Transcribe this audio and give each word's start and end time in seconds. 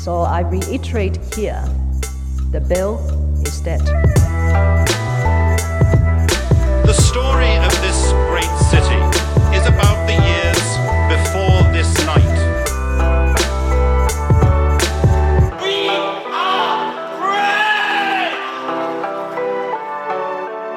So 0.00 0.20
I 0.20 0.40
reiterate 0.40 1.18
here 1.34 1.62
the 2.52 2.60
bill 2.66 2.98
is 3.42 3.60
dead. 3.60 3.80
The 6.86 6.94
story 6.94 7.54
of 7.58 7.70
this 7.82 8.10
great 8.30 8.48
city 8.72 8.96
is 9.54 9.66
about 9.66 10.06
the 10.06 10.14
years 10.14 10.78
before 11.12 11.60
this 11.74 11.94
night. 12.06 12.38
We 15.60 15.88
are 15.90 16.80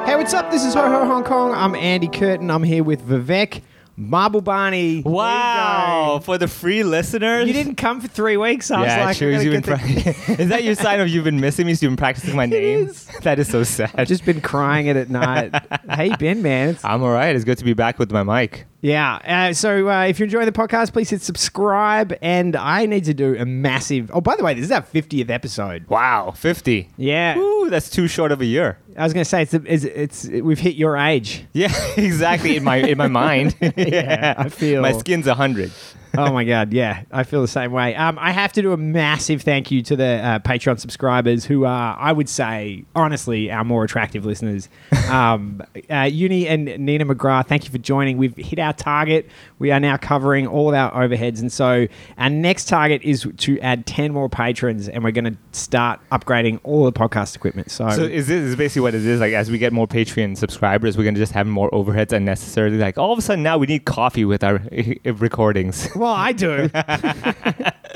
Hey, 0.05 0.17
what's 0.17 0.33
up? 0.33 0.51
This 0.51 0.65
is 0.65 0.73
Ho 0.73 0.81
Ho 0.81 1.05
Hong 1.05 1.23
Kong. 1.23 1.53
I'm 1.53 1.75
Andy 1.75 2.09
Curtin. 2.09 2.51
I'm 2.51 2.63
here 2.63 2.83
with 2.83 3.07
Vivek 3.07 3.61
Mahbubani. 3.99 5.03
Wow, 5.05 6.19
for 6.23 6.37
the 6.37 6.47
free 6.47 6.83
listeners. 6.83 7.47
You 7.47 7.53
didn't 7.53 7.75
come 7.75 8.01
for 8.01 8.07
three 8.07 8.37
weeks. 8.37 8.71
I 8.71 8.83
yeah, 8.83 8.97
was 8.97 9.05
like, 9.05 9.17
sure. 9.17 9.31
You've 9.31 9.51
been 9.51 9.61
pra- 9.61 9.79
is 10.41 10.49
that 10.49 10.63
your 10.63 10.75
sign 10.75 10.99
of 10.99 11.09
you've 11.09 11.23
been 11.23 11.39
missing 11.39 11.65
me? 11.67 11.73
So 11.75 11.85
you've 11.85 11.91
been 11.91 11.97
practicing 11.97 12.35
my 12.35 12.45
name. 12.47 12.87
is. 12.87 13.05
That 13.21 13.39
is 13.39 13.49
so 13.49 13.63
sad. 13.63 13.91
I've 13.95 14.07
just 14.07 14.25
been 14.25 14.41
crying 14.41 14.87
it 14.87 14.95
at 14.95 15.09
night. 15.11 15.53
How 15.89 16.03
you 16.03 16.17
been, 16.17 16.41
man? 16.41 16.69
It's- 16.69 16.83
I'm 16.85 17.03
all 17.03 17.11
right. 17.11 17.35
It's 17.35 17.45
good 17.45 17.57
to 17.59 17.65
be 17.65 17.73
back 17.73 17.99
with 17.99 18.11
my 18.11 18.23
mic. 18.23 18.65
yeah. 18.81 19.15
Uh, 19.49 19.53
so 19.53 19.89
uh, 19.89 20.03
if 20.05 20.19
you're 20.19 20.25
enjoying 20.25 20.45
the 20.45 20.51
podcast, 20.51 20.91
please 20.93 21.09
hit 21.09 21.21
subscribe. 21.21 22.13
And 22.21 22.55
I 22.55 22.85
need 22.85 23.05
to 23.05 23.13
do 23.13 23.35
a 23.37 23.45
massive. 23.45 24.09
Oh, 24.13 24.21
by 24.21 24.35
the 24.35 24.43
way, 24.43 24.53
this 24.53 24.65
is 24.65 24.71
our 24.71 24.81
50th 24.81 25.29
episode. 25.29 25.87
Wow, 25.87 26.31
50. 26.31 26.89
Yeah. 26.97 27.37
Ooh, 27.37 27.69
that's 27.69 27.89
too 27.89 28.07
short 28.07 28.31
of 28.31 28.41
a 28.41 28.45
year. 28.45 28.77
I 28.97 29.03
was 29.03 29.13
going 29.13 29.23
to 29.23 29.29
say 29.29 29.41
it's, 29.43 29.53
it's 29.53 29.83
it's 29.85 30.27
we've 30.27 30.59
hit 30.59 30.75
your 30.75 30.97
age. 30.97 31.45
Yeah, 31.53 31.71
exactly. 31.97 32.57
In 32.57 32.63
my 32.63 32.77
in 32.77 32.97
my 32.97 33.07
mind. 33.07 33.55
Yeah, 33.77 34.33
I 34.37 34.49
feel- 34.49 34.81
my 34.81 34.91
skin's 34.93 35.27
a 35.27 35.33
hundred. 35.35 35.71
oh 36.15 36.31
my 36.31 36.43
god, 36.43 36.71
yeah, 36.73 37.03
I 37.11 37.23
feel 37.23 37.41
the 37.41 37.47
same 37.47 37.71
way. 37.71 37.95
Um, 37.95 38.19
I 38.19 38.31
have 38.31 38.53
to 38.53 38.61
do 38.61 38.71
a 38.71 38.77
massive 38.77 39.41
thank 39.41 39.71
you 39.71 39.81
to 39.83 39.95
the 39.95 40.05
uh, 40.05 40.39
Patreon 40.39 40.79
subscribers 40.79 41.43
who 41.43 41.65
are, 41.65 41.97
I 41.97 42.11
would 42.11 42.29
say, 42.29 42.85
honestly, 42.95 43.49
our 43.51 43.63
more 43.63 43.83
attractive 43.83 44.23
listeners. 44.23 44.69
Um, 45.09 45.63
uh, 45.89 46.01
Uni 46.03 46.47
and 46.47 46.65
Nina 46.65 47.05
McGrath, 47.05 47.47
thank 47.47 47.65
you 47.65 47.71
for 47.71 47.79
joining. 47.79 48.17
We've 48.19 48.35
hit 48.37 48.59
our 48.59 48.73
target. 48.73 49.27
We 49.63 49.71
are 49.71 49.79
now 49.79 49.95
covering 49.95 50.45
all 50.45 50.67
of 50.67 50.75
our 50.75 50.91
overheads, 50.91 51.39
and 51.39 51.49
so 51.49 51.87
our 52.17 52.29
next 52.29 52.65
target 52.67 53.01
is 53.01 53.25
to 53.37 53.57
add 53.61 53.85
ten 53.85 54.11
more 54.11 54.27
patrons, 54.27 54.89
and 54.89 55.05
we're 55.05 55.11
going 55.11 55.23
to 55.23 55.37
start 55.57 56.01
upgrading 56.11 56.59
all 56.63 56.83
the 56.83 56.91
podcast 56.91 57.33
equipment. 57.37 57.71
So, 57.71 57.89
So 57.91 58.03
is 58.03 58.27
this 58.27 58.41
is 58.43 58.57
basically 58.57 58.81
what 58.81 58.93
it 58.93 59.05
is? 59.05 59.21
Like 59.21 59.31
as 59.31 59.49
we 59.49 59.57
get 59.57 59.71
more 59.71 59.87
Patreon 59.87 60.35
subscribers, 60.35 60.97
we're 60.97 61.05
gonna 61.05 61.17
just 61.17 61.31
have 61.31 61.47
more 61.47 61.71
overheads 61.71 62.11
unnecessarily. 62.11 62.77
Like 62.77 62.97
all 62.97 63.13
of 63.13 63.19
a 63.19 63.21
sudden 63.21 63.41
now 63.41 63.57
we 63.57 63.67
need 63.67 63.85
coffee 63.85 64.25
with 64.25 64.43
our 64.43 64.61
recordings. 65.05 65.87
well, 65.95 66.11
I 66.11 66.33
do. 66.33 66.69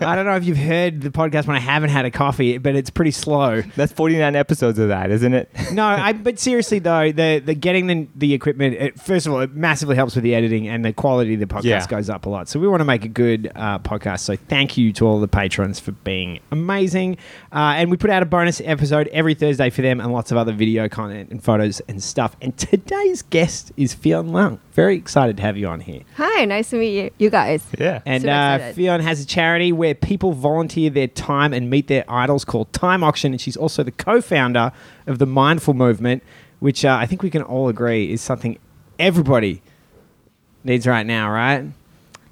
I 0.00 0.14
don't 0.16 0.24
know 0.26 0.36
if 0.36 0.44
you've 0.44 0.56
heard 0.58 1.00
the 1.00 1.10
podcast 1.10 1.46
when 1.46 1.56
I 1.56 1.60
haven't 1.60 1.90
had 1.90 2.04
a 2.04 2.10
coffee, 2.10 2.58
but 2.58 2.74
it's 2.76 2.90
pretty 2.90 3.10
slow. 3.10 3.62
That's 3.76 3.92
49 3.92 4.36
episodes 4.36 4.78
of 4.78 4.88
that, 4.88 5.10
isn't 5.10 5.34
it? 5.34 5.50
no, 5.72 5.84
I, 5.84 6.12
but 6.12 6.38
seriously 6.38 6.78
though, 6.78 7.12
the 7.12 7.42
the 7.44 7.54
getting 7.54 7.86
the, 7.86 8.08
the 8.14 8.34
equipment, 8.34 8.74
it, 8.76 9.00
first 9.00 9.26
of 9.26 9.32
all, 9.32 9.40
it 9.40 9.54
massively 9.54 9.96
helps 9.96 10.14
with 10.14 10.24
the 10.24 10.34
editing 10.34 10.68
and 10.68 10.84
the 10.84 10.92
quality 10.92 11.34
of 11.34 11.40
the 11.40 11.46
podcast 11.46 11.64
Yeah. 11.64 11.86
goes 11.86 12.08
up 12.10 12.26
a 12.26 12.28
lot. 12.28 12.48
So 12.48 12.58
we 12.60 12.68
want 12.68 12.80
to 12.80 12.84
make 12.84 13.04
a 13.04 13.08
good 13.08 13.50
uh, 13.54 13.78
podcast. 13.80 14.20
So 14.20 14.36
thank 14.36 14.76
you 14.76 14.92
to 14.94 15.06
all 15.06 15.20
the 15.20 15.28
patrons 15.28 15.80
for 15.80 15.92
being 15.92 16.40
amazing. 16.50 17.16
Uh, 17.52 17.74
and 17.76 17.90
we 17.90 17.96
put 17.96 18.10
out 18.10 18.22
a 18.22 18.26
bonus 18.26 18.60
episode 18.64 19.08
every 19.08 19.34
Thursday 19.34 19.70
for 19.70 19.82
them 19.82 20.00
and 20.00 20.12
lots 20.12 20.30
of 20.30 20.36
other 20.36 20.52
video 20.52 20.88
content 20.88 21.30
and 21.30 21.42
photos 21.42 21.80
and 21.88 22.02
stuff. 22.02 22.36
And 22.40 22.56
today's 22.56 23.22
guest 23.22 23.72
is 23.76 23.94
Fion 23.94 24.30
Leung. 24.30 24.58
Very 24.72 24.96
excited 24.96 25.36
to 25.36 25.42
have 25.42 25.56
you 25.56 25.68
on 25.68 25.80
here. 25.80 26.00
Hi, 26.16 26.44
nice 26.44 26.70
to 26.70 26.76
meet 26.76 27.00
you, 27.00 27.10
you 27.18 27.30
guys. 27.30 27.64
Yeah. 27.78 28.02
And 28.06 28.24
uh, 28.26 28.56
excited. 28.56 28.74
Fionn 28.76 29.00
has 29.00 29.23
a 29.24 29.26
charity 29.26 29.72
where 29.72 29.94
people 29.94 30.32
volunteer 30.32 30.90
their 30.90 31.08
time 31.08 31.52
and 31.52 31.68
meet 31.68 31.88
their 31.88 32.04
idols 32.08 32.44
called 32.44 32.72
Time 32.72 33.02
Auction. 33.02 33.32
And 33.32 33.40
she's 33.40 33.56
also 33.56 33.82
the 33.82 33.90
co 33.90 34.20
founder 34.20 34.72
of 35.06 35.18
the 35.18 35.26
Mindful 35.26 35.74
Movement, 35.74 36.22
which 36.60 36.84
uh, 36.84 36.96
I 37.00 37.06
think 37.06 37.22
we 37.22 37.30
can 37.30 37.42
all 37.42 37.68
agree 37.68 38.12
is 38.12 38.20
something 38.20 38.58
everybody 38.98 39.62
needs 40.62 40.86
right 40.86 41.06
now, 41.06 41.30
right? 41.30 41.64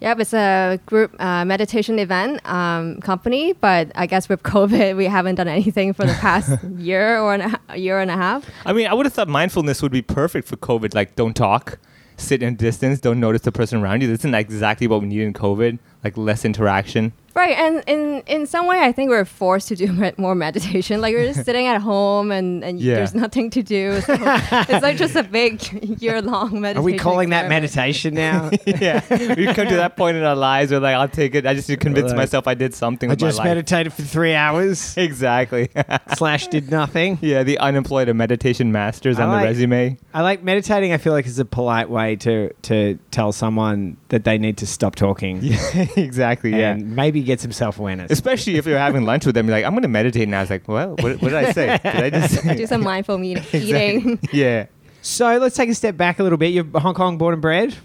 Yep, 0.01 0.19
it's 0.19 0.35
a 0.35 0.81
group 0.85 1.15
uh, 1.21 1.45
meditation 1.45 2.01
event 2.01 2.45
um, 2.45 3.01
company, 3.03 3.53
but 3.53 3.93
I 3.95 4.07
guess 4.07 4.29
with 4.29 4.43
COVID, 4.43 4.97
we 4.97 5.05
haven't 5.05 5.37
done 5.37 5.47
anything 5.47 5.93
for 5.93 6.05
the 6.05 6.15
past 6.15 6.61
year 6.77 7.21
or 7.21 7.35
an, 7.35 7.57
a 7.69 7.77
year 7.77 8.01
and 8.01 8.11
a 8.11 8.17
half. 8.17 8.45
I 8.67 8.73
mean, 8.73 8.89
I 8.89 8.95
would 8.95 9.07
have 9.07 9.13
thought 9.13 9.29
mindfulness 9.29 9.81
would 9.81 9.93
be 9.93 10.03
perfect 10.03 10.49
for 10.49 10.57
COVID. 10.57 10.93
Like, 10.93 11.15
don't 11.15 11.35
talk, 11.35 11.79
sit 12.17 12.43
in 12.43 12.57
distance, 12.57 12.99
don't 12.99 13.21
notice 13.21 13.43
the 13.43 13.53
person 13.53 13.81
around 13.81 14.01
you. 14.01 14.09
This 14.09 14.21
isn't 14.21 14.35
exactly 14.35 14.89
what 14.89 15.03
we 15.03 15.07
need 15.07 15.23
in 15.23 15.33
COVID. 15.35 15.79
Like 16.03 16.17
less 16.17 16.45
interaction. 16.45 17.13
Right, 17.35 17.57
and 17.57 17.83
in, 17.87 18.23
in 18.27 18.47
some 18.47 18.67
way, 18.67 18.81
I 18.81 18.93
think 18.93 19.09
we're 19.11 19.25
forced 19.25 19.69
to 19.69 19.77
do 19.77 19.91
me- 19.93 20.13
more 20.19 20.35
meditation. 20.35 21.01
Like 21.01 21.15
we're 21.15 21.33
just 21.33 21.45
sitting 21.47 21.67
at 21.67 21.81
home 21.81 22.31
and, 22.31 22.63
and 22.63 22.79
Yeah. 22.81 22.97
there's 22.97 23.15
nothing 23.15 23.51
to 23.51 23.63
do. 23.63 24.01
So 24.03 24.15
it's 24.21 24.83
like 24.83 24.97
just 24.99 25.17
a 25.17 25.23
big 25.23 25.63
year 26.03 26.21
long 26.21 26.61
meditation. 26.61 26.79
Are 26.79 26.83
we 26.83 26.99
calling 26.99 27.31
that 27.31 27.49
meditation 27.49 28.15
now? 28.15 28.51
yeah, 28.67 29.03
we've 29.35 29.55
come 29.55 29.69
to 29.69 29.77
that 29.77 29.97
point 29.97 30.17
in 30.17 30.25
our 30.25 30.37
lives 30.37 30.71
where 30.71 30.81
like 30.81 30.95
I'll 30.95 31.09
take 31.09 31.35
it. 31.35 31.47
I 31.47 31.55
just 31.55 31.69
need 31.69 31.77
to 31.77 31.81
convince 31.81 32.09
Like, 32.09 32.17
myself 32.17 32.47
I 32.47 32.55
did 32.55 32.75
something 32.75 33.09
I 33.09 33.13
with 33.13 33.21
just 33.21 33.39
my 33.39 33.45
life. 33.45 33.51
meditated 33.57 33.93
for 33.93 34.03
three 34.03 34.35
hours, 34.35 34.97
exactly. 34.97 35.71
slash 36.15 36.49
did 36.49 36.71
nothing. 36.71 37.19
yeah, 37.23 37.43
the 37.43 37.59
unemployed 37.59 38.09
and 38.09 38.19
meditation 38.19 38.73
masters 38.73 39.19
I 39.19 39.23
on 39.25 39.29
like- 39.31 39.43
the 39.43 39.47
resume. 39.49 39.99
I 40.15 40.21
like 40.23 40.43
meditating. 40.43 40.93
I 40.93 40.99
feel 40.99 41.13
like 41.15 41.27
is 41.27 41.39
a 41.39 41.45
polite 41.45 41.89
way 41.89 42.17
to 42.17 42.53
to 42.63 42.99
tell 43.11 43.33
someone 43.33 43.97
that 44.09 44.25
they 44.25 44.37
need 44.39 44.59
to 44.59 44.67
stop 44.67 44.95
talking 44.97 45.39
Yeah, 45.43 45.87
exactly. 45.97 46.51
Yeah. 46.51 46.75
maybe 46.75 47.22
get 47.25 47.41
some 47.41 47.53
self 47.53 47.79
awareness. 47.79 48.11
Especially 48.11 48.57
if 48.57 48.67
you're 48.67 48.79
having 48.79 49.05
lunch 49.05 49.27
with 49.27 49.35
them, 49.35 49.47
you're 49.47 49.57
like, 49.57 49.65
I'm 49.65 49.73
going 49.73 49.83
to 49.83 49.89
meditate 49.89 50.29
now. 50.29 50.43
It's 50.43 50.51
like, 50.51 50.67
well, 50.69 50.91
what, 51.01 51.21
what 51.21 51.31
did 51.31 51.35
I 51.35 51.53
say? 51.53 51.79
Did 51.83 51.97
I 51.97 52.11
just 52.11 52.43
Do 52.43 52.67
some 52.67 52.83
mindful 52.83 53.19
me- 53.19 53.37
eating. 53.53 54.19
Yeah. 54.33 54.67
So 55.03 55.39
let's 55.39 55.57
take 55.57 55.69
a 55.69 55.75
step 55.75 55.97
back 55.97 56.19
a 56.19 56.23
little 56.23 56.39
bit. 56.39 56.49
You're 56.53 56.67
Hong 56.81 56.95
Kong 56.95 57.19
born 57.19 57.33
and 57.33 57.43
bred. 57.43 57.77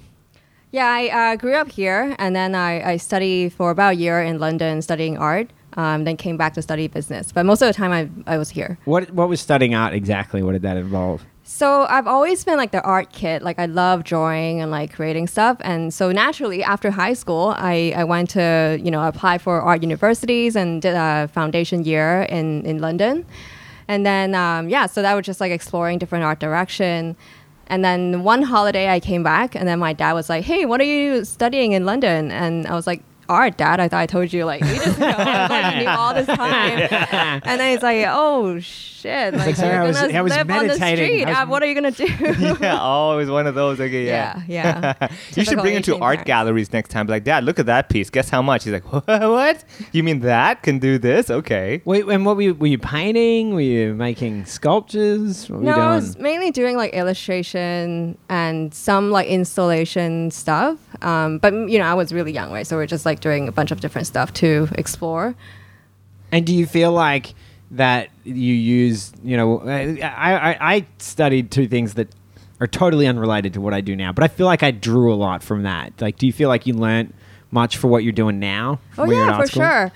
Yeah, 0.72 0.86
I 0.86 1.32
uh, 1.32 1.36
grew 1.38 1.56
up 1.56 1.72
here, 1.72 2.16
and 2.20 2.36
then 2.36 2.54
I, 2.54 2.92
I 2.92 2.98
studied 2.98 3.54
for 3.54 3.72
about 3.72 3.94
a 3.94 3.96
year 3.96 4.22
in 4.22 4.38
London 4.38 4.82
studying 4.82 5.18
art. 5.18 5.50
Um, 5.74 6.04
then 6.06 6.18
came 6.18 6.38
back 6.38 6.56
to 6.56 6.62
study 6.62 6.88
business, 6.88 7.32
but 7.32 7.46
most 7.46 7.62
of 7.62 7.68
the 7.68 7.74
time 7.74 7.92
I, 7.92 8.10
I 8.34 8.38
was 8.40 8.50
here. 8.50 8.80
What 8.86 9.12
what 9.12 9.30
was 9.30 9.40
studying 9.40 9.76
art 9.76 9.94
exactly? 9.94 10.42
What 10.42 10.54
did 10.54 10.64
that 10.64 10.76
involve? 10.76 11.24
So 11.50 11.86
I've 11.86 12.08
always 12.08 12.44
been 12.44 12.58
like 12.58 12.72
the 12.72 12.82
art 12.82 13.14
kid. 13.14 13.42
Like 13.42 13.58
I 13.58 13.68
love 13.68 14.04
drawing 14.04 14.60
and 14.60 14.70
like 14.70 14.94
creating 14.94 15.28
stuff. 15.28 15.56
And 15.62 15.94
so 15.94 16.12
naturally, 16.12 16.62
after 16.62 16.92
high 16.92 17.14
school, 17.14 17.54
I, 17.56 17.94
I 17.96 18.04
went 18.04 18.32
to 18.32 18.78
you 18.84 18.92
know 18.92 19.08
apply 19.08 19.38
for 19.38 19.62
art 19.62 19.82
universities 19.82 20.58
and 20.58 20.82
did 20.82 20.94
a 20.94 21.30
foundation 21.30 21.86
year 21.86 22.24
in 22.24 22.66
in 22.66 22.80
London. 22.80 23.26
And 23.88 24.06
then 24.06 24.36
um, 24.36 24.68
yeah, 24.68 24.88
so 24.88 25.02
that 25.02 25.14
was 25.14 25.26
just 25.26 25.40
like 25.40 25.54
exploring 25.54 26.00
different 26.00 26.26
art 26.26 26.42
direction. 26.42 27.16
And 27.68 27.84
then 27.84 28.24
one 28.24 28.42
holiday 28.42 28.90
I 28.90 29.00
came 29.00 29.24
back, 29.24 29.56
and 29.56 29.66
then 29.70 29.80
my 29.80 29.94
dad 29.94 30.14
was 30.14 30.28
like, 30.28 30.44
"Hey, 30.44 30.66
what 30.66 30.82
are 30.82 30.92
you 30.96 31.24
studying 31.24 31.72
in 31.72 31.86
London?" 31.86 32.30
And 32.30 32.68
I 32.68 32.76
was 32.76 32.86
like. 32.86 33.02
Art, 33.30 33.58
Dad. 33.58 33.80
I 33.80 33.88
thought 33.88 34.00
I 34.02 34.06
told 34.06 34.32
you 34.34 34.46
like 34.46 34.62
we 34.62 34.76
just 34.78 35.00
know, 35.00 35.08
like, 35.08 35.78
knew 35.80 35.88
all 35.90 36.14
this 36.14 36.28
time, 36.28 36.88
and 37.44 37.60
then 37.60 37.72
he's 37.74 37.84
like, 37.84 38.06
"Oh 38.08 38.60
shit! 38.60 39.34
Like, 39.34 39.48
like, 39.48 39.56
sorry, 39.56 39.74
you're 39.74 39.84
I 39.84 39.88
was- 39.88 39.98
gonna 40.00 40.14
I 40.14 40.22
was 40.22 40.32
live 40.32 40.50
on 40.50 40.68
the 40.68 40.76
street. 40.76 41.26
I 41.26 41.30
was- 41.30 41.38
Uh, 41.38 41.46
what 41.48 41.64
are 41.64 41.66
you 41.66 41.76
gonna 41.76 41.92
do?" 41.92 42.06
yeah. 42.62 42.78
Oh, 42.82 43.14
it 43.14 43.18
was 43.18 43.30
one 43.30 43.48
of 43.48 43.56
those. 43.56 43.80
Okay. 43.80 44.06
Yeah. 44.06 44.42
Yeah, 44.48 44.94
yeah. 45.02 45.08
you 45.36 45.44
should 45.44 45.60
bring 45.60 45.76
him 45.76 45.82
to 45.84 45.96
art 45.96 46.18
parents. 46.18 46.24
galleries 46.28 46.74
next 46.74 46.90
time. 46.90 47.06
Be 47.08 47.12
like, 47.14 47.24
Dad, 47.24 47.44
look 47.44 47.60
at 47.60 47.66
that 47.68 47.90
piece. 47.90 48.10
Guess 48.10 48.30
how 48.30 48.42
much? 48.42 48.64
He's 48.64 48.74
like, 48.74 48.86
what? 48.92 49.64
You 49.92 50.04
mean 50.04 50.22
that 50.22 50.64
can 50.64 50.80
do 50.80 50.98
this? 50.98 51.30
Okay. 51.30 51.82
Wait, 51.86 52.06
and 52.06 52.26
what 52.26 52.36
were 52.36 52.42
you, 52.42 52.54
were 52.56 52.68
you 52.68 52.78
painting? 52.78 53.54
Were 53.54 53.62
you 53.62 53.94
making 53.94 54.46
sculptures? 54.46 55.50
What 55.50 55.60
were 55.60 55.66
no, 55.66 55.76
you 55.76 55.82
I 55.82 55.96
was 55.96 56.18
mainly 56.18 56.52
doing 56.52 56.76
like 56.78 56.94
illustration 56.94 58.18
and 58.30 58.74
some 58.74 59.12
like 59.12 59.28
installation 59.28 60.32
stuff. 60.32 60.78
Um, 61.02 61.38
but 61.40 61.54
you 61.54 61.78
know, 61.80 61.86
I 61.86 61.94
was 61.94 62.12
really 62.14 62.32
young, 62.32 62.52
right? 62.52 62.66
So 62.66 62.76
we're 62.76 62.86
just 62.88 63.06
like 63.06 63.17
doing 63.20 63.48
a 63.48 63.52
bunch 63.52 63.72
of 63.72 63.82
different 63.82 64.08
stuff 64.08 64.34
to 64.34 64.68
explore. 64.74 65.36
And 66.32 66.46
do 66.46 66.54
you 66.54 66.66
feel 66.66 66.92
like 66.92 67.34
that 67.72 68.10
you 68.24 68.54
use, 68.54 69.12
you 69.24 69.38
know, 69.38 69.60
I, 69.60 70.00
I, 70.02 70.76
I 70.76 70.86
studied 71.00 71.52
two 71.52 71.68
things 71.68 71.96
that 71.96 72.10
are 72.60 72.68
totally 72.68 73.08
unrelated 73.08 73.54
to 73.54 73.62
what 73.62 73.74
I 73.74 73.82
do 73.82 73.96
now, 73.96 74.12
but 74.12 74.24
I 74.24 74.28
feel 74.28 74.46
like 74.46 74.64
I 74.64 74.72
drew 74.72 75.14
a 75.14 75.16
lot 75.16 75.44
from 75.44 75.64
that. 75.64 75.94
Like, 76.02 76.18
do 76.18 76.26
you 76.26 76.34
feel 76.34 76.50
like 76.50 76.66
you 76.66 76.74
learned 76.74 77.14
much 77.52 77.78
for 77.78 77.88
what 77.88 78.04
you're 78.04 78.14
doing 78.14 78.40
now? 78.40 78.80
Oh 78.98 79.04
when 79.04 79.12
you're 79.12 79.24
in 79.24 79.30
yeah, 79.30 79.38
for 79.38 79.48
school? 79.48 79.64
sure. 79.64 79.92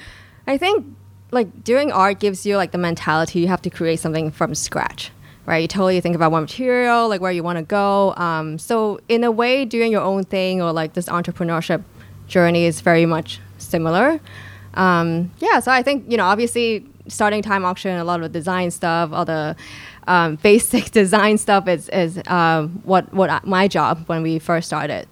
I 0.47 0.57
think 0.57 0.85
like 1.31 1.63
doing 1.63 1.91
art 1.91 2.19
gives 2.19 2.45
you 2.45 2.57
like 2.57 2.71
the 2.71 2.77
mentality 2.77 3.39
you 3.39 3.47
have 3.47 3.61
to 3.63 3.69
create 3.69 3.99
something 3.99 4.31
from 4.31 4.53
scratch. 4.55 5.11
Right, 5.47 5.63
you 5.63 5.67
totally 5.67 5.99
think 6.01 6.15
about 6.15 6.31
what 6.31 6.41
material, 6.41 7.09
like 7.09 7.19
where 7.19 7.31
you 7.31 7.41
want 7.41 7.57
to 7.57 7.63
go. 7.63 8.13
Um, 8.15 8.59
so 8.59 8.99
in 9.09 9.23
a 9.23 9.31
way, 9.31 9.65
doing 9.65 9.91
your 9.91 10.03
own 10.03 10.23
thing 10.23 10.61
or 10.61 10.71
like 10.71 10.93
this 10.93 11.07
entrepreneurship 11.07 11.83
journey 12.31 12.65
is 12.65 12.81
very 12.81 13.05
much 13.05 13.39
similar. 13.59 14.19
Um, 14.73 15.31
yeah, 15.39 15.59
so 15.59 15.71
I 15.71 15.83
think 15.83 16.09
you 16.09 16.17
know, 16.17 16.25
obviously, 16.25 16.85
starting 17.07 17.41
time 17.43 17.63
auction, 17.65 17.97
a 17.97 18.03
lot 18.03 18.23
of 18.23 18.31
design 18.31 18.71
stuff, 18.71 19.11
all 19.11 19.25
the 19.25 19.55
um, 20.07 20.35
basic 20.43 20.91
design 21.01 21.37
stuff 21.37 21.67
is 21.67 21.89
is 21.89 22.19
um, 22.27 22.81
what 22.83 23.13
what 23.13 23.29
I- 23.29 23.41
my 23.43 23.67
job 23.67 24.03
when 24.07 24.23
we 24.23 24.39
first 24.39 24.67
started. 24.67 25.07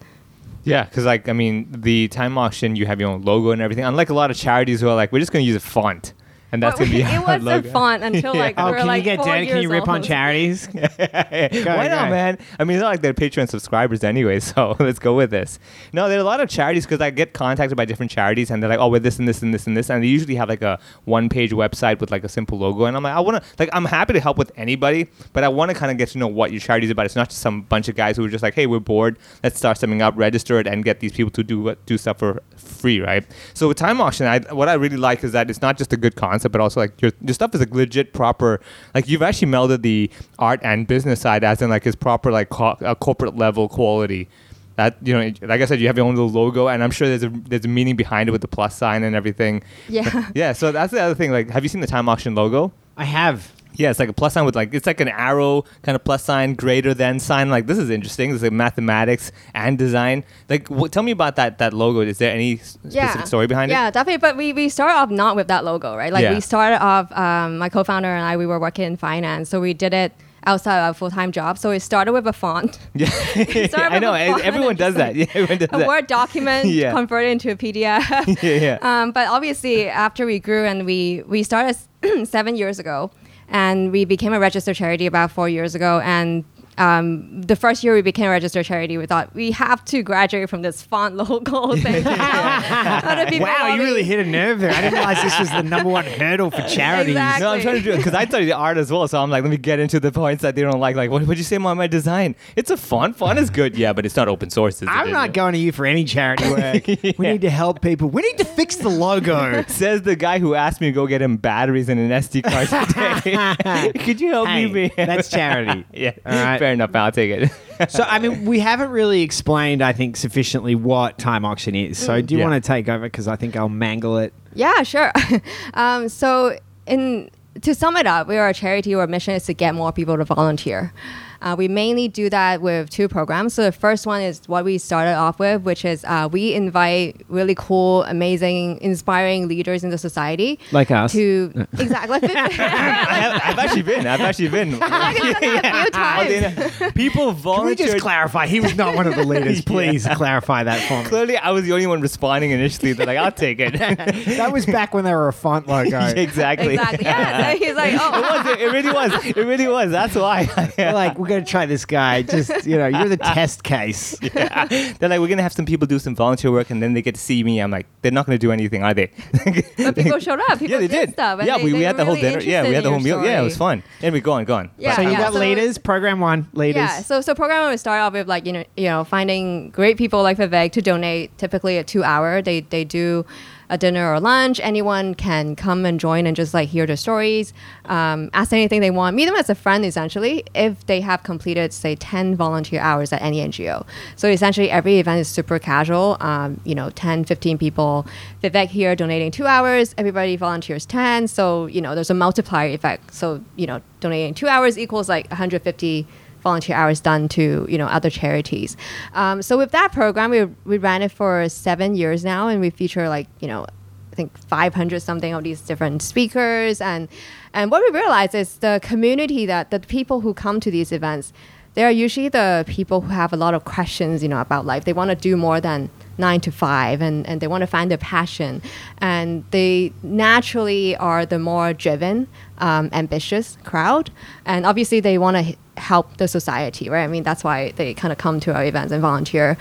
Yeah, 0.63 0.83
because 0.86 1.06
like 1.06 1.27
I 1.30 1.33
mean, 1.33 1.68
the 1.71 2.07
time 2.07 2.38
auction, 2.38 2.75
you 2.75 2.86
have 2.86 3.00
your 3.00 3.10
own 3.10 3.21
logo 3.24 3.51
and 3.51 3.62
everything. 3.62 3.83
Unlike 3.86 4.10
a 4.10 4.13
lot 4.13 4.31
of 4.31 4.38
charities 4.38 4.81
who 4.81 4.89
are 4.89 4.95
like, 4.95 5.12
we're 5.12 5.19
just 5.19 5.31
going 5.31 5.44
to 5.44 5.48
use 5.48 5.56
a 5.56 5.66
font, 5.66 6.13
and 6.51 6.61
that's 6.63 6.79
But 6.79 6.89
going 6.89 6.91
to 6.91 6.97
be 6.97 7.03
it 7.15 7.17
our 7.17 7.21
wasn't 7.39 7.43
logo. 7.45 7.69
fun 7.71 8.03
until 8.03 8.33
like 8.35 8.55
Oh, 8.57 8.65
we 8.65 8.71
were 8.71 8.77
oh, 8.77 8.79
can 8.79 8.87
like 8.87 8.97
you 8.97 9.03
get 9.03 9.17
four 9.17 9.25
dirty? 9.25 9.45
Can 9.47 9.55
you 9.57 9.61
years 9.61 9.71
rip 9.71 9.87
on 9.87 9.95
old. 9.97 10.03
charities? 10.03 10.67
Why 10.73 11.49
go. 11.51 11.75
not, 11.89 12.09
man? 12.09 12.37
I 12.59 12.63
mean, 12.63 12.77
it's 12.77 12.81
not 12.81 12.89
like 12.89 13.01
they're 13.01 13.13
Patreon 13.13 13.49
subscribers 13.49 14.03
anyway, 14.03 14.39
so 14.39 14.75
let's 14.79 14.99
go 14.99 15.15
with 15.15 15.31
this. 15.31 15.59
No, 15.93 16.09
there 16.09 16.17
are 16.17 16.21
a 16.21 16.25
lot 16.25 16.39
of 16.41 16.49
charities 16.49 16.85
because 16.85 17.01
I 17.01 17.09
get 17.11 17.33
contacted 17.33 17.77
by 17.77 17.85
different 17.85 18.11
charities, 18.11 18.49
and 18.51 18.61
they're 18.61 18.69
like, 18.69 18.79
"Oh, 18.79 18.89
we're 18.89 18.99
this 18.99 19.19
and 19.19 19.27
this 19.27 19.41
and 19.41 19.53
this 19.53 19.67
and 19.67 19.75
this," 19.77 19.89
and 19.89 20.03
they 20.03 20.07
usually 20.07 20.35
have 20.35 20.49
like 20.49 20.61
a 20.61 20.79
one-page 21.05 21.51
website 21.51 21.99
with 21.99 22.11
like 22.11 22.23
a 22.23 22.29
simple 22.29 22.57
logo, 22.57 22.85
and 22.85 22.95
I'm 22.97 23.03
like, 23.03 23.13
I 23.15 23.19
want 23.19 23.43
to, 23.43 23.49
like, 23.59 23.69
I'm 23.73 23.85
happy 23.85 24.13
to 24.13 24.19
help 24.19 24.37
with 24.37 24.51
anybody, 24.57 25.07
but 25.33 25.43
I 25.43 25.47
want 25.49 25.69
to 25.71 25.75
kind 25.77 25.91
of 25.91 25.97
get 25.97 26.09
to 26.09 26.17
know 26.17 26.27
what 26.27 26.51
your 26.51 26.59
charity 26.61 26.85
is 26.85 26.91
about. 26.91 27.05
It's 27.05 27.15
not 27.15 27.29
just 27.29 27.41
some 27.41 27.61
bunch 27.63 27.87
of 27.89 27.95
guys 27.95 28.17
who 28.17 28.25
are 28.25 28.29
just 28.29 28.43
like, 28.43 28.55
"Hey, 28.55 28.65
we're 28.67 28.79
bored, 28.79 29.17
let's 29.43 29.57
start 29.57 29.77
something 29.77 30.01
up, 30.01 30.13
register 30.17 30.59
it, 30.59 30.67
and 30.67 30.83
get 30.83 30.99
these 30.99 31.11
people 31.13 31.31
to 31.31 31.43
do 31.43 31.61
what 31.61 31.85
do 31.85 31.97
stuff 31.97 32.19
for 32.19 32.41
free," 32.57 32.99
right? 33.01 33.25
So 33.53 33.67
with 33.67 33.77
time 33.77 34.01
auction, 34.01 34.25
I, 34.27 34.39
what 34.53 34.67
I 34.69 34.73
really 34.73 34.97
like 34.97 35.23
is 35.23 35.31
that 35.33 35.49
it's 35.49 35.61
not 35.61 35.77
just 35.77 35.93
a 35.93 35.97
good 35.97 36.15
concept, 36.15 36.38
but 36.47 36.62
also 36.62 36.80
like 36.80 37.01
your 37.01 37.12
your 37.21 37.33
stuff 37.33 37.53
is 37.53 37.59
like 37.59 37.74
legit, 37.74 38.13
proper. 38.13 38.59
Like 38.95 39.07
you've 39.07 39.21
actually 39.21 39.51
melded 39.51 39.81
the 39.81 40.09
art 40.38 40.59
and 40.63 40.88
business 40.88 41.19
side, 41.21 41.44
as 41.44 41.62
in 41.62 41.69
like 41.69 41.86
it's 41.86 41.95
proper 41.95 42.31
like 42.31 42.50
co- 42.50 42.77
uh, 42.81 42.95
corporate 42.95 43.36
level 43.36 43.68
quality. 43.68 44.27
That 44.75 44.95
you 45.03 45.13
know, 45.13 45.33
like 45.41 45.59
I 45.62 45.65
said, 45.65 45.81
you 45.81 45.88
have 45.88 45.97
your 45.97 46.06
own 46.06 46.15
little 46.15 46.31
logo, 46.31 46.68
and 46.69 46.81
I'm 46.81 46.91
sure 46.91 47.07
there's 47.07 47.24
a 47.24 47.30
there's 47.30 47.65
a 47.65 47.68
meaning 47.68 47.95
behind 47.97 48.30
it 48.30 48.31
with 48.31 48.41
the 48.41 48.47
plus 48.47 48.75
sign 48.75 49.03
and 49.03 49.15
everything. 49.15 49.62
Yeah. 49.89 50.30
Yeah, 50.33 50.53
so 50.53 50.71
that's 50.71 50.94
the 50.94 51.01
other 51.01 51.15
thing. 51.15 51.31
Like, 51.31 51.50
have 51.50 51.63
you 51.63 51.69
seen 51.69 51.81
the 51.81 51.88
time 51.88 52.07
auction 52.07 52.33
logo? 52.36 52.71
I 52.95 53.03
have. 53.03 53.51
Yeah, 53.75 53.89
it's 53.92 54.00
like 54.00 54.10
a 54.10 54.13
plus 54.13 54.33
sign 54.33 54.45
with 54.45 54.56
like 54.56 54.74
it's 54.74 54.86
like 54.88 55.00
an 55.00 55.07
arrow 55.07 55.63
kind 55.83 55.95
of 55.95 56.04
plus 56.04 56.24
sign, 56.24 56.56
greater 56.56 56.94
than 56.94 57.19
sign. 57.19 57.50
Like 57.50 57.66
this 57.68 57.77
is 57.77 57.89
interesting. 57.89 58.31
This 58.31 58.38
is 58.38 58.44
like 58.44 58.51
mathematics 58.51 59.31
and 59.54 59.77
design. 59.77 60.24
Like, 60.50 60.68
what, 60.69 60.92
tell 60.92 61.04
me 61.04 61.12
about 61.12 61.36
that 61.38 61.60
that 61.60 61.74
logo. 61.74 62.01
Is 62.01 62.18
there 62.18 62.33
any 62.33 62.60
s- 62.60 62.77
specific 62.83 63.27
story 63.27 63.48
behind 63.48 63.71
yeah, 63.71 63.83
it? 63.83 63.86
Yeah, 63.86 63.92
definitely. 63.92 64.18
But 64.18 64.36
we, 64.38 64.51
we 64.54 64.68
started 64.69 64.95
off 64.95 65.10
not 65.12 65.36
with 65.36 65.48
that 65.48 65.63
logo, 65.63 65.95
right? 65.95 66.12
Like 66.12 66.24
Yeah. 66.24 66.33
we 66.33 66.42
started 66.42 66.83
off, 66.83 67.12
um, 67.18 67.57
my 67.57 67.69
co-founder 67.69 68.10
and 68.10 68.25
I, 68.25 68.36
we 68.38 68.45
were 68.45 68.60
working 68.60 68.86
in 68.86 68.98
finance, 68.98 69.50
so 69.50 69.62
we 69.62 69.74
did 69.74 69.94
it 69.94 70.12
outside 70.45 70.77
of 70.80 70.83
our 70.86 70.94
full-time 70.94 71.31
job. 71.31 71.57
So 71.57 71.69
it 71.71 71.81
started 71.81 72.12
with 72.13 72.25
a 72.27 72.33
font, 72.33 72.80
Yeah, 72.95 73.07
I 73.75 74.00
know. 74.00 74.13
Everyone 74.13 74.75
does 74.75 74.95
that. 74.95 75.16
Yeah, 75.16 75.25
everyone 75.33 75.57
does 75.60 75.69
a 75.71 75.77
that. 75.77 75.88
Word 75.88 76.07
document 76.07 76.68
Yeah. 76.69 76.92
converted 76.92 77.31
into 77.31 77.51
a 77.51 77.56
PDF. 77.56 78.44
Yeah, 78.44 78.77
yeah. 78.77 78.77
Um, 78.81 79.12
but 79.12 79.27
obviously, 79.27 79.88
after 79.89 80.25
we 80.25 80.39
grew 80.39 80.66
and 80.66 80.86
we 80.86 81.24
we 81.27 81.44
started 81.44 81.77
seven 82.25 82.56
years 82.56 82.80
ago, 82.80 83.12
and 83.49 83.91
we 83.91 84.05
became 84.05 84.33
a 84.33 84.39
registered 84.39 84.75
charity 84.75 85.05
about 85.05 85.31
four 85.31 85.49
years 85.49 85.75
ago, 85.75 85.99
and. 86.03 86.43
Um, 86.79 87.41
the 87.41 87.55
first 87.55 87.83
year 87.83 87.93
we 87.93 88.01
became 88.01 88.27
a 88.27 88.29
registered 88.29 88.65
charity, 88.65 88.97
we 88.97 89.05
thought 89.05 89.33
we 89.35 89.51
have 89.51 89.83
to 89.85 90.01
graduate 90.01 90.49
from 90.49 90.61
this 90.61 90.81
font 90.81 91.15
logo 91.29 91.75
thing. 91.75 92.05
Other 92.07 93.25
people 93.27 93.47
Wow, 93.47 93.57
you 93.57 93.63
already- 93.73 93.83
really 93.83 94.03
hit 94.03 94.19
a 94.25 94.29
nerve 94.29 94.59
there. 94.59 94.71
I 94.71 94.81
didn't 94.81 94.93
realize 94.93 95.21
this 95.21 95.39
was 95.39 95.49
the 95.51 95.61
number 95.63 95.89
one 95.89 96.05
hurdle 96.05 96.51
for 96.51 96.61
charities. 96.63 97.11
Exactly. 97.15 97.43
No, 97.45 97.51
I'm 97.51 97.61
trying 97.61 97.75
to 97.75 97.81
do 97.81 97.91
it 97.91 97.97
because 97.97 98.13
I 98.13 98.25
studied 98.25 98.51
art 98.51 98.77
as 98.77 98.91
well. 98.91 99.07
So 99.07 99.21
I'm 99.21 99.29
like, 99.29 99.43
let 99.43 99.49
me 99.49 99.57
get 99.57 99.79
into 99.79 99.99
the 99.99 100.11
points 100.11 100.41
that 100.41 100.55
they 100.55 100.61
don't 100.61 100.79
like. 100.79 100.95
Like, 100.95 101.11
what 101.11 101.25
would 101.25 101.37
you 101.37 101.43
say 101.43 101.57
about 101.57 101.77
my 101.77 101.87
design? 101.87 102.35
It's 102.55 102.69
a 102.71 102.77
font. 102.77 103.15
Font 103.17 103.37
is 103.39 103.49
good, 103.49 103.77
yeah, 103.77 103.93
but 103.93 104.05
it's 104.05 104.15
not 104.15 104.27
open 104.27 104.49
source. 104.49 104.81
I'm 104.87 105.11
not 105.11 105.33
going 105.33 105.53
to 105.53 105.59
you 105.59 105.71
for 105.71 105.85
any 105.85 106.05
charity 106.05 106.49
work. 106.49 106.87
We 107.19 107.27
need 107.27 107.41
to 107.41 107.49
help 107.49 107.81
people. 107.81 108.09
We 108.09 108.21
need 108.21 108.37
to 108.37 108.45
fix 108.45 108.77
the 108.77 108.89
logo. 108.89 109.63
Says 109.67 110.03
the 110.03 110.15
guy 110.15 110.39
who 110.39 110.55
asked 110.55 110.79
me 110.81 110.87
to 110.87 110.93
go 110.93 111.07
get 111.07 111.21
him 111.21 111.37
batteries 111.37 111.89
and 111.89 111.99
an 111.99 112.09
SD 112.09 112.43
card 112.43 112.67
today. 112.87 113.91
Could 114.05 114.21
you 114.21 114.29
help 114.29 114.47
Hey, 114.47 114.65
me, 114.67 114.91
man? 114.95 115.07
that's 115.07 115.29
charity. 115.29 115.85
yeah, 115.93 116.11
All 116.25 116.31
right. 116.33 116.57
fair 116.59 116.69
enough. 116.71 116.95
I'll 116.95 117.12
take 117.12 117.31
it. 117.31 117.51
So, 117.88 118.04
I 118.06 118.19
mean, 118.19 118.44
we 118.44 118.60
haven't 118.60 118.89
really 118.89 119.21
explained, 119.21 119.81
I 119.81 119.94
think, 119.94 120.18
sufficiently 120.18 120.75
what 120.75 121.18
time 121.18 121.45
auction 121.45 121.75
is. 121.75 121.98
So, 121.98 122.21
do 122.21 122.33
you 122.33 122.39
Yeah. 122.42 122.50
want 122.50 122.62
to 122.62 122.68
take 122.68 122.89
over? 122.89 123.06
Because 123.06 123.25
I 123.25 123.38
think 123.38 123.56
I'll 123.56 123.69
mangle 123.69 124.18
it. 124.18 124.33
Yeah, 124.54 124.83
sure. 124.83 125.13
um, 125.75 126.10
so, 126.10 126.60
in 126.88 127.30
to 127.62 127.74
sum 127.74 127.95
it 127.95 128.06
up, 128.06 128.27
we 128.27 128.36
are 128.36 128.50
a 128.50 128.54
charity. 128.54 128.94
Our 128.95 129.07
mission 129.07 129.33
is 129.33 129.45
to 129.45 129.54
get 129.54 129.75
more 129.75 129.94
people 129.94 130.18
to 130.18 130.25
volunteer. 130.25 130.92
Uh, 131.41 131.56
we 131.57 131.68
mainly 131.68 132.07
do 132.07 132.30
that 132.30 132.62
with 132.62 132.89
two 132.89 133.07
programs. 133.07 133.53
So 133.53 133.63
the 133.63 133.71
first 133.71 134.06
one 134.06 134.21
is 134.21 134.41
what 134.47 134.65
we 134.65 134.77
started 134.77 135.13
off 135.13 135.39
with, 135.39 135.62
which 135.62 135.86
is 135.86 136.03
uh, 136.06 136.27
we 136.31 136.53
invite 136.53 137.21
really 137.30 137.56
cool, 137.56 138.03
amazing, 138.03 138.80
inspiring 138.81 139.47
leaders 139.47 139.83
in 139.83 139.89
the 139.89 139.97
society. 139.97 140.59
Like 140.71 140.91
us. 140.91 141.12
To 141.13 141.51
exactly. 141.77 142.30
I 142.36 142.50
have, 142.51 143.41
I've 143.44 143.59
actually 143.59 143.83
been. 143.83 144.07
I've 144.07 144.21
actually 144.21 144.50
been. 144.50 144.74
a 144.81 145.13
few 145.36 145.89
times. 145.91 146.94
People 146.94 147.33
Can 147.33 147.65
we 147.65 147.75
just 147.75 148.00
clarify? 148.00 148.47
He 148.47 148.59
was 148.59 148.75
not 148.75 148.95
one 148.95 149.07
of 149.07 149.15
the 149.15 149.24
leaders. 149.24 149.62
Please 149.62 150.07
clarify 150.15 150.63
that 150.63 150.88
for 150.88 151.03
me. 151.03 151.06
Clearly, 151.06 151.38
I 151.38 151.51
was 151.51 151.63
the 151.65 151.74
only 151.74 151.88
one 151.88 152.01
responding 152.01 152.51
initially. 152.51 152.94
They're 152.94 153.06
like, 153.06 153.18
I'll 153.18 153.31
take 153.31 153.59
it. 153.59 153.74
That 153.80 154.51
was 154.51 154.65
back 154.65 154.94
when 154.94 155.03
they 155.06 155.13
were 155.13 155.27
a 155.27 155.33
font 155.33 155.68
logo. 155.68 156.00
exactly. 156.07 156.74
Exactly. 156.74 157.06
Yeah. 157.06 157.51
So 157.51 157.57
he's 157.57 157.75
like, 157.75 157.94
oh. 158.00 158.19
It 158.19 158.21
was. 158.21 158.45
It, 158.45 158.62
it 158.62 158.71
really 158.71 158.94
was. 158.94 159.25
It 159.25 159.35
really 159.38 159.68
was. 159.68 159.92
That's 159.92 160.15
why. 160.15 160.45
They're 160.75 160.94
like, 160.94 161.18
we're 161.29 161.35
going 161.35 161.45
to 161.45 161.51
try 161.51 161.65
this 161.65 161.85
guy. 161.85 162.21
Just, 162.23 162.65
you 162.65 162.77
know, 162.77 162.87
you're 162.87 163.07
the 163.09 163.17
test 163.35 163.63
case. 163.63 164.17
Yeah. 164.39 164.65
They're 164.65 165.09
like, 165.09 165.19
we're 165.19 165.27
gonna 165.27 165.41
have 165.43 165.53
some 165.53 165.65
people 165.65 165.87
do 165.87 165.97
some 165.99 166.15
volunteer 166.15 166.51
work, 166.51 166.69
and 166.69 166.81
then 166.81 166.93
they 166.93 167.01
get 167.01 167.15
to 167.15 167.21
see 167.21 167.43
me. 167.43 167.59
I'm 167.59 167.71
like, 167.71 167.87
they're 168.01 168.11
not 168.11 168.25
gonna 168.25 168.37
do 168.37 168.51
anything, 168.51 168.83
are 168.83 168.93
they? 168.93 169.11
but 169.77 169.95
people 169.95 170.19
showed 170.19 170.39
up. 170.49 170.59
People 170.59 170.67
yeah, 170.73 170.77
they 170.79 170.87
did, 170.87 171.05
did. 171.07 171.13
stuff. 171.13 171.39
yeah, 171.43 171.57
they- 171.57 171.63
we, 171.63 171.71
they 171.71 171.77
we 171.79 171.83
had 171.83 171.93
were 171.95 171.97
the 171.97 172.05
whole 172.05 172.15
really 172.15 172.29
dinner. 172.29 172.41
Yeah, 172.43 172.63
we 172.67 172.73
had 172.73 172.83
the 172.83 172.89
whole 172.89 172.99
your 173.01 173.17
meal. 173.19 173.25
Yeah, 173.25 173.41
it 173.41 173.43
was 173.43 173.55
story. 173.55 173.81
fun. 173.81 173.83
Anyway, 174.01 174.21
go 174.21 174.33
on, 174.33 174.45
go 174.45 174.55
on. 174.55 174.69
Yeah. 174.77 174.95
So 174.95 175.01
you 175.01 175.11
Yeah. 175.11 175.17
got 175.19 175.33
So- 175.33 175.39
leaders, 175.39 175.77
program 175.77 176.19
one, 176.19 176.47
leaders. 176.53 176.75
Yeah, 176.81 177.01
so 177.01 177.21
so 177.21 177.33
program 177.35 177.61
one 177.61 177.71
would 177.71 177.79
start 177.79 178.01
off 178.01 178.13
with 178.13 178.27
like 178.27 178.45
you 178.45 178.53
know 178.53 178.63
you 178.77 178.85
know 178.85 179.03
finding 179.03 179.69
great 179.71 179.97
people 179.97 180.21
like 180.23 180.37
Vivek 180.37 180.71
to 180.73 180.81
donate 180.81 181.35
typically 181.37 181.77
a 181.77 181.83
two 181.83 182.03
hour. 182.03 182.41
They 182.41 182.61
they 182.61 182.83
do 182.83 183.25
a 183.69 183.77
dinner 183.77 184.12
or 184.12 184.19
lunch. 184.19 184.60
Anyone 184.62 185.16
can 185.16 185.56
come 185.56 185.86
and 185.86 186.00
join 186.00 186.25
and 186.25 186.36
just 186.36 186.54
like 186.54 186.69
hear 186.69 186.86
their 186.86 186.98
stories, 186.98 187.54
um, 187.86 188.30
ask 188.33 188.51
anything 188.54 188.81
they 188.81 188.92
want, 188.92 189.16
meet 189.16 189.25
them 189.25 189.36
as 189.36 189.50
a 189.50 189.56
friend 189.56 189.86
essentially. 189.86 190.44
If 190.56 190.86
they 190.86 191.01
have 191.01 191.24
completed 191.24 191.74
say 191.74 191.95
ten 191.95 192.36
volunteer 192.36 192.81
hours 192.81 193.13
at 193.13 193.21
any 193.21 193.39
NGO, 193.39 193.86
so 194.16 194.27
essentially 194.27 194.69
every 194.69 195.00
event 195.00 195.19
is 195.19 195.27
super 195.27 195.60
casual. 195.60 196.18
Um, 196.19 196.60
you 196.63 196.75
know, 196.75 196.89
10, 196.89 197.25
15 197.25 197.57
people. 197.57 198.06
Vivek 198.44 198.68
here 198.68 198.95
donating 198.95 199.31
two 199.31 199.45
hours. 199.45 199.94
Everybody 199.98 200.36
volunteers 200.36 200.86
ten. 200.86 201.27
So 201.27 201.68
you 201.68 201.81
know 201.81 201.95
there's 201.95 202.10
a 202.10 202.16
multiplier 202.16 202.69
effect. 202.69 203.13
So 203.13 203.44
you 203.56 203.68
know 203.68 203.81
donating 204.00 204.33
two 204.33 204.48
hours 204.48 204.77
equals 204.77 205.10
like 205.10 205.27
150 205.30 206.07
volunteer 206.49 206.75
hours 206.75 206.99
done 206.99 207.27
to 207.37 207.65
you 207.69 207.77
know 207.77 207.89
other 207.97 208.11
charities. 208.21 208.71
Um, 209.13 209.41
so 209.47 209.53
with 209.61 209.71
that 209.71 209.89
program, 209.91 210.29
we 210.31 210.41
we 210.71 210.77
ran 210.89 211.01
it 211.07 211.11
for 211.19 211.47
seven 211.49 211.89
years 212.01 212.19
now, 212.33 212.47
and 212.49 212.57
we 212.65 212.69
feature 212.81 213.07
like 213.17 213.27
you 213.43 213.49
know. 213.51 213.65
I 214.11 214.15
think 214.19 214.37
500 214.37 214.99
something 215.01 215.33
of 215.33 215.43
these 215.43 215.61
different 215.61 216.01
speakers 216.01 216.81
and 216.81 217.07
and 217.53 217.71
what 217.71 217.81
we 217.85 217.89
realize 217.97 218.33
is 218.33 218.57
the 218.57 218.81
community 218.83 219.45
that 219.45 219.69
the 219.71 219.79
people 219.79 220.19
who 220.19 220.33
come 220.33 220.59
to 220.59 220.69
these 220.71 220.91
events 220.91 221.31
they 221.75 221.83
are 221.85 221.91
usually 222.06 222.27
the 222.27 222.65
people 222.68 222.99
who 223.01 223.11
have 223.21 223.31
a 223.31 223.37
lot 223.37 223.53
of 223.53 223.63
questions 223.63 224.21
you 224.23 224.27
know 224.27 224.41
about 224.41 224.65
life 224.65 224.83
they 224.83 224.94
want 224.94 225.09
to 225.09 225.15
do 225.15 225.37
more 225.37 225.61
than 225.61 225.89
nine 226.18 226.41
to 226.41 226.51
five 226.51 227.01
and, 227.01 227.25
and 227.27 227.39
they 227.39 227.47
want 227.47 227.61
to 227.61 227.68
find 227.68 227.89
their 227.89 228.03
passion 228.18 228.61
and 228.97 229.45
they 229.51 229.94
naturally 230.03 230.97
are 230.97 231.25
the 231.25 231.39
more 231.39 231.71
driven 231.71 232.27
um, 232.59 232.89
ambitious 232.94 233.57
crowd 233.63 234.11
and 234.45 234.66
obviously 234.66 234.99
they 234.99 235.18
want 235.18 235.37
to 235.37 235.44
h- 235.44 235.57
help 235.78 236.18
the 236.18 236.28
society 236.28 236.89
right 236.89 237.04
i 237.04 237.07
mean 237.07 237.23
that's 237.23 237.44
why 237.44 237.71
they 237.71 237.94
kind 237.94 238.11
of 238.11 238.18
come 238.18 238.39
to 238.39 238.54
our 238.54 238.66
events 238.66 238.92
and 238.92 239.01
volunteer 239.01 239.57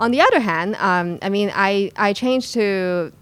on 0.00 0.10
the 0.10 0.20
other 0.20 0.40
hand 0.40 0.76
um, 0.76 1.18
i 1.22 1.28
mean 1.28 1.50
i 1.54 1.90
i 1.96 2.12
changed 2.12 2.54
to 2.54 3.12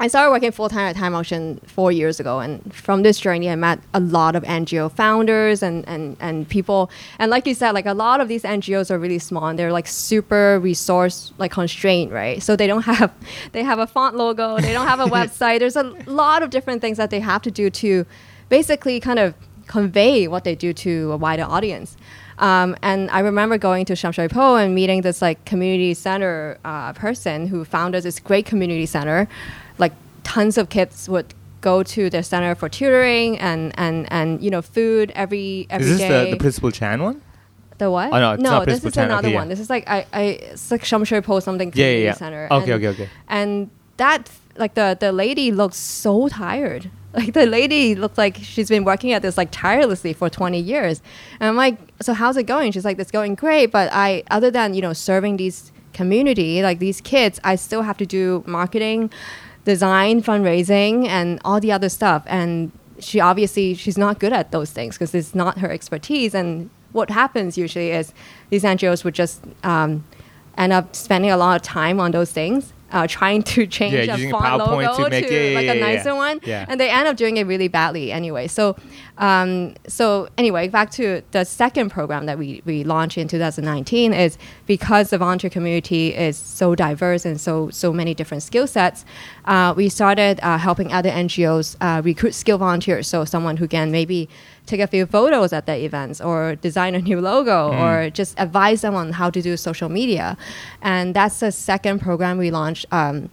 I 0.00 0.08
started 0.08 0.32
working 0.32 0.50
full 0.50 0.68
time 0.68 0.88
at 0.88 0.96
Time 0.96 1.14
Auction 1.14 1.60
four 1.66 1.92
years 1.92 2.18
ago, 2.18 2.40
and 2.40 2.74
from 2.74 3.04
this 3.04 3.20
journey, 3.20 3.48
I 3.48 3.54
met 3.54 3.78
a 3.94 4.00
lot 4.00 4.34
of 4.34 4.42
NGO 4.42 4.90
founders 4.90 5.62
and, 5.62 5.86
and, 5.88 6.16
and 6.18 6.48
people. 6.48 6.90
And 7.20 7.30
like 7.30 7.46
you 7.46 7.54
said, 7.54 7.72
like 7.72 7.86
a 7.86 7.94
lot 7.94 8.20
of 8.20 8.26
these 8.26 8.42
NGOs 8.42 8.90
are 8.90 8.98
really 8.98 9.20
small 9.20 9.46
and 9.46 9.56
they're 9.56 9.70
like 9.72 9.86
super 9.86 10.58
resource 10.58 11.32
like 11.38 11.52
constrained, 11.52 12.10
right? 12.10 12.42
So 12.42 12.56
they 12.56 12.66
don't 12.66 12.82
have 12.92 13.12
they 13.52 13.62
have 13.62 13.78
a 13.78 13.86
font 13.86 14.16
logo, 14.16 14.58
they 14.58 14.72
don't 14.72 14.88
have 14.88 14.98
a 14.98 15.06
website. 15.18 15.60
There's 15.60 15.76
a 15.76 15.84
lot 16.06 16.42
of 16.42 16.50
different 16.50 16.80
things 16.80 16.96
that 16.96 17.10
they 17.10 17.20
have 17.20 17.42
to 17.42 17.52
do 17.52 17.70
to 17.70 18.04
basically 18.58 19.00
kind 19.00 19.18
of 19.18 19.34
convey 19.66 20.28
what 20.28 20.42
they 20.44 20.54
do 20.66 20.70
to 20.72 20.92
a 21.16 21.16
wider 21.16 21.46
audience. 21.56 21.96
Um, 22.38 22.68
and 22.90 23.10
I 23.10 23.20
remember 23.30 23.56
going 23.58 23.84
to 23.90 23.94
Sham 24.00 24.12
Shui 24.12 24.28
Po 24.28 24.56
and 24.62 24.74
meeting 24.80 25.00
this 25.08 25.18
like 25.26 25.38
community 25.52 25.92
center 25.94 26.34
uh, 26.64 26.92
person 27.04 27.36
who 27.50 27.58
founded 27.64 28.00
this 28.08 28.18
great 28.20 28.46
community 28.52 28.86
center. 28.86 29.18
Like 29.78 29.92
tons 30.22 30.54
of 30.60 30.68
kids 30.68 31.08
would 31.08 31.28
go 31.60 31.82
to 31.82 32.02
the 32.14 32.22
center 32.22 32.54
for 32.60 32.68
tutoring 32.68 33.30
and 33.38 33.72
and 33.84 33.96
and 34.18 34.28
you 34.44 34.50
know 34.54 34.62
food 34.62 35.06
every 35.22 35.66
every 35.70 35.86
Is 35.86 35.98
this 35.98 36.08
day. 36.08 36.24
the, 36.26 36.30
the 36.36 36.40
principal 36.46 36.70
Chan 36.70 37.02
one? 37.02 37.16
The 37.78 37.90
what? 37.90 38.12
Oh, 38.12 38.18
no, 38.18 38.36
not 38.36 38.66
this 38.66 38.84
is 38.84 38.94
Chan. 38.94 39.06
another 39.06 39.28
Okay, 39.28 39.34
yeah. 39.34 39.40
one. 39.40 39.48
This 39.48 39.60
is 39.64 39.68
like 39.74 39.84
I, 39.96 39.98
I 40.12 40.22
it's 40.52 40.70
like 40.70 40.84
Sham 40.84 41.02
Shui 41.04 41.22
Po 41.28 41.40
something 41.40 41.70
community 41.72 42.02
Yeah, 42.02 42.04
yeah, 42.04 42.12
yeah. 42.12 42.24
center. 42.24 42.42
Okay, 42.58 42.72
and, 42.72 42.84
okay, 42.84 42.88
okay. 42.94 43.08
And 43.38 43.70
that 44.02 44.20
like 44.62 44.74
the 44.80 44.88
the 45.04 45.10
lady 45.12 45.50
looks 45.60 45.78
so 45.78 46.28
tired. 46.28 46.84
Like 47.14 47.32
the 47.32 47.46
lady 47.46 47.94
looked 47.94 48.18
like 48.18 48.38
she's 48.38 48.68
been 48.68 48.82
working 48.82 49.12
at 49.12 49.22
this 49.22 49.36
like 49.36 49.50
tirelessly 49.52 50.12
for 50.12 50.28
20 50.28 50.58
years. 50.58 51.00
And 51.38 51.48
I'm 51.48 51.56
like, 51.56 51.78
so 52.02 52.12
how's 52.12 52.36
it 52.36 52.42
going? 52.42 52.72
She's 52.72 52.84
like, 52.84 52.98
it's 52.98 53.12
going 53.12 53.36
great, 53.36 53.66
but 53.66 53.88
I 53.92 54.24
other 54.32 54.50
than 54.50 54.74
you 54.74 54.82
know 54.82 54.92
serving 54.92 55.36
these 55.36 55.70
community, 55.92 56.62
like 56.62 56.80
these 56.80 57.00
kids, 57.00 57.40
I 57.44 57.54
still 57.54 57.82
have 57.82 57.96
to 57.98 58.06
do 58.06 58.42
marketing, 58.46 59.10
design, 59.64 60.22
fundraising, 60.22 61.06
and 61.06 61.40
all 61.44 61.60
the 61.60 61.72
other 61.72 61.88
stuff. 61.88 62.24
And 62.26 62.72
she 62.98 63.20
obviously 63.20 63.74
she's 63.74 63.96
not 63.96 64.18
good 64.18 64.32
at 64.32 64.50
those 64.50 64.70
things 64.70 64.96
because 64.96 65.14
it's 65.14 65.34
not 65.34 65.58
her 65.58 65.70
expertise. 65.70 66.34
And 66.34 66.68
what 66.92 67.10
happens 67.10 67.56
usually 67.56 67.90
is 67.90 68.12
these 68.50 68.64
NGOs 68.64 69.04
would 69.04 69.14
just 69.14 69.42
um, 69.62 70.04
end 70.58 70.72
up 70.72 70.94
spending 70.94 71.30
a 71.30 71.36
lot 71.36 71.56
of 71.56 71.62
time 71.62 71.98
on 72.00 72.10
those 72.10 72.30
things. 72.30 72.73
Uh, 72.92 73.06
trying 73.08 73.42
to 73.42 73.66
change 73.78 73.92
Yeah, 73.94 74.14
a 74.14 74.30
font 74.30 74.44
PowerPoint 74.62 74.86
logo 74.86 75.04
to 75.04 75.10
make- 75.10 75.28
yeah, 75.30 75.38
yeah, 75.40 75.54
like 75.56 75.66
yeah, 75.66 75.72
a 75.72 75.80
nicer 75.80 76.14
one, 76.14 76.38
and 76.68 76.78
they 76.78 76.90
end 76.90 77.08
up 77.08 77.16
doing 77.16 77.38
it 77.38 77.46
really 77.46 77.66
badly 77.66 78.12
anyway. 78.12 78.46
So, 78.46 78.76
um, 79.18 79.74
so 79.88 80.28
anyway, 80.38 80.68
back 80.68 80.90
to 80.92 81.22
the 81.32 81.44
second 81.44 81.90
program 81.90 82.26
that 82.26 82.38
we, 82.38 82.62
we 82.64 82.84
launched 82.84 83.18
in 83.18 83.26
2019 83.26 84.12
is 84.12 84.38
because 84.66 85.10
the 85.10 85.18
volunteer 85.18 85.50
community 85.50 86.14
is 86.14 86.36
so 86.36 86.74
diverse 86.76 87.24
and 87.24 87.40
so 87.40 87.68
so 87.70 87.92
many 87.92 88.14
different 88.14 88.42
skill 88.44 88.66
sets. 88.66 89.04
Uh, 89.44 89.74
we 89.76 89.88
started 89.88 90.38
uh, 90.42 90.58
helping 90.58 90.92
other 90.92 91.10
NGOs 91.10 91.76
uh, 91.80 92.00
recruit 92.02 92.34
skill 92.34 92.58
volunteers. 92.58 93.08
So 93.08 93.24
someone 93.24 93.56
who 93.56 93.66
can 93.66 93.90
maybe 93.90 94.28
take 94.66 94.80
a 94.80 94.86
few 94.86 95.06
photos 95.06 95.52
at 95.52 95.66
the 95.66 95.76
events 95.84 96.20
or 96.20 96.56
design 96.56 96.94
a 96.94 97.00
new 97.00 97.20
logo 97.20 97.72
or 97.72 98.10
just 98.10 98.34
advise 98.38 98.80
them 98.80 98.94
on 98.94 99.12
how 99.12 99.30
to 99.30 99.42
do 99.42 99.56
social 99.56 99.88
media. 99.88 100.36
And 100.80 101.14
that's 101.14 101.40
the 101.40 101.52
second 101.52 102.00
program 102.00 102.38
we 102.38 102.50
launched. 102.50 102.86
Um, 102.90 103.30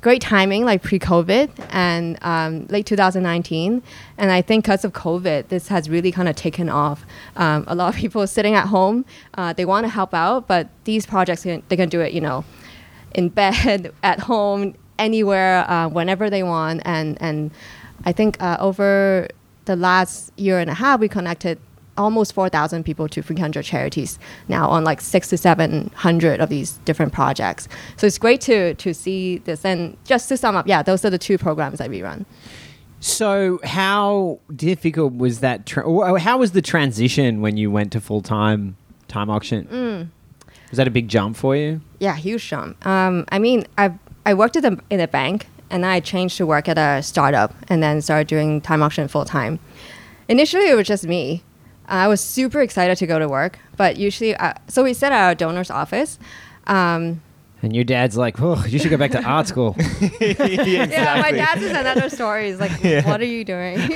great 0.00 0.20
timing, 0.20 0.64
like 0.64 0.82
pre-COVID 0.82 1.48
and 1.70 2.18
um, 2.22 2.66
late 2.66 2.86
2019. 2.86 3.82
And 4.18 4.32
I 4.32 4.42
think 4.42 4.64
because 4.64 4.84
of 4.84 4.92
COVID, 4.92 5.48
this 5.48 5.68
has 5.68 5.88
really 5.88 6.10
kind 6.10 6.28
of 6.28 6.36
taken 6.36 6.68
off. 6.68 7.04
Um, 7.36 7.64
a 7.68 7.74
lot 7.74 7.94
of 7.94 8.00
people 8.00 8.26
sitting 8.26 8.54
at 8.54 8.66
home, 8.66 9.04
uh, 9.34 9.52
they 9.52 9.64
want 9.64 9.84
to 9.84 9.88
help 9.88 10.12
out, 10.12 10.48
but 10.48 10.68
these 10.84 11.06
projects 11.06 11.44
can, 11.44 11.62
they 11.68 11.76
can 11.76 11.88
do 11.88 12.00
it, 12.00 12.12
you 12.12 12.20
know, 12.20 12.44
in 13.14 13.28
bed, 13.28 13.92
at 14.02 14.20
home, 14.20 14.74
anywhere, 14.98 15.70
uh, 15.70 15.88
whenever 15.88 16.28
they 16.28 16.42
want. 16.42 16.82
And 16.84 17.16
and 17.20 17.50
I 18.04 18.12
think 18.12 18.42
uh, 18.42 18.56
over 18.58 19.28
the 19.64 19.76
last 19.76 20.32
year 20.36 20.58
and 20.58 20.70
a 20.70 20.74
half, 20.74 21.00
we 21.00 21.08
connected 21.08 21.58
almost 21.96 22.32
4,000 22.32 22.84
people 22.84 23.06
to 23.08 23.22
300 23.22 23.62
charities 23.64 24.18
now 24.48 24.68
on 24.68 24.82
like 24.82 25.00
six 25.00 25.28
to 25.28 25.36
700 25.36 26.40
of 26.40 26.48
these 26.48 26.78
different 26.84 27.12
projects. 27.12 27.68
So 27.96 28.06
it's 28.06 28.18
great 28.18 28.40
to, 28.42 28.74
to 28.74 28.94
see 28.94 29.38
this. 29.38 29.64
And 29.64 29.96
just 30.04 30.28
to 30.30 30.36
sum 30.36 30.56
up, 30.56 30.66
yeah, 30.66 30.82
those 30.82 31.04
are 31.04 31.10
the 31.10 31.18
two 31.18 31.38
programs 31.38 31.78
that 31.78 31.90
we 31.90 32.02
run. 32.02 32.24
So, 33.00 33.58
how 33.64 34.38
difficult 34.54 35.16
was 35.16 35.40
that? 35.40 35.66
Tra- 35.66 36.20
how 36.20 36.38
was 36.38 36.52
the 36.52 36.62
transition 36.62 37.40
when 37.40 37.56
you 37.56 37.68
went 37.68 37.90
to 37.92 38.00
full 38.00 38.20
time 38.20 38.76
time 39.08 39.28
auction? 39.28 39.66
Mm. 39.66 40.08
Was 40.70 40.76
that 40.76 40.86
a 40.86 40.90
big 40.90 41.08
jump 41.08 41.36
for 41.36 41.56
you? 41.56 41.80
Yeah, 41.98 42.14
huge 42.14 42.48
jump. 42.48 42.86
Um, 42.86 43.24
I 43.32 43.40
mean, 43.40 43.66
I 43.76 43.92
I 44.24 44.34
worked 44.34 44.56
at 44.56 44.62
the, 44.62 44.80
in 44.88 45.00
a 45.00 45.08
bank, 45.08 45.48
and 45.72 45.84
I 45.84 45.98
changed 45.98 46.36
to 46.36 46.46
work 46.46 46.68
at 46.68 46.78
a 46.78 47.02
startup, 47.02 47.52
and 47.68 47.82
then 47.82 48.00
started 48.00 48.28
doing 48.28 48.60
time 48.60 48.82
auction 48.82 49.08
full 49.08 49.24
time. 49.24 49.58
Initially, 50.28 50.68
it 50.68 50.76
was 50.76 50.86
just 50.86 51.04
me. 51.04 51.42
I 51.86 52.06
was 52.06 52.20
super 52.20 52.60
excited 52.60 52.96
to 52.98 53.06
go 53.06 53.18
to 53.18 53.28
work, 53.28 53.58
but 53.76 53.96
usually, 53.96 54.36
uh, 54.36 54.54
so 54.68 54.84
we 54.84 54.94
sit 54.94 55.06
at 55.06 55.24
our 55.26 55.34
donor's 55.34 55.70
office. 55.70 56.18
Um, 56.68 57.22
And 57.64 57.72
your 57.74 57.84
dad's 57.84 58.16
like, 58.16 58.42
"Oh, 58.42 58.64
you 58.66 58.78
should 58.80 58.90
go 58.90 58.96
back 58.96 59.12
to 59.12 59.22
art 59.24 59.46
school." 59.46 59.76
Yeah, 59.78 61.20
my 61.22 61.30
dad's 61.30 61.62
is 61.62 61.70
another 61.70 62.08
story. 62.10 62.48
He's 62.50 62.58
like, 62.58 62.72
"What 63.06 63.20
are 63.20 63.24
you 63.24 63.44
doing?" 63.44 63.78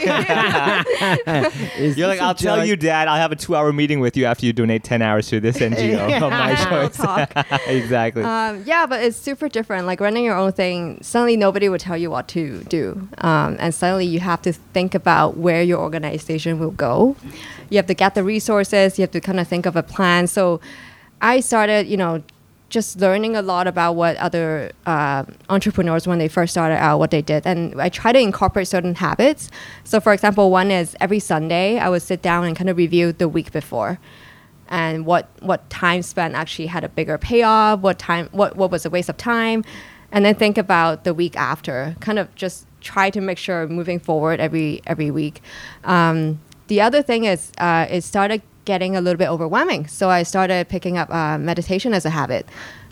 Is 1.76 1.96
You're 1.96 2.06
like, 2.08 2.18
this 2.18 2.20
a 2.20 2.24
I'll 2.24 2.34
tell 2.34 2.56
joke?" 2.58 2.66
you, 2.68 2.76
Dad. 2.76 3.08
I'll 3.08 3.16
have 3.16 3.32
a 3.32 3.36
two-hour 3.36 3.72
meeting 3.72 4.00
with 4.00 4.16
you 4.16 4.24
after 4.24 4.46
you 4.46 4.52
donate 4.52 4.84
ten 4.84 5.02
hours 5.02 5.28
to 5.28 5.40
this 5.40 5.58
NGO 5.58 6.22
of 6.22 6.30
my 6.30 6.52
Yeah, 6.52 6.70
we'll 6.78 6.88
choice. 6.88 6.96
talk. 6.96 7.30
exactly. 7.66 8.22
Um, 8.22 8.62
yeah, 8.66 8.86
but 8.86 9.02
it's 9.02 9.16
super 9.16 9.48
different. 9.48 9.86
Like 9.86 10.00
running 10.00 10.24
your 10.24 10.36
own 10.36 10.52
thing, 10.52 10.98
suddenly 11.02 11.36
nobody 11.36 11.68
will 11.68 11.78
tell 11.78 11.96
you 11.96 12.10
what 12.10 12.28
to 12.28 12.62
do. 12.64 13.08
Um, 13.18 13.56
and 13.58 13.74
suddenly 13.74 14.06
you 14.06 14.20
have 14.20 14.42
to 14.42 14.52
think 14.52 14.94
about 14.94 15.36
where 15.36 15.62
your 15.62 15.78
organization 15.80 16.58
will 16.58 16.70
go. 16.70 17.16
You 17.70 17.78
have 17.78 17.86
to 17.86 17.94
get 17.94 18.14
the 18.14 18.22
resources, 18.22 18.98
you 18.98 19.02
have 19.02 19.10
to 19.12 19.20
kind 19.20 19.40
of 19.40 19.48
think 19.48 19.66
of 19.66 19.74
a 19.76 19.82
plan. 19.82 20.26
So 20.28 20.60
I 21.20 21.40
started, 21.40 21.86
you 21.88 21.96
know, 21.96 22.22
just 22.68 23.00
learning 23.00 23.36
a 23.36 23.42
lot 23.42 23.66
about 23.66 23.92
what 23.92 24.16
other 24.16 24.72
uh, 24.86 25.24
entrepreneurs, 25.48 26.06
when 26.06 26.18
they 26.18 26.28
first 26.28 26.52
started 26.52 26.76
out, 26.76 26.98
what 26.98 27.10
they 27.10 27.22
did. 27.22 27.46
And 27.46 27.80
I 27.80 27.88
try 27.88 28.12
to 28.12 28.18
incorporate 28.18 28.68
certain 28.68 28.96
habits. 28.96 29.50
So, 29.84 30.00
for 30.00 30.12
example, 30.12 30.50
one 30.50 30.70
is 30.70 30.96
every 31.00 31.20
Sunday, 31.20 31.78
I 31.78 31.88
would 31.88 32.02
sit 32.02 32.22
down 32.22 32.44
and 32.44 32.56
kind 32.56 32.68
of 32.68 32.76
review 32.76 33.12
the 33.12 33.28
week 33.28 33.52
before 33.52 33.98
and 34.68 35.06
what 35.06 35.28
what 35.40 35.68
time 35.70 36.02
spent 36.02 36.34
actually 36.34 36.66
had 36.66 36.84
a 36.84 36.88
bigger 36.88 37.18
payoff 37.18 37.80
what 37.80 37.98
time 37.98 38.28
what 38.32 38.56
what 38.56 38.70
was 38.70 38.84
a 38.84 38.90
waste 38.90 39.08
of 39.08 39.16
time 39.16 39.64
and 40.12 40.24
then 40.24 40.34
think 40.34 40.58
about 40.58 41.04
the 41.04 41.14
week 41.14 41.36
after 41.36 41.94
kind 42.00 42.18
of 42.18 42.32
just 42.34 42.66
try 42.80 43.10
to 43.10 43.20
make 43.20 43.38
sure 43.38 43.66
moving 43.68 43.98
forward 43.98 44.40
every 44.40 44.80
every 44.86 45.10
week 45.10 45.40
um, 45.84 46.40
the 46.68 46.80
other 46.80 47.02
thing 47.02 47.24
is 47.24 47.52
uh, 47.58 47.86
it 47.88 48.02
started 48.02 48.42
getting 48.66 48.94
a 48.94 49.00
little 49.00 49.16
bit 49.16 49.28
overwhelming 49.28 49.86
so 49.86 50.10
i 50.10 50.22
started 50.22 50.68
picking 50.68 50.98
up 50.98 51.08
uh, 51.10 51.38
meditation 51.38 51.94
as 51.94 52.04
a 52.04 52.10
habit 52.10 52.46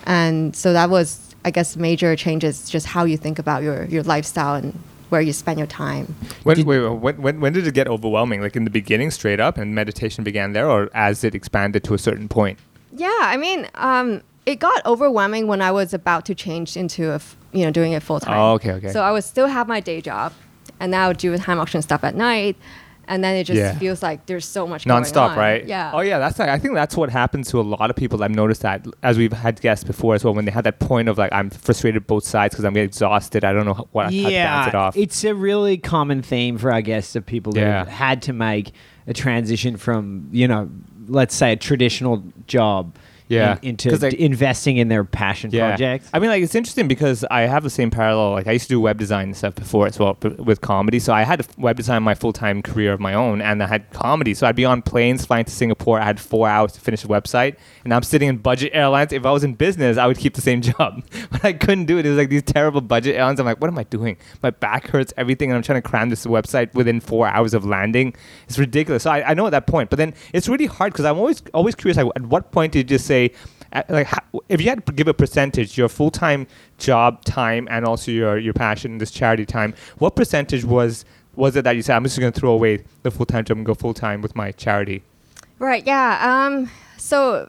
and 0.07 0.57
so 0.57 0.73
that 0.73 0.88
was 0.88 1.35
i 1.45 1.50
guess 1.50 1.76
major 1.76 2.16
changes 2.16 2.71
just 2.71 2.87
how 2.87 3.04
you 3.04 3.19
think 3.19 3.38
about 3.38 3.62
your 3.62 3.85
your 3.85 4.02
lifestyle 4.04 4.54
and 4.54 4.73
where 5.11 5.21
you 5.21 5.33
spend 5.33 5.59
your 5.59 5.66
time 5.69 6.14
when, 6.45 6.57
wait, 6.57 6.66
wait, 6.66 6.88
when, 6.88 7.23
when, 7.23 7.40
when 7.40 7.52
did 7.52 7.66
it 7.66 7.75
get 7.75 7.87
overwhelming? 7.87 8.40
Like 8.40 8.57
in 8.57 8.64
the 8.64 8.71
beginning, 8.71 9.12
straight 9.12 9.38
up, 9.38 9.57
and 9.59 9.75
meditation 9.75 10.25
began 10.25 10.54
there, 10.54 10.69
or 10.69 10.90
as 10.93 11.23
it 11.23 11.35
expanded 11.37 11.85
to 11.85 11.95
a 11.95 11.99
certain 11.99 12.28
point? 12.28 12.59
Yeah, 12.93 13.16
I 13.21 13.37
mean, 13.37 13.69
um, 13.76 14.23
it 14.45 14.57
got 14.57 14.85
overwhelming 14.85 15.47
when 15.47 15.62
I 15.62 15.71
was 15.71 15.95
about 15.95 16.25
to 16.26 16.35
change 16.35 16.76
into 16.76 17.12
a, 17.12 17.16
f- 17.16 17.37
you 17.52 17.64
know, 17.64 17.71
doing 17.71 17.93
it 17.93 18.02
full 18.02 18.19
time. 18.19 18.38
Oh, 18.38 18.52
okay, 18.54 18.73
okay. 18.73 18.93
So 18.93 19.02
I 19.02 19.12
would 19.12 19.25
still 19.25 19.47
have 19.47 19.69
my 19.69 19.78
day 19.81 20.00
job, 20.00 20.33
and 20.81 20.90
now 20.90 21.12
do 21.12 21.37
time 21.38 21.61
auction 21.61 21.81
stuff 21.81 22.02
at 22.02 22.14
night, 22.14 22.57
and 23.09 23.23
then 23.23 23.37
it 23.37 23.45
just 23.45 23.59
Yeah. 23.59 23.79
feels 23.79 24.03
like 24.03 24.27
there's 24.27 24.45
so 24.47 24.67
much 24.67 24.85
going 24.87 24.97
Non-stop, 24.97 25.33
on. 25.33 25.39
right? 25.39 25.67
Yeah. 25.67 25.91
Oh 25.95 26.01
yeah, 26.01 26.19
that's 26.19 26.39
like, 26.39 26.49
I 26.49 26.59
think 26.59 26.75
that's 26.75 26.97
what 26.97 27.11
happens 27.11 27.49
to 27.51 27.61
a 27.61 27.63
lot 27.63 27.91
of 27.91 27.97
people. 27.97 28.23
I've 28.23 28.31
noticed 28.31 28.63
that 28.63 28.87
as 29.03 29.19
we've 29.19 29.33
had 29.33 29.61
guests 29.61 29.85
before 29.85 30.15
as 30.15 30.25
well. 30.25 30.35
When 30.35 30.45
they 30.45 30.51
had 30.51 30.65
that 30.65 30.79
point 30.81 31.09
of 31.09 31.19
like, 31.19 31.33
I'm 31.33 31.51
frustrated 31.51 32.07
both 32.07 32.25
sides 32.25 32.55
because 32.55 32.65
I'm 32.65 32.77
exhausted. 32.77 33.45
I 33.45 33.53
don't 33.53 33.65
know 33.67 33.75
how, 33.75 33.89
what 33.93 34.05
how 34.07 34.11
to 34.11 34.23
bounce 34.23 34.69
it 34.69 34.75
off. 34.75 34.97
It's 34.97 35.25
a 35.25 35.35
really 35.35 35.77
common 35.79 36.23
theme 36.23 36.59
for 36.59 36.73
our 36.73 36.83
guests 36.83 37.15
of 37.17 37.25
people 37.27 37.53
that 37.53 37.61
Yeah. 37.61 37.79
have 37.79 37.89
had 37.89 38.23
to 38.23 38.33
make 38.33 38.73
a 39.07 39.13
transition 39.13 39.77
from, 39.77 40.29
you 40.33 40.49
know, 40.49 40.69
let's 41.09 41.35
say 41.35 41.53
a 41.53 41.57
traditional 41.57 42.23
job 42.47 42.95
Yeah. 43.35 43.59
in- 43.62 43.71
into 43.71 43.91
investing 44.25 44.76
in 44.76 44.88
their 44.88 45.05
passion 45.05 45.50
projects. 45.71 46.09
I 46.12 46.19
mean, 46.19 46.31
like 46.31 46.43
it's 46.43 46.55
interesting 46.55 46.88
because 46.88 47.25
I 47.31 47.43
have 47.43 47.62
the 47.62 47.71
same 47.71 47.91
parallel. 47.91 48.33
Like 48.33 48.47
I 48.47 48.53
used 48.53 48.64
to 48.67 48.69
do 48.69 48.81
web 48.81 48.99
design 48.99 49.25
and 49.29 49.37
stuff 49.37 49.55
before 49.55 49.87
as 49.87 49.99
well 49.99 50.17
with 50.38 50.61
comedy. 50.61 50.99
So 50.99 51.12
I 51.12 51.23
had 51.23 51.47
web 51.59 51.76
design 51.76 52.03
my 52.03 52.14
full 52.14 52.33
time 52.33 52.62
career 52.62 52.93
of 52.93 53.00
my 53.00 53.14
own, 53.14 53.41
and 53.41 53.62
I 53.62 53.67
had 53.67 53.91
comedy. 53.91 54.35
So 54.35 54.47
I'd 54.47 54.57
be 54.57 54.64
on 54.64 54.83
planes 54.83 55.25
flying 55.26 55.45
to 55.45 55.50
Singapore. 55.53 56.00
I 56.00 56.05
had 56.05 56.21
four 56.21 56.49
hours 56.49 56.73
to 56.73 56.81
finish 56.81 57.05
a 57.05 57.09
website, 57.09 57.57
and 57.85 57.93
I'm 57.93 58.03
sitting 58.03 58.29
in 58.29 58.38
budget 58.38 58.73
airlines. 58.75 59.12
If 59.12 59.25
I 59.26 59.31
was 59.31 59.45
in 59.45 59.55
business, 59.55 59.97
I 59.99 60.07
would 60.07 60.19
keep 60.19 60.35
the 60.35 60.41
same 60.41 60.61
job, 60.71 61.03
but 61.31 61.45
I 61.45 61.53
couldn't 61.53 61.87
do 61.87 61.99
it. 61.99 62.07
It 62.07 62.11
was 62.11 62.19
like 62.19 62.29
these 62.31 62.43
terrible 62.43 62.81
budget 62.81 63.17
airlines. 63.17 63.41
I'm 63.41 63.47
like, 63.47 63.61
what 63.61 63.69
am 63.69 63.79
I 63.79 63.85
doing? 63.85 64.17
My 64.43 64.50
back 64.50 64.88
hurts, 64.88 65.12
everything, 65.17 65.50
and 65.50 65.57
I'm 65.57 65.62
trying 65.62 65.81
to 65.83 65.88
cram 65.88 66.11
this 66.11 66.26
website 66.26 66.73
within 66.75 67.00
four 67.00 67.26
hours 67.26 67.55
of 67.55 67.64
landing. 67.64 68.14
It's 68.49 68.59
ridiculous. 68.59 69.03
So 69.05 69.11
I, 69.11 69.31
I 69.31 69.35
know 69.35 69.47
at 69.47 69.50
that 69.50 69.67
point, 69.67 69.91
but 69.91 69.97
then 69.97 70.14
it's 70.33 70.49
really 70.49 70.67
hard 70.67 70.93
because 70.93 71.05
I'm 71.05 71.19
always 71.19 71.43
always 71.53 71.75
curious. 71.75 71.97
Like, 71.97 72.07
at 72.17 72.23
what 72.23 72.53
point 72.53 72.73
did 72.73 72.79
you 72.91 72.97
just 72.97 73.07
say? 73.07 73.24
At- 73.73 73.88
like 73.90 74.09
if 74.49 74.61
you 74.61 74.69
had 74.69 74.85
to 74.87 74.93
give 74.93 75.09
a 75.09 75.14
percentage 75.14 75.76
your 75.78 75.88
full-time 75.88 76.47
job 76.78 77.25
time 77.25 77.66
and 77.71 77.85
also 77.85 78.11
your 78.11 78.38
your 78.38 78.52
passion 78.54 78.99
this 78.99 79.11
charity 79.11 79.45
time 79.47 79.75
what 79.99 80.14
percentage 80.16 80.64
was 80.64 81.04
was 81.37 81.57
it 81.57 81.64
that 81.64 81.75
you 81.76 81.83
said 81.83 81.97
i'm 81.97 82.04
just 82.04 82.19
going 82.19 82.33
to 82.33 82.38
throw 82.40 82.52
away 82.52 82.83
the 83.02 83.11
full-time 83.11 83.45
job 83.45 83.57
and 83.57 83.66
go 83.66 83.75
full-time 83.75 84.21
with 84.23 84.35
my 84.37 84.50
charity 84.52 85.02
Right. 85.61 85.87
Yeah. 85.87 86.19
Um, 86.47 86.69
so 86.99 87.49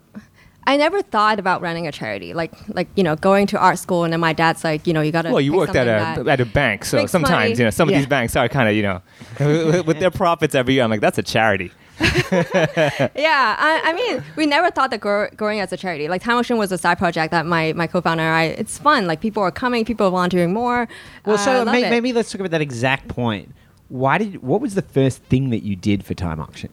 I 0.67 0.77
never 0.77 1.01
thought 1.01 1.39
about 1.39 1.61
running 1.61 1.87
a 1.87 1.91
charity, 1.91 2.33
like 2.35 2.51
like 2.69 2.87
you 2.95 3.03
know 3.03 3.15
going 3.15 3.47
to 3.47 3.57
art 3.59 3.79
school, 3.79 4.03
and 4.03 4.13
then 4.13 4.19
my 4.19 4.31
dad's 4.31 4.63
like, 4.63 4.85
you 4.87 4.93
know, 4.93 5.01
you 5.01 5.11
got 5.11 5.23
to. 5.23 5.31
well 5.31 5.41
you 5.41 5.51
worked 5.53 5.75
at 5.75 5.87
a 5.87 6.29
at 6.29 6.39
a 6.39 6.45
bank 6.45 6.85
so 6.85 7.05
sometimes 7.07 7.31
money. 7.33 7.49
you 7.57 7.63
know 7.65 7.69
some 7.71 7.89
of 7.89 7.93
Yeah. 7.93 7.97
these 7.99 8.07
banks 8.07 8.35
are 8.35 8.47
kind 8.47 8.69
of 8.69 8.75
you 8.75 8.83
know 8.83 9.01
with 9.87 9.99
their 9.99 10.11
profits 10.11 10.53
every 10.55 10.75
year 10.75 10.83
i'm 10.83 10.89
like 10.91 11.01
that's 11.01 11.17
a 11.17 11.23
charity 11.23 11.71
Yeah, 13.15 13.55
I, 13.57 13.81
I 13.85 13.93
mean, 13.93 14.23
we 14.35 14.45
never 14.45 14.69
thought 14.71 14.91
that 14.91 14.99
grow, 14.99 15.27
growing 15.35 15.59
as 15.59 15.71
a 15.73 15.77
charity, 15.77 16.07
like 16.07 16.21
Time 16.21 16.37
Auction 16.37 16.57
was 16.57 16.71
a 16.71 16.77
side 16.77 16.97
project 16.97 17.31
that 17.31 17.45
my, 17.45 17.73
my 17.73 17.87
co-founder 17.87 18.23
and 18.23 18.35
I, 18.35 18.43
it's 18.43 18.77
fun. 18.77 19.07
Like 19.07 19.21
people 19.21 19.41
are 19.43 19.51
coming, 19.51 19.85
people 19.85 20.07
are 20.07 20.11
volunteering 20.11 20.53
more. 20.53 20.87
Well, 21.25 21.35
Uh, 21.35 21.37
so 21.37 21.65
may- 21.65 21.89
maybe 21.89 22.13
let's 22.13 22.31
talk 22.31 22.39
about 22.39 22.51
that 22.51 22.61
exact 22.61 23.07
point. 23.07 23.53
Why 23.89 24.17
did? 24.17 24.41
What 24.41 24.61
was 24.61 24.73
the 24.75 24.81
first 24.81 25.21
thing 25.23 25.51
that 25.51 25.63
you 25.63 25.75
did 25.75 26.03
for 26.03 26.13
time 26.15 26.39
auction? 26.39 26.69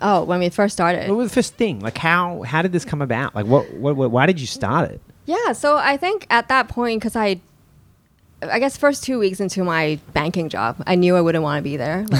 Oh, 0.00 0.22
when 0.24 0.38
we 0.40 0.48
first 0.48 0.72
started. 0.74 1.08
What 1.08 1.16
was 1.18 1.30
the 1.30 1.34
first 1.34 1.54
thing? 1.54 1.80
Like 1.80 1.98
how? 1.98 2.42
How 2.42 2.62
did 2.62 2.72
this 2.72 2.84
come 2.84 3.02
about? 3.02 3.34
Like 3.34 3.46
what? 3.46 3.72
what, 3.74 3.96
what 3.96 4.10
why 4.12 4.26
did 4.26 4.40
you 4.40 4.46
start 4.46 4.90
it? 4.90 5.00
Yeah, 5.26 5.52
so 5.52 5.76
I 5.76 5.96
think 5.96 6.26
at 6.30 6.48
that 6.48 6.68
point, 6.68 7.00
because 7.00 7.16
I, 7.16 7.40
I 8.50 8.58
guess 8.58 8.76
first 8.76 9.04
two 9.04 9.18
weeks 9.18 9.40
into 9.40 9.64
my 9.64 9.98
banking 10.12 10.48
job, 10.48 10.82
I 10.86 10.94
knew 10.94 11.16
I 11.16 11.20
wouldn't 11.20 11.42
want 11.44 11.58
to 11.58 11.62
be 11.62 11.76
there. 11.76 12.04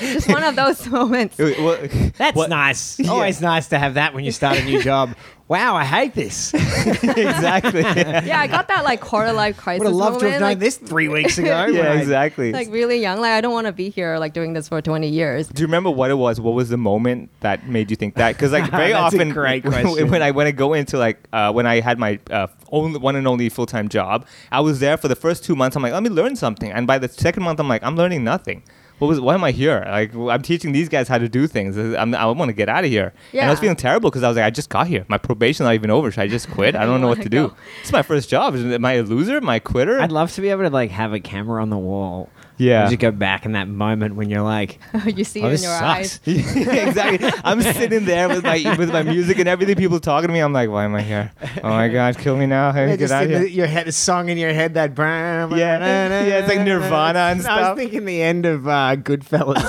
Just 0.00 0.28
one 0.28 0.44
of 0.44 0.56
those 0.56 0.86
moments. 0.88 1.36
That's 1.36 2.36
What- 2.36 2.50
nice. 2.50 2.98
Always 3.08 3.40
nice 3.40 3.68
to 3.68 3.78
have 3.78 3.94
that 3.94 4.14
when 4.14 4.24
you 4.24 4.32
start 4.32 4.58
a 4.58 4.64
new 4.64 4.82
job. 4.82 5.14
Wow, 5.48 5.76
I 5.76 5.84
hate 5.84 6.14
this. 6.14 6.52
exactly. 6.54 7.80
yeah, 7.82 8.40
I 8.40 8.46
got 8.46 8.68
that 8.68 8.84
like 8.84 9.00
quarter 9.00 9.32
life 9.32 9.56
crisis. 9.56 9.80
Would 9.80 9.88
have 9.88 9.94
loved 9.94 10.20
to 10.20 10.30
have 10.30 10.40
known 10.40 10.50
like, 10.50 10.58
this 10.58 10.76
three 10.76 11.08
weeks 11.08 11.38
ago. 11.38 11.66
yeah, 11.70 11.92
I- 11.92 11.96
exactly. 11.96 12.52
Like 12.52 12.70
really 12.70 12.98
young, 13.00 13.20
like 13.20 13.32
I 13.32 13.40
don't 13.40 13.52
want 13.52 13.66
to 13.66 13.72
be 13.72 13.90
here 13.90 14.18
like 14.18 14.32
doing 14.32 14.52
this 14.52 14.68
for 14.68 14.80
20 14.80 15.08
years. 15.08 15.48
Do 15.48 15.60
you 15.60 15.66
remember 15.66 15.90
what 15.90 16.10
it 16.10 16.14
was? 16.14 16.40
What 16.40 16.54
was 16.54 16.68
the 16.68 16.76
moment 16.76 17.30
that 17.40 17.66
made 17.68 17.90
you 17.90 17.96
think 17.96 18.14
that? 18.16 18.32
Because 18.32 18.52
like 18.52 18.70
very 18.70 18.92
That's 18.92 19.14
a 19.14 19.16
often, 19.16 19.30
great 19.30 19.64
when- 19.64 19.82
question. 19.82 20.10
when 20.10 20.22
I 20.22 20.30
when 20.30 20.46
I 20.46 20.50
go 20.52 20.72
into 20.72 20.98
like 20.98 21.18
uh, 21.32 21.52
when 21.52 21.66
I 21.66 21.80
had 21.80 21.98
my 21.98 22.18
uh, 22.30 22.46
only 22.72 22.98
one 22.98 23.16
and 23.16 23.26
only 23.28 23.48
full 23.48 23.66
time 23.66 23.88
job, 23.88 24.26
I 24.50 24.60
was 24.60 24.80
there 24.80 24.96
for 24.96 25.08
the 25.08 25.16
first 25.16 25.44
two 25.44 25.54
months. 25.56 25.76
I'm 25.76 25.82
like, 25.82 25.92
let 25.92 26.02
me 26.02 26.10
learn 26.10 26.36
something, 26.36 26.70
and 26.70 26.86
by 26.86 26.98
the 26.98 27.08
second 27.08 27.42
month, 27.42 27.60
I'm 27.60 27.68
like, 27.68 27.82
I'm 27.82 27.96
learning 27.96 28.24
nothing. 28.24 28.62
What 28.98 29.08
was? 29.08 29.20
Why 29.20 29.34
am 29.34 29.42
I 29.42 29.50
here? 29.50 29.84
Like 29.86 30.14
I'm 30.14 30.42
teaching 30.42 30.72
these 30.72 30.88
guys 30.88 31.08
how 31.08 31.18
to 31.18 31.28
do 31.28 31.46
things. 31.46 31.76
I'm, 31.76 32.14
I 32.14 32.26
want 32.26 32.48
to 32.48 32.52
get 32.52 32.68
out 32.68 32.84
of 32.84 32.90
here. 32.90 33.12
Yeah. 33.32 33.42
And 33.42 33.50
I 33.50 33.52
was 33.52 33.60
feeling 33.60 33.76
terrible 33.76 34.08
because 34.10 34.22
I 34.22 34.28
was 34.28 34.36
like, 34.36 34.44
I 34.44 34.50
just 34.50 34.70
got 34.70 34.86
here. 34.86 35.04
My 35.08 35.18
probation's 35.18 35.64
not 35.64 35.74
even 35.74 35.90
over. 35.90 36.10
Should 36.10 36.20
I 36.20 36.28
just 36.28 36.48
quit? 36.50 36.76
I 36.76 36.86
don't 36.86 37.00
know 37.00 37.08
what 37.08 37.16
to 37.22 37.36
wanna 37.36 37.48
do. 37.48 37.54
It's 37.82 37.92
my 37.92 38.02
first 38.02 38.28
job. 38.28 38.54
Am 38.54 38.84
I 38.84 38.92
a 38.94 39.02
loser? 39.02 39.38
Am 39.38 39.48
I 39.48 39.56
a 39.56 39.60
quitter? 39.60 40.00
I'd 40.00 40.12
love 40.12 40.32
to 40.34 40.40
be 40.40 40.48
able 40.48 40.62
to 40.62 40.70
like 40.70 40.90
have 40.90 41.12
a 41.12 41.20
camera 41.20 41.60
on 41.60 41.70
the 41.70 41.78
wall. 41.78 42.30
Yeah. 42.56 42.86
Just 42.88 43.00
go 43.00 43.10
back 43.10 43.44
in 43.46 43.52
that 43.52 43.66
moment 43.68 44.14
when 44.14 44.30
you're 44.30 44.42
like, 44.42 44.78
oh, 44.94 45.04
you 45.08 45.24
see 45.24 45.42
oh, 45.42 45.46
it 45.48 45.54
in 45.54 45.62
your 45.62 45.76
sucks. 45.76 45.82
eyes. 45.82 46.20
exactly. 46.26 47.30
I'm 47.42 47.60
sitting 47.62 48.04
there 48.04 48.28
with 48.28 48.44
my 48.44 48.76
with 48.78 48.92
my 48.92 49.02
music 49.02 49.38
and 49.40 49.48
everything. 49.48 49.74
People 49.76 49.98
talking 49.98 50.28
to 50.28 50.32
me. 50.32 50.38
I'm 50.40 50.52
like, 50.52 50.70
why 50.70 50.84
am 50.84 50.94
I 50.94 51.02
here? 51.02 51.32
Oh 51.62 51.68
my 51.70 51.88
god, 51.88 52.16
kill 52.18 52.36
me 52.36 52.46
now. 52.46 52.70
Hey, 52.72 52.88
Yeah, 52.90 52.96
get 52.96 53.10
out 53.10 53.24
of 53.24 53.30
here. 53.30 53.38
the, 53.40 53.50
your 53.50 53.66
head, 53.66 53.88
a 53.88 53.92
song 53.92 54.28
in 54.28 54.38
your 54.38 54.52
head 54.52 54.74
that. 54.74 54.96
Yeah, 54.96 55.48
yeah, 55.50 56.38
it's 56.38 56.48
like 56.48 56.60
Nirvana 56.60 57.18
and 57.18 57.40
stuff. 57.42 57.58
I 57.58 57.70
was 57.72 57.78
thinking 57.78 58.04
the 58.04 58.22
end 58.22 58.46
of 58.46 58.68
uh, 58.68 58.96
Goodfellas. 58.96 59.64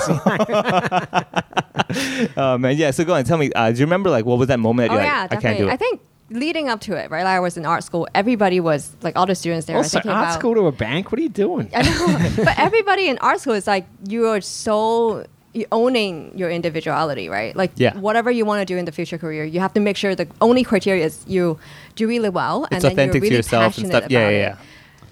Oh 2.36 2.58
man, 2.58 2.76
yeah. 2.76 2.90
So 2.90 3.04
go 3.04 3.14
on, 3.14 3.24
tell 3.24 3.38
me. 3.38 3.52
Uh, 3.52 3.70
do 3.70 3.78
you 3.78 3.84
remember 3.86 4.10
like 4.10 4.24
what 4.24 4.38
was 4.38 4.48
that 4.48 4.58
moment 4.60 4.90
that 4.90 4.94
Oh 4.94 4.98
you're 4.98 5.04
yeah, 5.04 5.22
like, 5.22 5.32
I 5.32 5.34
definitely. 5.36 5.48
can't 5.48 5.58
do 5.58 5.68
it? 5.68 5.72
I 5.72 5.76
think 5.76 6.00
leading 6.30 6.68
up 6.68 6.80
to 6.82 6.94
it, 6.96 7.10
right? 7.10 7.24
Like 7.24 7.36
I 7.36 7.40
was 7.40 7.56
in 7.56 7.66
art 7.66 7.84
school. 7.84 8.08
Everybody 8.14 8.60
was 8.60 8.94
like 9.02 9.16
all 9.16 9.26
the 9.26 9.34
students 9.34 9.66
there. 9.66 9.76
also, 9.76 9.98
art 9.98 10.06
about, 10.06 10.34
school 10.34 10.54
to 10.54 10.66
a 10.66 10.72
bank. 10.72 11.12
What 11.12 11.18
are 11.18 11.22
you 11.22 11.28
doing? 11.28 11.70
I 11.74 11.82
know, 11.82 12.44
but 12.44 12.58
everybody 12.58 13.08
in 13.08 13.18
art 13.18 13.40
school 13.40 13.54
is 13.54 13.66
like 13.66 13.86
you 14.08 14.26
are 14.26 14.40
so 14.40 15.26
owning 15.72 16.36
your 16.36 16.50
individuality, 16.50 17.28
right? 17.28 17.56
Like 17.56 17.72
Yeah. 17.76 17.96
whatever 17.98 18.30
you 18.30 18.44
want 18.44 18.60
to 18.60 18.66
do 18.66 18.76
in 18.76 18.84
the 18.84 18.92
future 18.92 19.18
career, 19.18 19.44
you 19.44 19.60
have 19.60 19.72
to 19.74 19.80
make 19.80 19.96
sure 19.96 20.14
the 20.14 20.28
only 20.40 20.64
criteria 20.64 21.04
is 21.06 21.24
you 21.26 21.58
do 21.94 22.06
really 22.06 22.28
well 22.28 22.64
It's 22.70 22.84
and 22.84 22.96
then 22.96 23.06
you're 23.06 23.14
to 23.14 23.20
really 23.20 23.36
yourself 23.36 23.64
and 23.78 23.86
passionate 23.86 23.96
stuff. 23.96 24.10
Yeah, 24.10 24.20
about 24.20 24.32
yeah, 24.32 24.52
it. 24.52 24.58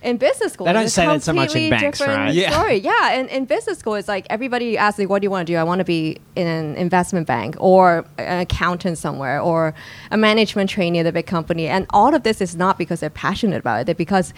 Yeah. 0.05 0.11
In 0.11 0.17
business 0.19 0.53
school, 0.53 0.67
They 0.67 0.73
don't 0.73 0.89
say 0.89 1.07
that 1.07 1.23
so 1.23 1.33
much 1.33 1.55
in 1.55 1.71
completely 1.71 1.71
banks, 1.71 1.99
different 1.99 2.19
right? 2.19 2.35
Yeah. 2.35 2.51
Story. 2.51 2.77
Yeah, 2.77 3.13
and 3.13 3.29
in 3.31 3.45
business 3.47 3.79
school, 3.79 3.95
it's 3.95 4.09
like 4.09 4.27
everybody 4.31 4.77
asks, 4.77 4.99
me, 4.99 5.07
"What 5.07 5.21
do 5.21 5.27
you 5.27 5.31
want 5.31 5.47
to 5.47 5.53
do?" 5.53 5.57
I 5.57 5.65
want 5.65 5.79
to 5.81 5.85
be 5.85 6.19
in 6.37 6.47
an 6.47 6.77
investment 6.77 7.27
bank 7.27 7.57
or 7.59 8.05
an 8.19 8.41
accountant 8.41 8.99
somewhere 8.99 9.41
or 9.41 9.75
a 10.11 10.17
management 10.17 10.71
trainee 10.71 11.01
at 11.01 11.07
a 11.07 11.13
big 11.13 11.27
company. 11.27 11.69
And 11.69 11.87
all 11.91 12.15
of 12.15 12.23
this 12.23 12.41
is 12.41 12.55
not 12.57 12.79
because 12.79 13.01
they're 13.01 13.11
passionate 13.11 13.59
about 13.59 13.81
it; 13.81 13.87
they're 13.87 13.95
because 13.95 14.35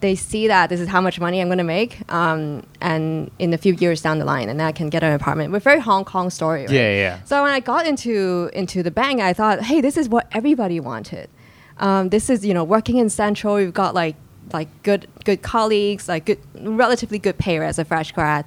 they 0.00 0.14
see 0.14 0.48
that 0.48 0.68
this 0.68 0.80
is 0.80 0.88
how 0.88 1.00
much 1.00 1.18
money 1.18 1.40
I'm 1.40 1.48
going 1.48 1.58
to 1.58 1.64
make, 1.64 2.00
um, 2.12 2.62
and 2.82 3.30
in 3.38 3.54
a 3.54 3.58
few 3.58 3.72
years 3.74 4.02
down 4.02 4.18
the 4.18 4.26
line, 4.26 4.50
and 4.50 4.60
then 4.60 4.66
I 4.66 4.72
can 4.72 4.90
get 4.90 5.02
an 5.02 5.14
apartment. 5.14 5.50
With 5.50 5.62
very 5.62 5.80
Hong 5.80 6.04
Kong 6.04 6.28
story, 6.30 6.62
right? 6.62 6.70
Yeah, 6.70 6.94
yeah. 6.94 7.22
So 7.24 7.42
when 7.42 7.52
I 7.52 7.60
got 7.60 7.86
into 7.86 8.50
into 8.52 8.82
the 8.82 8.90
bank, 8.90 9.20
I 9.20 9.32
thought, 9.32 9.62
hey, 9.62 9.80
this 9.80 9.96
is 9.96 10.08
what 10.08 10.28
everybody 10.32 10.78
wanted. 10.78 11.30
Um, 11.78 12.10
this 12.10 12.30
is 12.30 12.44
you 12.44 12.54
know 12.54 12.64
working 12.64 12.98
in 12.98 13.08
Central. 13.08 13.60
You've 13.60 13.74
got 13.74 13.94
like 13.94 14.16
like 14.52 14.68
good 14.82 15.06
good 15.24 15.42
colleagues, 15.42 16.08
like 16.08 16.26
good 16.26 16.38
relatively 16.60 17.18
good 17.18 17.38
pay 17.38 17.58
as 17.58 17.78
a 17.78 17.84
fresh 17.84 18.12
grad. 18.12 18.44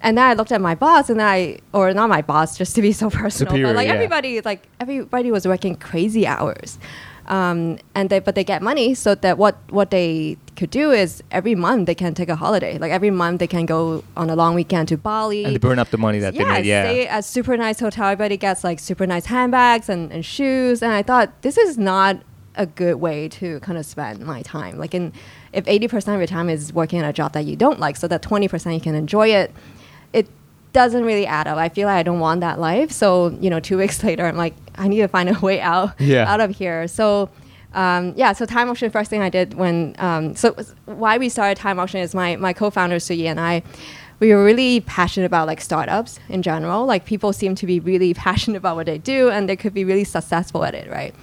And 0.00 0.18
then 0.18 0.24
I 0.26 0.34
looked 0.34 0.52
at 0.52 0.60
my 0.60 0.74
boss, 0.74 1.08
and 1.08 1.20
I 1.20 1.58
or 1.72 1.92
not 1.94 2.08
my 2.08 2.22
boss, 2.22 2.58
just 2.58 2.74
to 2.76 2.82
be 2.82 2.92
so 2.92 3.10
personal, 3.22 3.50
Superior, 3.50 3.68
but 3.68 3.76
like 3.76 3.88
yeah. 3.88 3.94
everybody 3.94 4.40
like 4.42 4.68
everybody 4.80 5.30
was 5.30 5.46
working 5.46 5.76
crazy 5.76 6.26
hours. 6.26 6.78
Um, 7.26 7.78
and 7.94 8.10
they 8.10 8.18
but 8.18 8.34
they 8.34 8.44
get 8.44 8.60
money 8.60 8.94
so 8.94 9.14
that 9.14 9.38
what 9.38 9.56
what 9.70 9.90
they 9.90 10.36
could 10.56 10.68
do 10.68 10.90
is 10.90 11.22
every 11.30 11.54
month 11.54 11.86
they 11.86 11.94
can 11.94 12.12
take 12.12 12.28
a 12.28 12.36
holiday 12.36 12.76
like 12.78 12.92
every 12.92 13.10
month 13.10 13.40
they 13.40 13.46
can 13.46 13.64
go 13.64 14.04
on 14.16 14.28
a 14.28 14.36
long 14.36 14.54
weekend 14.54 14.88
to 14.88 14.98
Bali 14.98 15.44
And 15.44 15.58
burn 15.58 15.78
up 15.78 15.88
the 15.88 15.96
money 15.96 16.18
that 16.18 16.34
they 16.34 16.40
yeah, 16.40 16.52
made. 16.52 16.66
Yeah. 16.66 16.84
stay 16.84 17.06
at 17.06 17.24
super 17.24 17.56
nice 17.56 17.80
hotel. 17.80 18.08
Everybody 18.08 18.36
gets 18.36 18.62
like 18.62 18.78
super 18.78 19.06
nice 19.06 19.24
handbags 19.24 19.88
and, 19.88 20.12
and 20.12 20.22
shoes. 20.24 20.82
And 20.82 20.92
I 20.92 21.02
thought 21.02 21.40
this 21.40 21.56
is 21.56 21.78
not 21.78 22.20
a 22.56 22.66
good 22.66 22.96
way 22.96 23.28
to 23.28 23.60
kind 23.60 23.76
of 23.78 23.84
spend 23.86 24.20
my 24.24 24.42
time. 24.42 24.78
Like, 24.78 24.94
in 24.94 25.12
if 25.52 25.64
eighty 25.66 25.88
percent 25.88 26.14
of 26.14 26.20
your 26.20 26.26
time 26.26 26.48
is 26.48 26.72
working 26.72 27.00
at 27.00 27.08
a 27.08 27.12
job 27.12 27.32
that 27.32 27.44
you 27.44 27.56
don't 27.56 27.80
like, 27.80 27.96
so 27.96 28.06
that 28.08 28.22
twenty 28.22 28.48
percent 28.48 28.74
you 28.74 28.80
can 28.80 28.94
enjoy 28.94 29.28
it, 29.28 29.52
it 30.12 30.28
doesn't 30.72 31.04
really 31.04 31.26
add 31.26 31.46
up. 31.46 31.56
I 31.58 31.68
feel 31.68 31.86
like 31.86 31.96
I 31.98 32.02
don't 32.02 32.20
want 32.20 32.40
that 32.42 32.58
life. 32.58 32.90
So 32.90 33.28
you 33.40 33.50
know, 33.50 33.60
two 33.60 33.78
weeks 33.82 34.02
later, 34.04 34.24
I'm 34.26 34.36
like, 34.36 34.54
I 34.76 34.88
need 34.88 35.00
to 35.00 35.08
find 35.08 35.28
a 35.28 35.38
way 35.40 35.60
out 35.60 36.00
Yeah. 36.00 36.30
out 36.32 36.40
of 36.40 36.50
here. 36.56 36.88
So. 36.88 37.30
Um, 37.76 38.12
yeah, 38.16 38.32
so 38.34 38.46
Time 38.46 38.70
Auction, 38.70 38.88
first 38.92 39.10
thing 39.10 39.20
I 39.20 39.28
did 39.28 39.54
when, 39.54 39.96
um, 39.98 40.36
so 40.36 40.54
why 40.84 41.18
we 41.18 41.28
started 41.28 41.58
Time 41.60 41.80
Auction 41.80 41.98
is 41.98 42.14
my, 42.14 42.36
my 42.36 42.52
co-founder 42.52 42.98
Suyi 42.98 43.24
and 43.24 43.40
I, 43.40 43.64
we 44.20 44.32
were 44.32 44.44
really 44.44 44.78
passionate 44.82 45.26
about 45.26 45.48
like 45.48 45.60
startups 45.60 46.20
in 46.28 46.42
general. 46.42 46.86
Like 46.86 47.04
people 47.04 47.32
seem 47.32 47.56
to 47.56 47.66
be 47.66 47.80
really 47.80 48.14
passionate 48.28 48.58
about 48.58 48.76
what 48.76 48.86
they 48.86 48.98
do 48.98 49.28
and 49.28 49.48
they 49.48 49.56
could 49.56 49.74
be 49.74 49.84
really 49.84 50.04
successful 50.04 50.62
at 50.64 50.76
it, 50.76 50.88
right? 50.88 51.16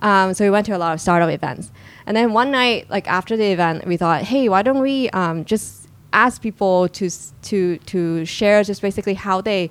Um, 0.00 0.34
so 0.34 0.44
we 0.44 0.50
went 0.50 0.66
to 0.66 0.76
a 0.76 0.78
lot 0.78 0.94
of 0.94 1.00
startup 1.00 1.30
events. 1.30 1.70
And 2.06 2.16
then 2.16 2.32
one 2.32 2.50
night, 2.50 2.88
like 2.88 3.08
after 3.08 3.36
the 3.36 3.46
event, 3.52 3.86
we 3.86 3.96
thought, 3.96 4.22
hey, 4.22 4.48
why 4.48 4.62
don't 4.62 4.80
we 4.80 5.10
um, 5.10 5.44
just 5.44 5.88
ask 6.12 6.40
people 6.40 6.88
to, 6.88 7.10
to, 7.42 7.78
to 7.78 8.24
share 8.24 8.62
just 8.62 8.80
basically 8.80 9.14
how 9.14 9.40
they 9.40 9.70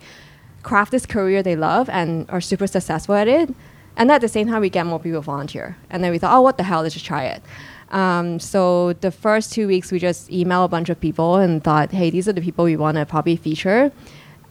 craft 0.63 0.92
this 0.92 1.06
career 1.06 1.42
they 1.42 1.56
love 1.56 1.90
and 1.90 2.30
are 2.30 2.42
super 2.42 2.68
successful 2.68 3.16
at 3.16 3.28
it. 3.28 3.50
And 3.96 4.12
at 4.12 4.22
the 4.22 4.28
same 4.28 4.48
time, 4.48 4.62
we 4.62 4.70
get 4.70 4.86
more 4.86 5.00
people 5.00 5.22
volunteer. 5.22 5.78
And 5.90 6.04
then 6.04 6.12
we 6.12 6.20
thought, 6.20 6.38
oh, 6.38 6.42
what 6.42 6.58
the 6.58 6.63
hell, 6.63 6.82
let's 6.84 6.94
just 6.94 7.06
try 7.06 7.26
it. 7.26 7.42
Um, 7.90 8.40
so 8.40 8.94
the 8.94 9.12
first 9.12 9.54
two 9.54 9.68
weeks, 9.68 9.92
we 9.92 9.98
just 9.98 10.30
emailed 10.30 10.66
a 10.66 10.68
bunch 10.68 10.90
of 10.90 11.00
people 11.00 11.38
and 11.38 11.63
thought, 11.63 11.92
hey, 11.92 12.10
these 12.10 12.28
are 12.28 12.34
the 12.34 12.42
people 12.42 12.66
we 12.66 12.76
want 12.76 12.98
to 12.98 13.06
probably 13.06 13.38
feature. 13.38 13.92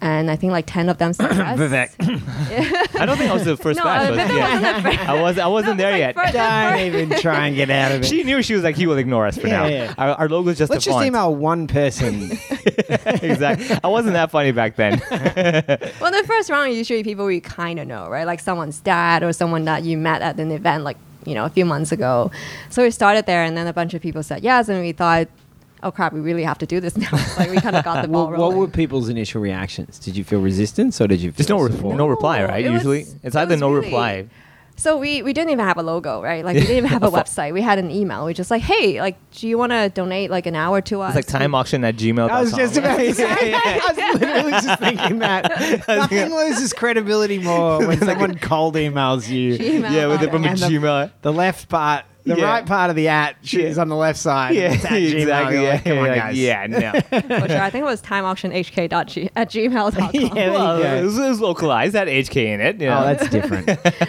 And 0.07 0.31
I 0.31 0.37
think 0.37 0.53
like 0.53 0.67
10 0.67 0.89
of 0.89 0.99
them 0.99 1.13
said 1.13 1.33
yes. 1.37 1.59
Vivek, 1.59 1.91
I 3.01 3.07
don't 3.07 3.17
think 3.19 3.29
I 3.29 3.35
was 3.35 3.45
the 3.45 3.57
first 3.57 3.77
No, 3.79 3.85
batch. 3.85 4.09
uh, 4.13 4.15
but 4.15 4.29
Vivek 4.29 4.37
yeah. 4.37 4.55
wasn't 4.55 4.77
the 4.77 4.83
first. 4.97 5.09
I 5.09 5.23
was 5.23 5.39
I 5.39 5.47
wasn't 5.49 5.77
No, 5.79 5.83
there 5.83 5.93
but, 5.93 5.99
yet. 5.99 6.17
like, 6.17 6.27
for- 6.29 6.33
don't 6.39 6.79
even 6.81 7.19
try 7.21 7.47
and 7.49 7.57
get 7.57 7.71
out 7.71 7.91
of 7.91 8.03
it. 8.03 8.07
She 8.07 8.23
knew 8.23 8.41
she 8.41 8.55
was 8.55 8.63
like 8.63 8.77
he 8.77 8.87
will 8.87 8.99
ignore 8.99 9.27
us 9.27 9.37
for 9.37 9.49
Yeah, 9.49 9.63
now. 9.63 9.67
yeah. 9.67 9.95
Our, 9.99 10.11
our 10.11 10.29
logo's 10.29 10.59
just 10.59 10.71
Let's 10.71 10.85
a 10.87 10.91
just 10.91 10.95
font. 10.95 11.07
email 11.07 11.35
one 11.35 11.67
person. 11.67 12.31
exactly. 13.07 13.77
I 13.83 13.89
wasn't 13.89 14.15
that 14.15 14.31
funny 14.31 14.53
back 14.53 14.77
then. 14.77 15.03
Well, 16.01 16.13
the 16.13 16.23
first 16.27 16.51
round, 16.51 16.73
usually 16.73 17.03
people 17.03 17.27
we 17.27 17.41
kind 17.41 17.81
of 17.81 17.89
know, 17.89 18.09
right? 18.09 18.27
Like 18.27 18.39
someone's 18.41 18.79
dad 18.81 19.23
or 19.25 19.33
someone 19.33 19.65
that 19.65 19.83
you 19.83 19.97
met 19.99 20.23
at 20.23 20.39
an 20.39 20.51
event, 20.53 20.85
like, 20.85 20.97
you 21.25 21.35
know, 21.35 21.45
a 21.45 21.49
few 21.49 21.65
months 21.65 21.91
ago. 21.91 22.31
So 22.71 22.83
we 22.83 22.91
started 22.93 23.27
there, 23.27 23.43
and 23.43 23.57
then 23.57 23.67
a 23.67 23.73
bunch 23.73 23.95
of 23.95 24.03
people 24.03 24.23
said 24.23 24.45
yes, 24.45 24.69
and 24.69 24.81
we 24.81 24.93
thought, 24.93 25.27
oh 25.83 25.91
crap, 25.91 26.13
we 26.13 26.21
really 26.21 26.43
have 26.45 26.59
to 26.59 26.67
do 26.67 26.81
this 26.81 26.97
now. 26.97 27.09
like, 27.39 27.51
we 27.51 27.57
kind 27.61 27.77
of 27.77 27.85
got 27.85 28.03
the 28.03 28.09
ball 28.13 28.31
what, 28.31 28.39
what 28.39 28.55
were 28.55 28.69
people's 28.69 29.09
initial 29.09 29.41
reactions? 29.41 29.99
Did 29.99 30.17
you 30.17 30.25
feel 30.25 30.41
resistance 30.41 31.01
or 31.01 31.07
did 31.07 31.21
you 31.21 31.31
feel 31.33 31.37
There's 31.37 31.49
no 31.49 31.61
re- 31.61 31.73
support? 31.73 31.97
no 31.97 32.07
reply, 32.07 32.45
right? 32.45 32.65
it 32.65 32.71
was- 32.71 32.85
Usually, 32.85 33.07
it's 33.23 33.37
either 33.37 33.55
was 33.55 33.61
no 33.61 33.71
really- 33.73 33.87
reply. 33.87 34.27
So 34.79 34.99
we, 34.99 35.23
we 35.23 35.33
didn't 35.33 35.49
even 35.53 35.65
have 35.65 35.79
a 35.79 35.83
logo, 35.83 36.23
right? 36.23 36.45
Like 36.45 36.57
we 36.57 36.61
didn't 36.61 36.77
even 36.77 36.91
have 36.91 37.03
a 37.03 37.09
website. 37.11 37.55
We 37.55 37.63
had 37.63 37.79
an 37.79 37.91
email. 37.91 38.27
We 38.27 38.35
just 38.35 38.51
like, 38.51 38.61
hey, 38.61 39.01
like, 39.01 39.17
do 39.31 39.49
you 39.49 39.57
want 39.57 39.73
to 39.73 39.89
donate 39.89 40.31
like 40.31 40.45
an 40.45 40.55
hour 40.55 40.83
to 40.83 41.01
us? 41.01 41.17
It's 41.17 41.27
like 41.33 41.41
time 41.41 41.55
auction 41.55 41.83
at 41.83 41.97
gmail. 41.97 42.29
I 42.29 42.43
was 42.43 42.53
just 42.53 42.77
about 42.77 42.99
to 42.99 43.15
say, 43.15 43.55
I 43.55 43.81
was 43.89 44.21
literally 44.21 44.51
just 44.51 44.79
thinking 44.79 45.21
that. 45.21 45.85
Nothing 45.89 46.31
loses 46.35 46.75
credibility 46.75 47.39
more 47.39 47.87
when 47.87 47.99
someone 48.01 48.37
cold 48.37 48.75
emails 48.75 49.27
you. 49.31 49.57
Gmail 49.57 49.91
Yeah, 49.91 50.09
with 50.09 50.23
it 50.23 50.31
from 50.31 50.45
a 50.45 50.49
And 50.49 50.59
the- 50.59 50.67
Gmail. 50.67 51.11
The 51.23 51.33
left 51.33 51.71
part, 51.71 52.05
the 52.27 52.37
Yeah. 52.37 52.45
right 52.45 52.67
part 52.67 52.91
of 52.91 52.97
the 52.97 53.09
at 53.09 53.37
Yeah. 53.43 53.61
is 53.65 53.79
on 53.79 53.89
the 53.89 53.97
left 53.97 54.19
side. 54.19 54.55
Yeah, 54.55 54.73
It's 54.75 54.85
at 54.85 54.93
exactly. 54.93 55.57
You're 55.57 55.65
Yeah, 55.65 55.71
like, 55.73 55.85
Come 55.85 55.99
on, 55.99 56.05
yeah, 56.07 56.17
guys. 56.17 56.39
yeah, 56.39 56.67
no. 56.67 56.93
For 57.41 57.49
sure. 57.49 57.61
I 57.61 57.71
think 57.71 57.83
it 57.83 57.85
was 57.85 58.03
timeauctionhk.g 58.03 59.31
at 59.37 59.51
gmail.com. 59.51 60.11
Yeah, 60.15 60.29
there 60.35 60.47
you 60.47 60.53
well, 60.53 60.83
go. 60.83 60.95
it 60.97 61.03
was, 61.05 61.19
it 61.19 61.29
was 61.29 61.41
localized. 61.41 61.95
That 61.95 62.09
HK 62.09 62.37
in 62.55 62.61
it. 62.61 62.81
You 62.81 62.89
know? 62.89 62.99
Oh, 62.99 63.05
that's 63.15 63.29
different. 63.29 63.71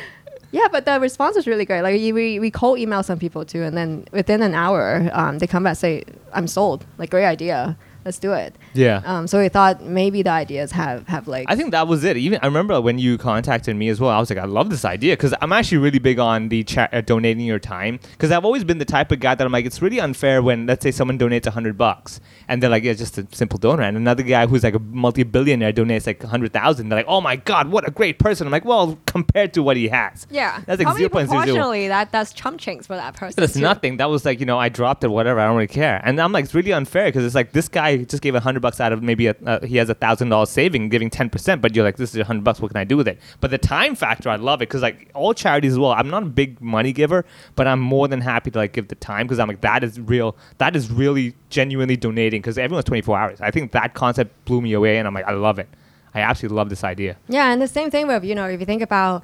Yeah, 0.51 0.67
but 0.71 0.85
the 0.85 0.97
response 1.01 1.35
was 1.35 1.45
really 1.45 1.65
great. 1.65 1.81
Like 1.81 1.93
we 1.99 2.39
we 2.39 2.49
cold 2.49 2.79
email 2.79 3.03
some 3.03 3.19
people 3.19 3.43
too, 3.43 3.63
and 3.63 3.75
then 3.75 4.05
within 4.13 4.41
an 4.41 4.53
hour, 4.55 5.09
um, 5.11 5.39
they 5.39 5.45
come 5.45 5.63
back 5.63 5.71
and 5.71 5.77
say, 5.77 6.03
"I'm 6.33 6.47
sold. 6.47 6.85
Like 6.97 7.09
great 7.09 7.25
idea. 7.25 7.77
Let's 8.05 8.17
do 8.17 8.31
it." 8.31 8.55
Yeah. 8.73 9.01
Um, 9.05 9.27
so 9.27 9.39
we 9.39 9.49
thought 9.49 9.83
maybe 9.83 10.21
the 10.21 10.29
ideas 10.29 10.71
have 10.71 11.07
have 11.07 11.27
like. 11.27 11.45
I 11.49 11.55
think 11.55 11.71
that 11.71 11.87
was 11.87 12.03
it. 12.03 12.17
Even 12.17 12.39
I 12.41 12.45
remember 12.45 12.79
when 12.81 12.99
you 12.99 13.17
contacted 13.17 13.75
me 13.75 13.89
as 13.89 13.99
well. 13.99 14.11
I 14.11 14.19
was 14.19 14.29
like, 14.29 14.39
I 14.39 14.45
love 14.45 14.69
this 14.69 14.85
idea 14.85 15.15
because 15.15 15.33
I'm 15.41 15.51
actually 15.51 15.79
really 15.79 15.99
big 15.99 16.19
on 16.19 16.49
the 16.49 16.63
cha- 16.63 16.89
uh, 16.91 17.01
donating 17.01 17.45
your 17.45 17.59
time 17.59 17.99
because 18.11 18.31
I've 18.31 18.45
always 18.45 18.63
been 18.63 18.77
the 18.77 18.85
type 18.85 19.11
of 19.11 19.19
guy 19.19 19.35
that 19.35 19.45
I'm 19.45 19.51
like, 19.51 19.65
it's 19.65 19.81
really 19.81 19.99
unfair 19.99 20.41
when 20.43 20.65
let's 20.65 20.83
say 20.83 20.91
someone 20.91 21.17
donates 21.17 21.47
a 21.47 21.51
hundred 21.51 21.77
bucks 21.77 22.19
and 22.47 22.61
they're 22.61 22.69
like, 22.69 22.83
yeah, 22.83 22.93
just 22.93 23.17
a 23.17 23.27
simple 23.31 23.57
donor, 23.57 23.83
and 23.83 23.97
another 23.97 24.23
guy 24.23 24.45
who's 24.45 24.63
like 24.63 24.75
a 24.75 24.79
multi-billionaire 24.79 25.73
donates 25.73 26.05
like 26.05 26.23
a 26.23 26.27
hundred 26.27 26.53
thousand. 26.53 26.89
They're 26.89 26.99
like, 26.99 27.07
oh 27.07 27.21
my 27.21 27.35
god, 27.35 27.69
what 27.69 27.87
a 27.87 27.91
great 27.91 28.19
person. 28.19 28.45
I'm 28.45 28.51
like, 28.51 28.65
well, 28.65 28.99
compared 29.05 29.53
to 29.55 29.63
what 29.63 29.77
he 29.77 29.87
has, 29.87 30.27
yeah, 30.29 30.61
that's 30.65 30.79
like 30.79 30.85
probably 30.85 30.99
zero 30.99 31.09
point 31.09 31.29
zero 31.29 31.41
zero. 31.41 31.55
proportionally 31.55 31.87
that 31.87 32.11
that's 32.11 32.33
chump 32.33 32.59
chinks 32.59 32.85
for 32.85 32.95
that 32.95 33.15
person. 33.15 33.41
That's 33.41 33.53
too. 33.53 33.61
nothing. 33.61 33.97
That 33.97 34.09
was 34.09 34.23
like, 34.23 34.39
you 34.39 34.45
know, 34.45 34.59
I 34.59 34.69
dropped 34.69 35.03
it, 35.03 35.07
whatever. 35.07 35.39
I 35.39 35.47
don't 35.47 35.55
really 35.55 35.67
care. 35.67 36.01
And 36.03 36.19
I'm 36.21 36.31
like, 36.31 36.45
it's 36.45 36.53
really 36.53 36.73
unfair 36.73 37.07
because 37.07 37.25
it's 37.25 37.35
like 37.35 37.53
this 37.53 37.67
guy 37.67 37.87
guy 37.87 38.03
just 38.03 38.23
gave 38.23 38.35
a 38.35 38.39
hundred 38.39 38.61
bucks 38.67 38.81
out 38.81 38.91
of 38.91 39.01
maybe 39.01 39.27
a, 39.27 39.35
uh, 39.45 39.65
he 39.65 39.77
has 39.77 39.89
a 39.89 39.93
thousand 39.93 40.29
dollars 40.29 40.49
saving, 40.49 40.89
giving 40.89 41.09
ten 41.09 41.29
percent, 41.29 41.61
but 41.61 41.75
you're 41.75 41.85
like, 41.85 41.97
this 41.97 42.13
is 42.13 42.19
a 42.19 42.25
hundred 42.25 42.43
bucks. 42.43 42.59
What 42.59 42.69
can 42.71 42.77
I 42.77 42.83
do 42.83 42.97
with 42.97 43.07
it? 43.07 43.19
But 43.39 43.51
the 43.51 43.57
time 43.57 43.95
factor, 43.95 44.29
I 44.29 44.35
love 44.35 44.61
it 44.61 44.69
because 44.69 44.81
like 44.81 45.09
all 45.13 45.33
charities 45.33 45.73
as 45.73 45.79
well. 45.79 45.91
I'm 45.91 46.09
not 46.09 46.23
a 46.23 46.27
big 46.27 46.59
money 46.61 46.91
giver, 46.91 47.25
but 47.55 47.67
I'm 47.67 47.79
more 47.79 48.07
than 48.07 48.21
happy 48.21 48.51
to 48.51 48.57
like 48.59 48.73
give 48.73 48.89
the 48.89 48.95
time 48.95 49.25
because 49.25 49.39
I'm 49.39 49.47
like 49.47 49.61
that 49.61 49.83
is 49.83 49.99
real. 49.99 50.35
That 50.57 50.75
is 50.75 50.91
really 50.91 51.35
genuinely 51.49 51.95
donating 51.95 52.41
because 52.41 52.57
everyone's 52.57 52.85
24 52.85 53.17
hours. 53.17 53.41
I 53.41 53.51
think 53.51 53.71
that 53.71 53.93
concept 53.93 54.45
blew 54.45 54.61
me 54.61 54.73
away, 54.73 54.97
and 54.97 55.07
I'm 55.07 55.13
like, 55.13 55.27
I 55.27 55.33
love 55.33 55.59
it. 55.59 55.69
I 56.13 56.21
absolutely 56.21 56.57
love 56.57 56.69
this 56.69 56.83
idea. 56.83 57.17
Yeah, 57.29 57.51
and 57.51 57.61
the 57.61 57.67
same 57.67 57.89
thing 57.91 58.07
with 58.07 58.23
you 58.23 58.35
know 58.35 58.47
if 58.47 58.59
you 58.59 58.65
think 58.65 58.81
about 58.81 59.23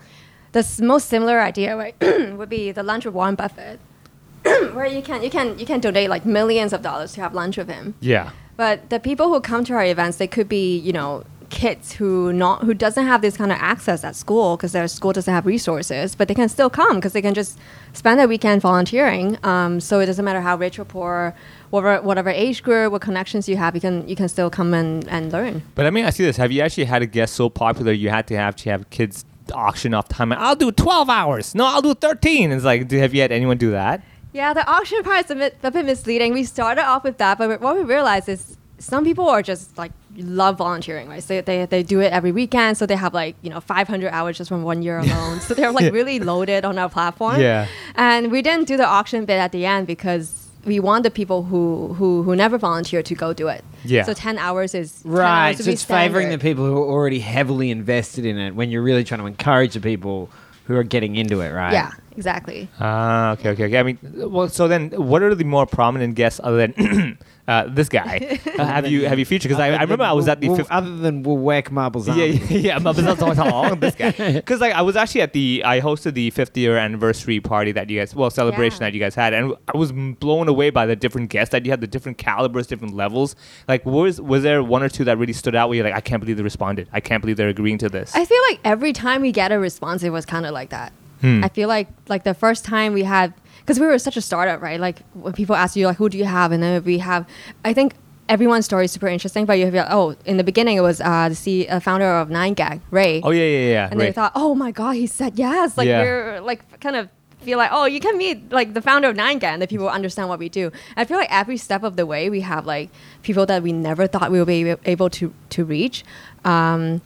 the 0.53 0.63
most 0.81 1.09
similar 1.09 1.41
idea 1.41 1.75
right, 1.75 1.95
would 2.37 2.49
be 2.49 2.71
the 2.71 2.83
lunch 2.83 3.05
with 3.05 3.13
Warren 3.13 3.35
Buffett, 3.35 3.79
where 4.43 4.85
you 4.85 5.01
can 5.01 5.23
you 5.23 5.29
can 5.29 5.57
you 5.59 5.65
can 5.65 5.79
donate 5.79 6.09
like 6.09 6.25
millions 6.25 6.73
of 6.73 6.81
dollars 6.81 7.13
to 7.13 7.21
have 7.21 7.33
lunch 7.33 7.57
with 7.57 7.69
him. 7.69 7.95
Yeah. 7.99 8.31
But 8.55 8.89
the 8.89 8.99
people 8.99 9.29
who 9.29 9.39
come 9.41 9.63
to 9.65 9.73
our 9.73 9.85
events, 9.85 10.17
they 10.17 10.27
could 10.27 10.49
be 10.49 10.77
you 10.77 10.93
know 10.93 11.23
kids 11.53 11.93
who 11.93 12.33
not 12.33 12.63
who 12.63 12.73
doesn't 12.73 13.05
have 13.05 13.21
this 13.21 13.37
kind 13.37 13.51
of 13.51 13.57
access 13.61 14.03
at 14.03 14.15
school 14.15 14.57
because 14.57 14.71
their 14.71 14.87
school 14.87 15.13
doesn't 15.13 15.33
have 15.33 15.45
resources, 15.45 16.15
but 16.15 16.27
they 16.27 16.33
can 16.33 16.49
still 16.49 16.69
come 16.69 16.95
because 16.95 17.13
they 17.13 17.21
can 17.21 17.33
just 17.33 17.59
spend 17.93 18.19
their 18.19 18.27
weekend 18.27 18.61
volunteering. 18.61 19.37
Um, 19.43 19.79
so 19.79 19.99
it 19.99 20.07
doesn't 20.07 20.25
matter 20.25 20.41
how 20.41 20.57
rich 20.57 20.79
or 20.79 20.85
poor, 20.85 21.35
whatever 21.69 22.01
whatever 22.01 22.29
age 22.29 22.63
group, 22.63 22.91
what 22.91 23.01
connections 23.01 23.47
you 23.47 23.57
have, 23.57 23.75
you 23.75 23.81
can 23.81 24.07
you 24.07 24.15
can 24.15 24.27
still 24.27 24.49
come 24.49 24.73
and, 24.73 25.07
and 25.07 25.31
learn. 25.31 25.61
But 25.75 25.83
let 25.83 25.93
me 25.93 26.01
ask 26.01 26.19
you 26.19 26.25
this: 26.25 26.37
Have 26.37 26.51
you 26.51 26.61
actually 26.61 26.85
had 26.85 27.01
a 27.01 27.07
guest 27.07 27.35
so 27.35 27.49
popular 27.49 27.91
you 27.91 28.09
had 28.09 28.27
to 28.27 28.35
have 28.35 28.55
to 28.57 28.69
have 28.69 28.89
kids 28.89 29.23
auction 29.53 29.93
off 29.93 30.09
time? 30.09 30.33
I'll 30.33 30.55
do 30.55 30.71
12 30.71 31.09
hours. 31.09 31.53
No, 31.53 31.65
I'll 31.65 31.81
do 31.81 31.93
13. 31.93 32.51
It's 32.51 32.63
like, 32.63 32.87
do, 32.87 32.97
have 32.97 33.13
you 33.13 33.21
had 33.21 33.31
anyone 33.31 33.57
do 33.57 33.71
that? 33.71 34.01
Yeah, 34.33 34.53
the 34.53 34.67
auction 34.67 35.03
part 35.03 35.25
is 35.25 35.31
a 35.31 35.35
bit, 35.35 35.57
a 35.63 35.71
bit 35.71 35.85
misleading. 35.85 36.33
We 36.33 36.43
started 36.43 36.83
off 36.83 37.03
with 37.03 37.17
that, 37.19 37.37
but 37.37 37.61
what 37.61 37.75
we 37.75 37.83
realized 37.83 38.27
is 38.27 38.57
some 38.79 39.03
people 39.03 39.29
are 39.29 39.41
just 39.41 39.77
like 39.77 39.91
love 40.17 40.57
volunteering, 40.57 41.07
right? 41.07 41.23
So 41.23 41.41
they, 41.41 41.65
they 41.65 41.83
do 41.83 41.99
it 42.01 42.11
every 42.11 42.31
weekend. 42.31 42.77
So 42.77 42.85
they 42.85 42.95
have 42.95 43.13
like, 43.13 43.35
you 43.41 43.49
know, 43.49 43.59
500 43.59 44.09
hours 44.11 44.37
just 44.37 44.49
from 44.49 44.63
one 44.63 44.81
year 44.81 44.97
alone. 44.99 45.39
so 45.39 45.53
they're 45.53 45.71
like 45.71 45.93
really 45.99 46.19
loaded 46.19 46.65
on 46.65 46.77
our 46.77 46.89
platform. 46.89 47.39
Yeah. 47.39 47.67
And 47.95 48.31
we 48.31 48.41
didn't 48.41 48.67
do 48.67 48.75
the 48.75 48.85
auction 48.85 49.25
bit 49.25 49.37
at 49.37 49.51
the 49.51 49.65
end 49.65 49.87
because 49.87 50.49
we 50.65 50.79
want 50.79 51.03
the 51.03 51.11
people 51.11 51.43
who, 51.43 51.93
who, 51.93 52.23
who 52.23 52.35
never 52.35 52.57
volunteer 52.57 53.03
to 53.03 53.15
go 53.15 53.33
do 53.33 53.47
it. 53.47 53.63
Yeah. 53.83 54.03
So 54.03 54.13
10 54.13 54.37
hours 54.37 54.73
is 54.73 55.01
Right, 55.05 55.49
hours 55.49 55.57
so 55.59 55.65
be 55.65 55.73
it's 55.73 55.83
favouring 55.83 56.29
the 56.29 56.37
people 56.37 56.65
who 56.65 56.77
are 56.77 56.89
already 56.89 57.19
heavily 57.19 57.69
invested 57.69 58.25
in 58.25 58.37
it 58.37 58.55
when 58.55 58.69
you're 58.69 58.83
really 58.83 59.03
trying 59.03 59.19
to 59.19 59.27
encourage 59.27 59.73
the 59.73 59.81
people 59.81 60.29
who 60.65 60.75
are 60.75 60.83
getting 60.83 61.15
into 61.15 61.41
it, 61.41 61.51
right? 61.51 61.73
Yeah, 61.73 61.91
exactly. 62.15 62.67
Ah, 62.79 63.31
okay, 63.33 63.49
okay, 63.49 63.65
okay. 63.65 63.79
I 63.79 63.83
mean, 63.83 63.97
well, 64.31 64.49
so 64.49 64.67
then, 64.67 64.89
what 64.91 65.21
are 65.21 65.35
the 65.35 65.43
more 65.43 65.65
prominent 65.65 66.15
guests 66.15 66.39
other 66.43 66.67
than 66.67 67.17
uh, 67.47 67.65
this 67.69 67.89
guy? 67.89 68.39
Uh, 68.57 68.65
have 68.65 68.87
you 68.87 69.07
have 69.07 69.19
you 69.19 69.25
featured? 69.25 69.49
Because 69.49 69.59
I, 69.59 69.67
I 69.69 69.81
remember 69.81 70.03
I 70.05 70.13
was 70.13 70.27
at 70.27 70.39
the 70.41 70.47
Well, 70.49 70.57
fifth. 70.57 70.71
other 70.71 70.95
than 70.97 71.23
Woolwack 71.23 71.71
Marbles 71.71 72.07
Yeah, 72.07 72.15
yeah, 72.25 72.57
yeah. 72.57 72.79
but 72.79 72.93
that's 72.95 73.19
not 73.19 73.35
how 73.37 73.49
long 73.49 73.79
this 73.79 73.95
guy. 73.95 74.11
Because 74.33 74.61
like 74.61 74.73
I 74.73 74.81
was 74.81 74.95
actually 74.95 75.21
at 75.21 75.33
the 75.33 75.61
I 75.65 75.79
hosted 75.81 76.13
the 76.13 76.29
50 76.29 76.59
year 76.61 76.77
anniversary 76.77 77.39
party 77.39 77.71
that 77.73 77.89
you 77.89 77.99
guys 77.99 78.15
well 78.15 78.29
celebration 78.29 78.81
Yeah. 78.81 78.87
that 78.87 78.93
you 78.93 78.99
guys 78.99 79.15
had, 79.15 79.33
and 79.33 79.53
I 79.73 79.77
was 79.77 79.91
blown 79.91 80.47
away 80.47 80.69
by 80.69 80.85
the 80.85 80.95
different 80.95 81.29
guests 81.29 81.51
that 81.51 81.65
you 81.65 81.71
had, 81.71 81.81
the 81.81 81.87
different 81.87 82.17
calibers, 82.17 82.67
different 82.67 82.93
levels. 82.95 83.35
Like, 83.67 83.85
was 83.85 84.21
was 84.21 84.43
there 84.43 84.63
one 84.63 84.83
or 84.83 84.89
two 84.89 85.03
that 85.05 85.17
really 85.17 85.33
stood 85.33 85.55
out 85.55 85.69
where 85.69 85.75
you're 85.77 85.85
like, 85.85 85.95
I 85.95 86.01
can't 86.01 86.21
believe 86.21 86.37
they 86.37 86.43
responded. 86.43 86.87
I 86.93 86.99
can't 86.99 87.21
believe 87.21 87.37
they're 87.37 87.49
agreeing 87.49 87.77
to 87.79 87.89
this. 87.89 88.15
I 88.15 88.25
feel 88.25 88.41
like 88.49 88.59
every 88.63 88.93
time 88.93 89.21
we 89.21 89.31
get 89.31 89.51
a 89.51 89.59
response, 89.59 90.03
it 90.03 90.11
was 90.11 90.25
kind 90.25 90.45
of 90.45 90.53
like 90.53 90.69
that. 90.69 90.93
Hmm. 91.23 91.41
I 91.43 91.47
feel 91.47 91.69
like 91.69 91.87
like 92.09 92.23
the 92.25 92.33
first 92.33 92.65
time 92.65 92.91
we 92.93 93.03
had 93.03 93.33
because 93.61 93.79
we 93.79 93.85
were 93.87 93.97
such 93.97 94.17
a 94.17 94.21
startup, 94.21 94.61
right? 94.61 94.77
Like 94.79 94.99
when 95.13 95.31
people 95.33 95.55
ask 95.55 95.75
you 95.77 95.87
like, 95.87 95.95
who 95.97 96.09
do 96.09 96.17
you 96.17 96.25
have, 96.25 96.51
and 96.51 96.61
then 96.61 96.83
we 96.83 96.97
have, 96.99 97.25
I 97.63 97.71
think 97.73 97.93
everyone's 98.27 98.65
story 98.65 98.85
is 98.85 98.91
super 98.91 99.07
interesting. 99.07 99.45
But 99.45 99.53
you 99.59 99.71
have 99.71 99.87
oh, 99.89 100.15
in 100.25 100.35
the 100.35 100.43
beginning 100.43 100.75
it 100.77 100.81
was 100.81 100.99
uh, 100.99 101.29
the 101.29 101.35
C- 101.35 101.67
uh, 101.69 101.79
founder 101.79 102.09
of 102.21 102.27
9GAG, 102.27 102.81
Ray. 102.91 103.21
oh 103.23 103.31
yeah, 103.31 103.45
yeah, 103.45 103.71
yeah. 103.71 103.87
and 103.89 103.99
they 104.01 104.11
thought, 104.11 104.33
oh 104.35 104.53
my 104.53 104.71
god, 104.71 104.93
he 104.97 105.07
said 105.07 105.39
yes. 105.39 105.77
Like 105.77 105.87
Yeah. 105.87 106.01
we're 106.03 106.39
like 106.41 106.61
kind 106.81 106.97
of 106.97 107.07
feel 107.39 107.57
like, 107.57 107.71
oh, 107.73 107.85
you 107.85 107.99
can 108.01 108.17
meet 108.17 108.51
like 108.51 108.73
the 108.73 108.81
founder 108.81 109.07
of 109.09 109.15
9GAG, 109.15 109.43
and 109.43 109.61
the 109.61 109.67
people 109.67 109.87
understand 109.87 110.27
what 110.27 110.39
we 110.39 110.49
do. 110.49 110.71
I 110.97 111.05
feel 111.05 111.17
like 111.17 111.31
every 111.31 111.55
step 111.57 111.83
of 111.83 111.95
the 111.95 112.05
way, 112.05 112.29
we 112.29 112.41
have 112.41 112.65
like 112.65 112.89
people 113.21 113.45
that 113.45 113.63
we 113.63 113.71
never 113.71 114.07
thought 114.07 114.29
we 114.29 114.39
would 114.39 114.47
be 114.47 114.75
able 114.85 115.09
to 115.11 115.33
to 115.55 115.63
reach. 115.63 116.03
Um, 116.43 117.01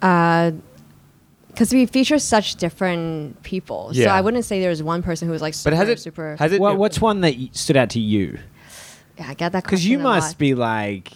uh, 0.00 0.52
because 1.52 1.72
we 1.72 1.86
feature 1.86 2.18
such 2.18 2.56
different 2.56 3.42
people, 3.42 3.92
so 3.94 4.04
I 4.06 4.20
wouldn't 4.20 4.44
say 4.44 4.60
there's 4.60 4.82
one 4.82 5.02
person 5.02 5.26
who 5.28 5.32
was 5.32 5.42
like 5.42 5.54
super, 5.54 5.70
but 5.70 5.76
has 5.76 5.88
it 5.88 5.98
super. 6.00 6.36
has 6.38 6.52
it 6.52 6.60
What, 6.60 6.76
what's 6.78 7.00
one 7.00 7.20
that 7.22 7.34
stood 7.52 7.76
out 7.76 7.90
to 7.90 8.00
you? 8.00 8.38
yeah, 9.18 9.28
I 9.30 9.34
get 9.34 9.52
that 9.52 9.64
Because 9.64 9.86
you 9.86 9.98
question 9.98 10.06
a 10.06 10.08
lot. 10.08 10.14
must 10.16 10.38
be 10.38 10.54
like, 10.54 11.12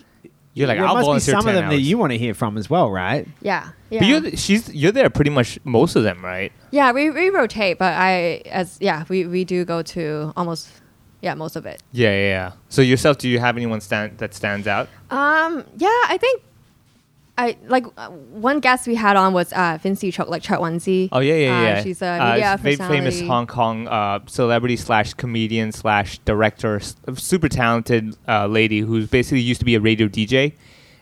You're 0.53 0.69
like, 0.69 0.79
there 0.79 0.87
I'll 0.87 0.95
must 0.95 1.05
be 1.05 1.07
volunteer 1.07 1.33
some 1.35 1.47
of 1.49 1.55
10 1.55 1.55
them 1.55 1.71
that 1.71 1.81
you 1.81 1.97
want 1.99 2.13
to 2.13 2.19
hear 2.19 2.35
from 2.35 2.57
as 2.59 2.69
well, 2.69 2.91
right? 2.91 3.27
Yeah, 3.41 3.71
yeah. 3.91 4.01
But 4.01 4.09
you're 4.09 4.21
th- 4.21 4.39
she's 4.39 4.75
you're 4.75 4.93
there 4.93 5.09
pretty 5.11 5.31
much 5.31 5.59
most 5.65 5.97
of 5.97 6.03
them, 6.03 6.25
right? 6.25 6.53
yeah, 6.71 6.93
we, 6.93 7.11
we 7.11 7.31
rotate, 7.31 7.79
but 7.79 7.95
I 7.95 8.43
as 8.51 8.77
yeah, 8.81 9.05
we, 9.09 9.27
we 9.27 9.45
do 9.45 9.65
go 9.65 9.83
to 9.83 10.33
almost 10.37 10.69
yeah 11.23 11.35
most 11.35 11.57
of 11.57 11.65
it. 11.67 11.83
Yeah, 11.93 12.11
yeah, 12.11 12.17
yeah. 12.29 12.53
So 12.69 12.83
yourself, 12.83 13.17
do 13.19 13.29
you 13.29 13.39
have 13.39 13.57
anyone 13.57 13.81
stand 13.81 14.19
that 14.19 14.35
stands 14.35 14.67
out? 14.67 14.89
Um, 15.11 15.65
yeah, 15.79 15.89
I 16.09 16.19
think 16.21 16.43
I 17.37 17.57
like 17.67 17.85
uh, 17.97 18.11
one 18.11 18.61
guest 18.61 18.87
we 18.87 18.95
had 18.95 19.17
on 19.17 19.33
was 19.33 19.53
uh 19.53 19.79
Vincci 19.83 20.13
Cheuk, 20.13 20.29
like 20.29 20.43
Cheuk 20.43 20.61
Wan-chi. 20.61 21.09
Oh 21.11 21.19
yeah, 21.19 21.35
yeah, 21.35 21.59
Uh, 21.59 21.63
yeah. 21.63 21.83
she's 21.83 22.01
a 22.01 22.07
Uh, 22.07 22.31
media 22.35 22.59
very 22.63 22.77
famous. 22.77 23.21
Hong 23.23 23.47
Kong 23.49 23.89
uh, 23.89 24.21
celebrity 24.27 24.77
slash 24.77 25.15
comedian 25.15 25.73
slash 25.73 26.19
director, 26.19 26.81
super 27.17 27.49
talented 27.49 28.17
uh, 28.29 28.47
lady 28.47 28.81
who's 28.81 29.09
basically 29.09 29.41
used 29.41 29.59
to 29.61 29.65
be 29.65 29.75
a 29.75 29.81
radio 29.81 30.07
DJ, 30.07 30.53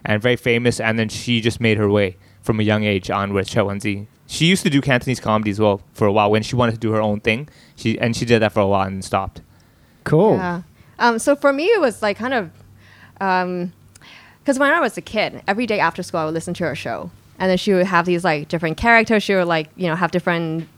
and 0.07 0.23
very 0.23 0.37
famous. 0.37 0.81
And 0.81 0.99
then 0.99 1.11
she 1.11 1.41
just 1.43 1.61
made 1.61 1.77
her 1.77 1.91
way 1.91 2.17
from 2.41 2.59
a 2.61 2.63
young 2.63 2.83
age 2.85 3.11
on 3.11 3.35
with 3.35 3.49
Cheuk 3.49 3.67
Wan-chi. 3.67 4.07
She 4.27 4.47
used 4.47 4.63
to 4.63 4.71
do 4.71 4.81
Cantonese 4.81 5.21
comedy 5.21 5.51
as 5.51 5.61
well 5.61 5.83
for 5.93 6.07
a 6.07 6.13
while 6.13 6.31
when 6.31 6.43
she 6.43 6.57
wanted 6.57 6.73
to 6.73 6.79
do 6.79 6.93
her 6.93 7.01
own 7.03 7.21
thing. 7.21 7.51
She 7.77 7.99
and 7.99 8.17
she 8.17 8.25
did 8.25 8.41
that 8.41 8.53
for 8.53 8.61
a 8.61 8.67
while 8.67 8.87
and 8.87 8.97
then 8.97 9.03
stopped. 9.03 9.43
Cool. 10.05 10.37
Yeah. 10.37 10.63
Um, 10.99 11.19
so 11.19 11.37
for 11.37 11.53
me, 11.53 11.65
it 11.67 11.81
was 11.81 12.01
like 12.01 12.17
kind 12.17 12.33
of, 12.33 12.51
because 14.43 14.59
when 14.59 14.73
I 14.73 14.81
was 14.81 14.97
a 14.99 15.01
kid, 15.01 15.43
every 15.47 15.67
day 15.67 15.79
after 15.79 16.03
school, 16.03 16.21
I 16.21 16.25
would 16.25 16.35
listen 16.35 16.55
to 16.55 16.65
her 16.65 16.75
show, 16.75 17.11
and 17.39 17.49
then 17.49 17.59
she 17.59 17.73
would 17.73 17.87
have 17.87 18.07
these 18.07 18.25
like 18.25 18.49
different 18.49 18.77
characters. 18.77 19.23
She 19.23 19.35
would 19.35 19.47
like 19.47 19.69
you 19.77 19.87
know 19.87 19.95
have 19.95 20.11
different 20.11 20.69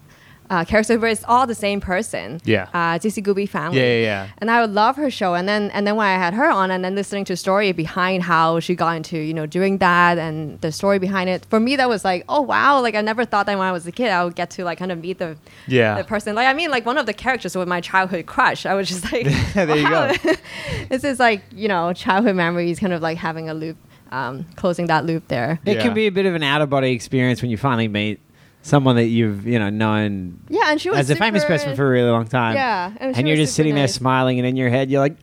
uh, 0.51 0.65
characters, 0.65 1.01
but 1.01 1.11
it's 1.11 1.25
all 1.27 1.47
the 1.47 1.55
same 1.55 1.81
person. 1.81 2.41
Yeah. 2.45 2.69
Uh, 2.75 2.99
Dizzy 2.99 3.23
Gooby 3.23 3.49
family. 3.49 3.79
Yeah, 3.79 3.85
yeah, 3.97 4.01
yeah. 4.03 4.29
And 4.39 4.51
I 4.51 4.61
would 4.61 4.71
love 4.71 4.97
her 4.97 5.11
show, 5.11 5.35
and 5.35 5.49
then 5.49 5.71
and 5.71 5.87
then 5.87 5.97
when 5.97 6.07
I 6.07 6.15
had 6.15 6.35
her 6.35 6.51
on, 6.51 6.71
and 6.71 6.85
then 6.85 6.95
listening 6.95 7.25
to 7.27 7.33
the 7.33 7.37
story 7.37 7.73
behind 7.73 8.23
how 8.25 8.61
she 8.61 8.75
got 8.75 8.97
into 8.97 9.17
you 9.19 9.33
know 9.35 9.47
doing 9.47 9.79
that 9.79 10.19
and 10.19 10.61
the 10.61 10.71
story 10.71 10.99
behind 10.99 11.31
it. 11.31 11.47
For 11.49 11.59
me, 11.61 11.77
that 11.77 11.89
was 11.89 12.05
like, 12.05 12.25
oh 12.29 12.43
wow, 12.43 12.81
like 12.81 12.95
I 12.95 13.01
never 13.01 13.25
thought 13.25 13.47
that 13.47 13.57
when 13.59 13.67
I 13.67 13.73
was 13.73 13.87
a 13.87 13.93
kid, 13.93 14.11
I 14.11 14.23
would 14.25 14.35
get 14.35 14.51
to 14.51 14.65
like 14.65 14.79
kind 14.79 14.93
of 14.93 14.99
meet 15.01 15.19
the 15.19 15.37
Yeah. 15.67 15.97
the 15.97 16.05
person. 16.05 16.35
Like 16.35 16.47
I 16.47 16.53
mean, 16.53 16.71
like 16.71 16.85
one 16.85 16.99
of 16.99 17.07
the 17.07 17.15
characters 17.15 17.57
was 17.57 17.67
my 17.67 17.81
childhood 17.81 18.27
crush. 18.27 18.67
I 18.67 18.75
was 18.75 18.89
just 18.89 19.05
like, 19.13 19.27
There 19.55 19.77
you 19.77 19.89
go. 19.89 20.13
this 20.91 21.05
is 21.05 21.19
like 21.19 21.43
you 21.53 21.69
know 21.69 21.93
childhood 21.95 22.37
memories, 22.37 22.79
kind 22.79 22.93
of 22.93 23.01
like 23.03 23.17
having 23.19 23.49
a 23.49 23.55
loop, 23.55 23.77
um, 24.13 24.45
closing 24.57 24.87
that 24.89 25.07
loop 25.07 25.27
there. 25.29 25.59
It 25.65 25.77
Yeah. 25.77 25.83
can 25.83 25.95
be 25.95 26.07
a 26.07 26.13
bit 26.13 26.27
of 26.27 26.35
an 26.35 26.43
out 26.43 26.61
of 26.61 26.69
body 26.71 26.93
experience 26.93 27.41
when 27.41 27.51
you 27.51 27.57
finally 27.57 27.89
meet 27.89 28.21
someone 28.65 28.97
that 28.97 29.07
you've 29.07 29.47
you 29.47 29.59
know 29.59 29.71
known 29.71 30.41
Yeah, 30.49 30.71
and 30.71 30.81
she 30.81 30.91
was 30.91 30.99
as 30.99 31.11
a 31.11 31.17
famous 31.17 31.45
person 31.45 31.77
for 31.77 31.87
a 31.87 31.91
really 31.91 32.11
long 32.11 32.27
time. 32.27 32.57
Yeah, 32.57 32.93
and 32.97 33.17
and 33.17 33.29
you're 33.29 33.37
just 33.37 33.55
sitting 33.55 33.75
there 33.75 33.89
smiling, 33.89 34.39
and 34.39 34.47
in 34.47 34.57
your 34.57 34.71
head 34.71 34.91
you're 34.91 35.01
like. 35.01 35.17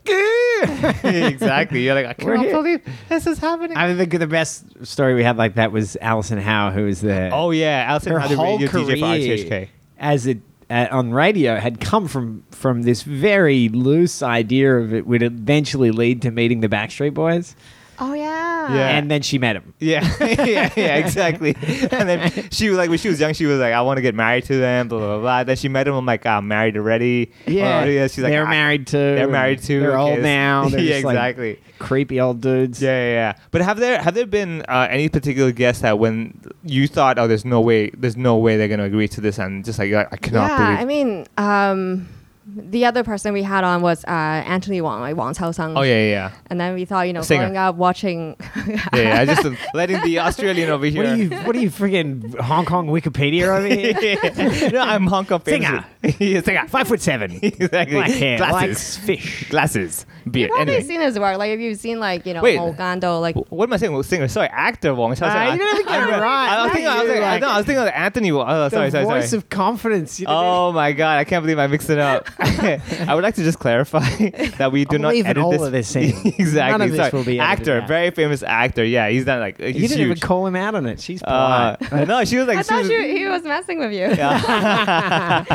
exactly. 1.03 1.81
You're 1.83 1.95
like, 1.95 2.23
I 2.23 2.37
here. 2.37 2.51
believe 2.51 2.81
this 3.09 3.25
is 3.25 3.39
happening. 3.39 3.75
I 3.75 3.95
think 3.95 4.11
the 4.11 4.27
best 4.27 4.85
story 4.85 5.15
we 5.15 5.23
had 5.23 5.35
like 5.35 5.55
that 5.55 5.71
was 5.71 5.97
Alison 5.99 6.37
Howe, 6.37 6.69
who 6.69 6.85
was 6.85 7.01
the 7.01 7.31
oh 7.33 7.49
yeah, 7.49 7.85
Alison 7.87 8.13
her 8.13 8.27
the 8.27 8.35
whole 8.35 8.59
radio 8.59 8.67
DJ 8.67 8.71
for 8.71 8.85
career 8.85 8.97
RTHK. 8.97 9.67
as 9.97 10.27
it 10.27 10.37
uh, 10.69 10.87
on 10.91 11.11
radio 11.11 11.57
had 11.57 11.81
come 11.81 12.07
from 12.07 12.43
from 12.51 12.83
this 12.83 13.01
very 13.01 13.69
loose 13.69 14.21
idea 14.21 14.77
of 14.77 14.93
it 14.93 15.07
would 15.07 15.23
eventually 15.23 15.89
lead 15.89 16.21
to 16.21 16.29
meeting 16.29 16.59
the 16.59 16.69
Backstreet 16.69 17.15
Boys, 17.15 17.55
Oh 17.99 18.13
yeah. 18.13 18.50
Yeah. 18.69 18.97
and 18.97 19.09
then 19.09 19.21
she 19.21 19.37
met 19.37 19.55
him. 19.55 19.73
Yeah, 19.79 20.01
yeah, 20.21 20.71
yeah, 20.75 20.95
exactly. 20.97 21.55
and 21.55 22.07
then 22.09 22.31
she 22.51 22.69
was 22.69 22.77
like, 22.77 22.89
when 22.89 22.99
she 22.99 23.09
was 23.09 23.19
young, 23.19 23.33
she 23.33 23.45
was 23.45 23.59
like, 23.59 23.73
I 23.73 23.81
want 23.81 23.97
to 23.97 24.01
get 24.01 24.15
married 24.15 24.45
to 24.45 24.57
them, 24.57 24.87
blah 24.87 24.99
blah 24.99 25.19
blah. 25.19 25.43
Then 25.43 25.55
she 25.55 25.67
met 25.69 25.87
him. 25.87 25.93
I'm 25.95 26.05
like, 26.05 26.25
I'm 26.25 26.47
married 26.47 26.77
already. 26.77 27.31
Yeah, 27.47 27.83
Or, 27.83 27.89
yeah. 27.89 28.07
She's 28.07 28.19
like, 28.19 28.31
they're 28.31 28.45
married 28.47 28.87
too. 28.87 28.97
They're 28.97 29.27
married 29.27 29.61
too. 29.63 29.79
They're 29.79 29.91
okay, 29.91 30.01
old 30.01 30.19
it's- 30.19 30.23
now. 30.23 30.69
They're 30.69 30.79
yeah, 30.79 30.93
just, 30.93 31.05
like, 31.05 31.15
exactly. 31.15 31.59
creepy 31.79 32.19
old 32.21 32.41
dudes. 32.41 32.81
Yeah, 32.81 32.89
yeah, 32.89 33.11
yeah. 33.13 33.33
But 33.51 33.61
have 33.61 33.77
there 33.79 34.01
have 34.01 34.13
there 34.13 34.25
been 34.25 34.61
uh, 34.67 34.87
any 34.89 35.09
particular 35.09 35.51
guests 35.51 35.81
that 35.81 35.97
when 35.99 36.39
you 36.63 36.87
thought, 36.87 37.17
oh, 37.19 37.27
there's 37.27 37.45
no 37.45 37.61
way, 37.61 37.89
there's 37.91 38.17
no 38.17 38.37
way 38.37 38.57
they're 38.57 38.67
gonna 38.67 38.83
agree 38.83 39.07
to 39.09 39.21
this, 39.21 39.39
and 39.39 39.63
just 39.65 39.79
like, 39.79 39.93
I 39.93 40.17
cannot 40.17 40.49
yeah, 40.51 40.65
believe. 40.65 40.79
I 40.79 40.85
mean, 40.85 41.25
um, 41.37 42.07
the 42.53 42.85
other 42.85 43.03
person 43.03 43.33
we 43.33 43.43
had 43.43 43.63
on 43.63 43.81
was 43.81 44.03
uh, 44.05 44.09
Anthony 44.09 44.81
Wong, 44.81 45.01
like 45.01 45.15
Wong 45.15 45.33
Chau-sang. 45.33 45.77
Oh 45.77 45.81
yeah, 45.81 45.95
yeah, 45.95 46.09
yeah. 46.09 46.31
And 46.47 46.59
then 46.59 46.73
we 46.73 46.85
thought, 46.85 47.07
you 47.07 47.13
know, 47.13 47.21
Singer. 47.21 47.43
growing 47.43 47.57
up 47.57 47.75
watching. 47.75 48.35
yeah, 48.67 48.89
yeah, 48.93 49.19
I 49.21 49.25
just 49.25 49.47
letting 49.73 50.01
the 50.01 50.19
Australian 50.19 50.69
over 50.69 50.85
here. 50.85 51.03
What 51.03 51.11
are 51.11 51.15
you? 51.15 51.29
What 51.29 51.55
are 51.55 51.59
you 51.59 51.69
freaking 51.69 52.37
Hong 52.39 52.65
Kong 52.65 52.87
Wikipedia 52.87 53.47
over 53.47 53.67
here? 53.67 54.69
no, 54.71 54.81
I'm 54.81 55.07
Hong 55.07 55.25
Kong. 55.25 55.41
Singer. 55.45 55.85
singer. 56.17 56.67
Five 56.67 56.87
foot 56.87 57.01
seven, 57.01 57.39
exactly. 57.41 57.95
black 57.95 58.11
hair, 58.11 58.37
Glasses. 58.37 58.67
likes 58.67 58.97
fish. 58.97 59.49
Glasses. 59.49 60.05
Beard. 60.29 60.35
You've 60.49 60.49
probably 60.55 60.73
Anyway. 60.75 60.87
seen 60.87 61.01
his 61.01 61.17
work. 61.17 61.37
Like, 61.37 61.51
if 61.51 61.59
you've 61.59 61.79
seen, 61.79 61.99
like, 61.99 62.25
you 62.25 62.33
know, 62.33 62.41
Wait. 62.41 62.57
Mo 62.57 62.73
Gando, 62.73 63.19
like, 63.21 63.35
What 63.49 63.69
am 63.69 63.73
I 63.73 63.77
saying? 63.77 63.93
Well, 63.93 64.03
singer. 64.03 64.27
Sorry, 64.27 64.49
actor 64.51 64.93
Wong. 64.93 65.15
Chao 65.15 65.27
Ah, 65.29 65.51
you 65.53 65.57
didn't 65.57 65.73
even 65.79 65.85
get 65.85 66.01
I- 66.01 66.17
it 66.17 66.21
right. 66.21 66.49
I 66.49 66.63
was 66.63 66.71
thinking. 66.73 66.87
I 66.87 66.95
was, 67.03 67.07
you, 67.07 67.13
like, 67.13 67.21
like- 67.21 67.41
no, 67.41 67.49
I 67.49 67.57
was 67.57 67.65
thinking 67.65 67.81
of 67.83 67.89
Anthony. 67.95 68.31
Wong. 68.31 68.45
Oh, 68.49 68.69
sorry, 68.69 68.85
the 68.87 68.91
sorry, 68.91 69.05
voice 69.05 69.29
sorry. 69.29 69.37
of 69.39 69.49
confidence. 69.49 70.19
You 70.19 70.27
know? 70.27 70.33
Oh 70.67 70.71
my 70.71 70.91
god! 70.91 71.17
I 71.17 71.23
can't 71.23 71.43
believe 71.43 71.57
I 71.59 71.67
mixed 71.67 71.89
it 71.89 71.97
up. 71.99 72.27
I 72.39 73.15
would 73.15 73.23
like 73.23 73.35
to 73.35 73.43
just 73.43 73.59
clarify 73.59 73.99
that 74.57 74.71
we 74.71 74.85
do 74.85 74.97
I'm 74.97 75.01
not 75.01 75.15
edit 75.15 75.37
all 75.37 75.51
this. 75.51 75.61
of 75.61 75.71
this 75.71 75.95
exactly. 75.95 76.51
None 76.71 76.81
of 76.81 76.91
this 76.91 77.13
will 77.13 77.23
be 77.23 77.39
edited 77.39 77.67
actor, 77.69 77.81
out. 77.81 77.87
very 77.87 78.11
famous 78.11 78.43
actor. 78.43 78.83
Yeah, 78.83 79.09
he's 79.09 79.25
done 79.25 79.39
like 79.39 79.59
he's 79.59 79.75
you 79.81 79.87
didn't 79.87 80.05
even 80.05 80.17
call 80.19 80.45
him 80.45 80.55
out 80.55 80.75
on 80.75 80.85
it. 80.85 80.99
She's 80.99 81.23
uh, 81.23 81.75
no, 82.07 82.23
she 82.25 82.37
was 82.37 82.47
like. 82.47 82.57
I 82.57 82.61
she 82.61 82.67
thought 82.67 82.79
was- 82.81 82.89
you, 82.89 83.01
he 83.01 83.25
was 83.27 83.43
messing 83.43 83.79
with 83.79 83.91
you. 83.91 83.99
Yeah. 84.15 85.45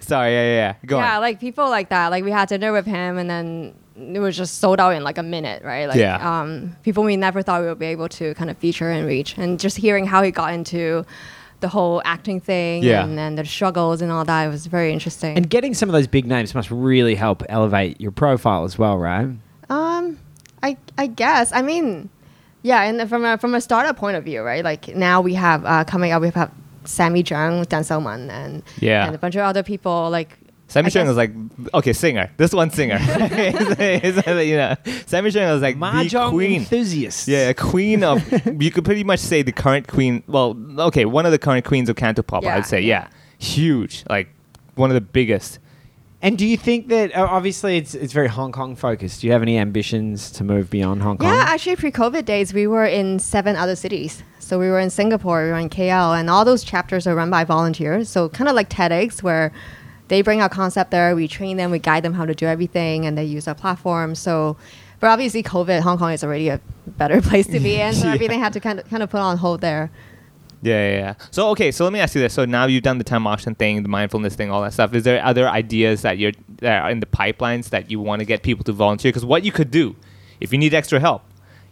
Sorry. 0.00 0.32
Yeah, 0.32 0.42
yeah, 0.42 0.54
yeah. 0.54 0.74
Go 0.86 0.96
on. 0.98 1.02
yeah, 1.04 1.16
on. 1.16 1.20
like 1.22 1.40
people 1.40 1.68
like 1.70 1.88
that. 1.90 2.08
Like 2.10 2.24
we 2.24 2.30
had 2.30 2.48
dinner 2.48 2.72
with 2.72 2.86
him, 2.86 3.18
and 3.18 3.28
then 3.30 3.74
it 4.14 4.18
was 4.20 4.36
just 4.36 4.58
sold 4.58 4.80
out 4.80 4.90
in 4.94 5.02
like 5.04 5.18
a 5.18 5.22
minute, 5.22 5.62
right? 5.64 5.86
Like, 5.86 5.98
Yeah. 5.98 6.16
um, 6.40 6.76
people 6.82 7.02
we 7.04 7.16
never 7.16 7.42
thought 7.42 7.62
we 7.62 7.68
would 7.68 7.78
be 7.78 7.86
able 7.86 8.08
to 8.10 8.34
kind 8.34 8.50
of 8.50 8.56
feature 8.58 8.90
and 8.90 9.06
reach, 9.06 9.36
and 9.38 9.58
just 9.60 9.76
hearing 9.76 10.06
how 10.06 10.22
he 10.22 10.30
got 10.30 10.52
into 10.54 11.04
the 11.60 11.68
whole 11.68 12.02
acting 12.04 12.40
thing 12.40 12.82
Yeah. 12.82 13.04
and, 13.04 13.18
and 13.20 13.38
the 13.38 13.44
struggles 13.44 14.02
and 14.02 14.10
all 14.10 14.24
that 14.24 14.44
it 14.46 14.48
was 14.50 14.66
very 14.66 14.92
interesting. 14.92 15.36
And 15.36 15.48
getting 15.48 15.74
some 15.74 15.88
of 15.88 15.92
those 15.92 16.08
big 16.08 16.26
names 16.26 16.54
must 16.54 16.70
really 16.70 17.14
help 17.14 17.42
elevate 17.48 18.00
your 18.00 18.10
profile 18.10 18.64
as 18.64 18.76
well, 18.78 18.98
right? 18.98 19.28
Um, 19.70 20.18
I 20.62 20.76
I 20.98 21.06
guess. 21.06 21.52
I 21.52 21.62
mean, 21.62 22.08
yeah, 22.62 22.82
and 22.82 23.08
from 23.08 23.24
a 23.24 23.38
from 23.38 23.54
a 23.54 23.60
startup 23.60 23.96
point 23.96 24.16
of 24.16 24.24
view, 24.24 24.42
right? 24.42 24.64
Like 24.64 24.94
now 24.96 25.20
we 25.20 25.34
have 25.34 25.64
uh, 25.64 25.84
coming 25.84 26.10
up, 26.12 26.20
we 26.22 26.30
have 26.30 26.50
Sammi 26.84 27.22
Cheng, 27.24 27.62
Dan 27.64 27.84
Selman, 27.84 28.28
and 28.30 28.62
Yeah. 28.80 29.06
and 29.06 29.14
a 29.14 29.18
bunch 29.18 29.36
of 29.36 29.42
other 29.42 29.62
people. 29.62 30.10
Like 30.10 30.36
Sammy 30.72 30.86
I 30.86 30.90
Chung 30.90 31.06
was 31.06 31.16
like, 31.18 31.32
okay, 31.74 31.92
singer. 31.92 32.30
This 32.38 32.52
one 32.52 32.70
singer. 32.70 32.98
It's- 33.00 34.16
it's, 34.16 34.26
you 34.26 34.56
know, 34.56 34.74
Sammi 35.06 35.30
Cheng 35.30 35.48
was 35.50 35.60
like 35.60 35.78
the 35.78 36.28
queen. 36.30 36.60
enthusiast. 36.60 37.28
Yeah, 37.28 37.52
queen 37.52 38.02
of. 38.02 38.22
you 38.62 38.70
could 38.70 38.84
pretty 38.84 39.04
much 39.04 39.20
say 39.20 39.42
the 39.42 39.52
current 39.52 39.86
queen. 39.86 40.22
Well, 40.26 40.56
okay, 40.78 41.04
one 41.04 41.26
of 41.26 41.32
the 41.32 41.38
current 41.38 41.66
queens 41.66 41.88
of 41.90 41.96
Cantopop. 41.96 42.42
Yeah, 42.42 42.56
I'd 42.56 42.66
say, 42.66 42.80
yeah. 42.80 43.08
huge, 43.38 44.04
like 44.08 44.28
one 44.74 44.88
of 44.90 44.94
the 44.94 45.02
biggest. 45.02 45.58
And 46.22 46.38
do 46.38 46.46
you 46.46 46.56
think 46.56 46.88
that 46.88 47.14
uh, 47.14 47.26
obviously 47.28 47.76
it's 47.76 47.94
it's 47.94 48.12
very 48.12 48.28
Hong 48.28 48.52
Kong 48.52 48.76
focused? 48.76 49.20
Do 49.20 49.26
you 49.26 49.32
have 49.32 49.42
any 49.42 49.58
ambitions 49.58 50.30
to 50.32 50.44
move 50.44 50.70
beyond 50.70 51.02
Hong 51.02 51.18
Kong? 51.18 51.28
Yeah, 51.28 51.44
actually, 51.48 51.76
pre-COVID 51.76 52.24
days, 52.24 52.54
we 52.54 52.66
were 52.66 52.86
in 52.86 53.18
seven 53.18 53.56
other 53.56 53.76
cities. 53.76 54.22
So 54.38 54.58
we 54.58 54.68
were 54.68 54.78
in 54.78 54.90
Singapore, 54.90 55.44
we 55.44 55.50
were 55.50 55.58
in 55.58 55.68
KL, 55.68 56.18
and 56.18 56.30
all 56.30 56.44
those 56.44 56.62
chapters 56.64 57.06
are 57.06 57.14
run 57.14 57.28
by 57.30 57.44
volunteers. 57.44 58.08
So 58.08 58.28
kind 58.28 58.48
of 58.48 58.54
like 58.54 58.70
TEDx, 58.70 59.22
where 59.22 59.52
they 60.12 60.20
bring 60.22 60.42
our 60.42 60.48
concept 60.48 60.90
there, 60.90 61.16
we 61.16 61.26
train 61.26 61.56
them, 61.56 61.70
we 61.70 61.78
guide 61.78 62.02
them 62.04 62.12
how 62.12 62.26
to 62.26 62.34
do 62.34 62.44
everything, 62.46 63.06
and 63.06 63.16
they 63.16 63.24
use 63.24 63.48
our 63.48 63.54
platform. 63.54 64.14
So, 64.14 64.56
but 65.00 65.08
obviously, 65.08 65.42
COVID, 65.42 65.80
Hong 65.80 65.96
Kong 65.96 66.12
is 66.12 66.22
already 66.22 66.48
a 66.50 66.60
better 66.86 67.22
place 67.30 67.46
to 67.46 67.58
be 67.58 67.80
in, 67.80 67.94
so 67.94 68.04
Yeah. 68.08 68.14
everything 68.14 68.38
had 68.38 68.52
to 68.52 68.60
kind 68.60 68.78
of 68.78 68.88
kind 68.90 69.02
of 69.02 69.08
put 69.10 69.20
on 69.20 69.38
hold 69.38 69.62
there. 69.62 69.90
Yeah, 70.64 70.90
yeah, 70.90 70.98
yeah. 70.98 71.14
So 71.32 71.48
okay, 71.50 71.72
so 71.72 71.82
let 71.84 71.92
me 71.92 71.98
ask 71.98 72.14
you 72.14 72.20
this. 72.20 72.34
So 72.34 72.44
now 72.44 72.66
you've 72.66 72.84
done 72.84 72.98
the 72.98 73.04
time 73.04 73.26
auction 73.26 73.54
thing, 73.56 73.82
the 73.82 73.88
mindfulness 73.88 74.36
thing, 74.36 74.50
all 74.50 74.62
that 74.62 74.72
stuff. 74.74 74.94
Is 74.94 75.02
there 75.02 75.24
other 75.24 75.48
ideas 75.48 76.02
that 76.02 76.18
you're 76.18 76.32
that 76.58 76.82
are 76.82 76.90
in 76.90 77.00
the 77.00 77.06
pipelines 77.06 77.70
that 77.70 77.90
you 77.90 77.98
want 77.98 78.20
to 78.20 78.26
get 78.26 78.42
people 78.42 78.62
to 78.64 78.72
volunteer? 78.72 79.08
Because 79.10 79.24
what 79.24 79.44
you 79.44 79.50
could 79.50 79.70
do, 79.70 79.96
if 80.40 80.52
you 80.52 80.58
need 80.58 80.72
extra 80.74 81.00
help, 81.00 81.22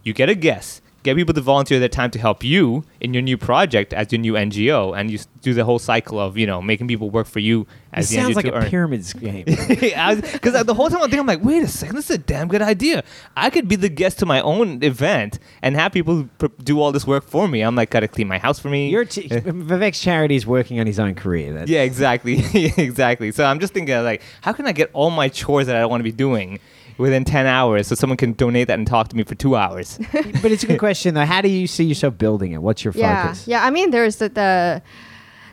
you 0.02 0.12
get 0.12 0.28
a 0.28 0.34
guest, 0.34 0.82
get 1.02 1.16
people 1.16 1.34
to 1.34 1.40
volunteer 1.40 1.78
their 1.78 1.88
time 1.88 2.10
to 2.10 2.18
help 2.18 2.44
you 2.44 2.84
in 3.00 3.14
your 3.14 3.22
new 3.22 3.36
project 3.38 3.92
as 3.94 4.12
your 4.12 4.20
new 4.20 4.34
NGO, 4.34 4.96
and 4.98 5.10
you 5.10 5.18
do 5.42 5.54
the 5.54 5.64
whole 5.64 5.78
cycle 5.78 6.20
of 6.20 6.36
you 6.36 6.46
know 6.46 6.60
making 6.60 6.88
people 6.88 7.10
work 7.10 7.26
for 7.26 7.38
you 7.40 7.62
it 7.62 7.66
as 7.94 8.10
the 8.10 8.16
sounds 8.16 8.32
NGO 8.32 8.36
like 8.36 8.44
a 8.46 8.54
earn. 8.54 8.66
pyramid 8.70 9.04
scheme. 9.12 9.44
Because 9.44 10.64
the 10.64 10.74
whole 10.74 10.88
time 10.88 10.98
I'm 10.98 11.04
thinking, 11.04 11.20
I'm 11.20 11.26
like, 11.26 11.42
wait 11.44 11.62
a 11.62 11.68
second, 11.68 11.96
this 11.96 12.10
is 12.10 12.16
a 12.16 12.18
damn 12.18 12.48
good 12.48 12.62
idea. 12.62 13.02
I 13.36 13.50
could 13.50 13.68
be 13.68 13.76
the 13.76 13.88
guest 13.88 14.18
to 14.20 14.26
my 14.26 14.40
own 14.40 14.82
event 14.82 15.38
and 15.62 15.74
have 15.76 15.92
people 15.92 16.28
pr- 16.38 16.46
do 16.62 16.80
all 16.80 16.92
this 16.92 17.06
work 17.06 17.24
for 17.24 17.48
me. 17.48 17.62
I'm 17.62 17.74
like, 17.74 17.90
gotta 17.90 18.08
clean 18.08 18.28
my 18.28 18.38
house 18.38 18.58
for 18.58 18.68
me. 18.68 18.90
Your 18.90 19.04
Vivek's 19.06 20.00
charity 20.00 20.36
is 20.36 20.46
working 20.46 20.78
on 20.80 20.86
his 20.86 20.98
own 20.98 21.14
career. 21.14 21.52
That's, 21.52 21.70
Yeah, 21.70 21.82
exactly, 21.82 22.42
exactly. 22.76 23.32
So 23.32 23.44
I'm 23.44 23.60
just 23.60 23.72
thinking 23.72 23.96
like, 24.02 24.22
how 24.42 24.52
can 24.52 24.66
I 24.66 24.72
get 24.72 24.90
all 24.92 25.10
my 25.10 25.28
chores 25.28 25.66
that 25.66 25.76
I 25.76 25.86
want 25.86 26.00
to 26.00 26.04
be 26.04 26.12
doing 26.12 26.60
within 27.00 27.24
ten 27.24 27.46
hours, 27.46 27.86
so 27.88 27.94
someone 27.94 28.16
can 28.16 28.32
donate 28.34 28.68
that 28.68 28.78
and 28.78 28.86
talk 28.86 29.08
to 29.08 29.16
me 29.16 29.24
for 29.24 29.34
two 29.34 29.56
hours? 29.56 29.98
but 30.12 30.52
it's 30.52 30.62
a 30.62 30.66
good 30.66 30.78
question 30.78 31.14
though. 31.14 31.24
How 31.24 31.40
do 31.40 31.48
you 31.48 31.66
see 31.66 31.84
yourself 31.84 32.16
building 32.18 32.52
it? 32.52 32.62
What's 32.62 32.84
your 32.84 32.94
Yeah, 32.96 33.22
focus? 33.24 33.48
yeah. 33.48 33.64
I 33.64 33.70
mean, 33.70 33.90
there's 33.90 34.16
the, 34.16 34.28
the 34.28 34.82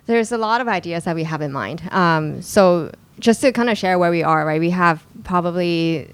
there's 0.05 0.31
a 0.31 0.37
lot 0.37 0.61
of 0.61 0.67
ideas 0.67 1.05
that 1.05 1.15
we 1.15 1.23
have 1.23 1.41
in 1.41 1.51
mind. 1.51 1.81
Um, 1.91 2.41
so 2.41 2.91
just 3.19 3.41
to 3.41 3.51
kind 3.51 3.69
of 3.69 3.77
share 3.77 3.97
where 3.99 4.11
we 4.11 4.23
are, 4.23 4.45
right? 4.45 4.59
We 4.59 4.69
have 4.69 5.03
probably 5.23 6.13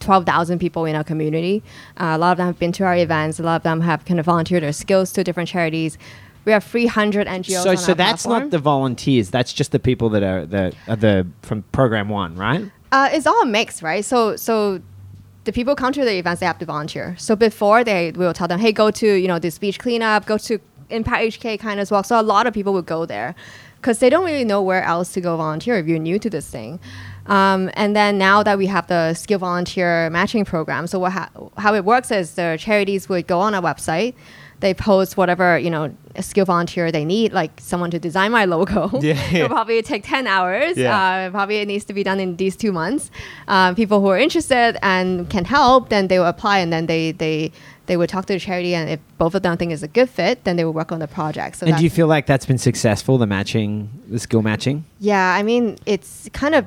12,000 0.00 0.58
people 0.58 0.84
in 0.84 0.94
our 0.96 1.04
community. 1.04 1.62
Uh, 1.96 2.12
a 2.14 2.18
lot 2.18 2.32
of 2.32 2.38
them 2.38 2.46
have 2.46 2.58
been 2.58 2.72
to 2.72 2.84
our 2.84 2.96
events. 2.96 3.38
A 3.38 3.42
lot 3.42 3.56
of 3.56 3.62
them 3.62 3.80
have 3.80 4.04
kind 4.04 4.18
of 4.20 4.26
volunteered 4.26 4.62
their 4.62 4.72
skills 4.72 5.12
to 5.12 5.24
different 5.24 5.48
charities. 5.48 5.98
We 6.44 6.52
have 6.52 6.64
300 6.64 7.26
NGOs. 7.26 7.62
So, 7.62 7.70
on 7.70 7.76
so 7.76 7.92
our 7.92 7.94
that's 7.96 8.22
platform. 8.24 8.42
not 8.44 8.50
the 8.50 8.58
volunteers. 8.58 9.30
That's 9.30 9.52
just 9.52 9.72
the 9.72 9.78
people 9.78 10.10
that 10.10 10.22
are 10.22 10.44
the 10.44 10.74
are 10.88 10.96
the 10.96 11.26
from 11.42 11.62
program 11.72 12.08
one, 12.10 12.34
right? 12.36 12.70
Uh, 12.94 13.08
it's 13.12 13.26
all 13.26 13.42
a 13.42 13.46
mix, 13.46 13.82
right? 13.82 14.04
So 14.04 14.36
so 14.36 14.80
the 15.42 15.52
people 15.52 15.74
come 15.74 15.92
to 15.92 16.04
the 16.04 16.16
events, 16.16 16.38
they 16.38 16.46
have 16.46 16.58
to 16.58 16.64
volunteer. 16.64 17.16
So 17.18 17.34
before 17.34 17.82
they, 17.82 18.12
we 18.12 18.24
will 18.24 18.32
tell 18.32 18.46
them, 18.46 18.60
hey, 18.60 18.70
go 18.70 18.92
to 18.92 19.06
you 19.22 19.26
know 19.26 19.40
this 19.40 19.58
beach 19.58 19.80
cleanup, 19.80 20.26
go 20.26 20.38
to 20.38 20.60
Impact 20.90 21.40
HK 21.40 21.58
kind 21.58 21.80
of 21.80 21.90
walk. 21.90 22.04
So 22.04 22.20
a 22.20 22.22
lot 22.22 22.46
of 22.46 22.54
people 22.54 22.72
would 22.74 22.86
go 22.86 23.04
there 23.04 23.34
because 23.78 23.98
they 23.98 24.08
don't 24.08 24.24
really 24.24 24.44
know 24.44 24.62
where 24.62 24.84
else 24.84 25.12
to 25.14 25.20
go 25.20 25.36
volunteer 25.36 25.76
if 25.76 25.88
you're 25.88 25.98
new 25.98 26.20
to 26.20 26.30
this 26.30 26.48
thing. 26.48 26.78
Um, 27.26 27.68
and 27.74 27.96
then 27.96 28.16
now 28.16 28.44
that 28.44 28.58
we 28.58 28.66
have 28.66 28.86
the 28.86 29.14
skill 29.14 29.40
volunteer 29.40 30.08
matching 30.10 30.44
program, 30.44 30.86
so 30.86 31.00
what 31.00 31.12
ha- 31.12 31.30
how 31.56 31.74
it 31.74 31.84
works 31.84 32.12
is 32.12 32.36
the 32.36 32.56
charities 32.60 33.08
would 33.08 33.26
go 33.26 33.40
on 33.40 33.54
our 33.54 33.62
website. 33.62 34.14
They 34.64 34.72
post 34.72 35.10
whatever 35.20 35.58
you 35.58 35.70
know 35.74 35.84
a 36.16 36.22
skill 36.22 36.46
volunteer 36.46 36.90
they 36.90 37.04
need, 37.04 37.28
like 37.40 37.52
someone 37.60 37.90
to 37.90 37.98
design 38.08 38.30
my 38.38 38.44
logo. 38.54 38.82
Yeah. 39.02 39.20
It'll 39.36 39.48
probably 39.58 39.82
take 39.82 40.02
ten 40.14 40.24
hours. 40.26 40.74
Yeah. 40.76 40.96
Uh, 40.98 41.30
probably 41.36 41.56
it 41.62 41.68
needs 41.72 41.84
to 41.90 41.94
be 41.98 42.02
done 42.02 42.18
in 42.24 42.36
these 42.42 42.56
two 42.62 42.72
months. 42.72 43.10
Um, 43.54 43.74
people 43.74 43.98
who 44.00 44.08
are 44.14 44.20
interested 44.26 44.70
and 44.94 45.28
can 45.34 45.44
help, 45.44 45.80
then 45.94 46.08
they 46.08 46.18
will 46.18 46.32
apply, 46.36 46.56
and 46.64 46.72
then 46.72 46.86
they 46.86 47.12
they 47.12 47.52
they 47.88 47.96
would 47.98 48.08
talk 48.14 48.24
to 48.30 48.32
the 48.32 48.40
charity, 48.48 48.72
and 48.74 48.88
if 48.94 49.00
both 49.18 49.34
of 49.34 49.42
them 49.42 49.54
think 49.58 49.70
it's 49.74 49.82
a 49.90 49.92
good 49.98 50.08
fit, 50.08 50.44
then 50.44 50.56
they 50.56 50.64
will 50.64 50.72
work 50.82 50.90
on 50.92 51.00
the 51.06 51.10
project. 51.18 51.56
So 51.56 51.66
and 51.66 51.76
do 51.76 51.84
you 51.84 51.90
feel 51.90 52.06
like 52.06 52.24
that's 52.24 52.46
been 52.46 52.62
successful? 52.70 53.18
The 53.18 53.26
matching, 53.26 53.90
the 54.08 54.18
skill 54.18 54.40
matching. 54.40 54.76
yeah, 54.98 55.38
I 55.38 55.42
mean, 55.42 55.76
it's 55.84 56.30
kind 56.32 56.54
of 56.54 56.64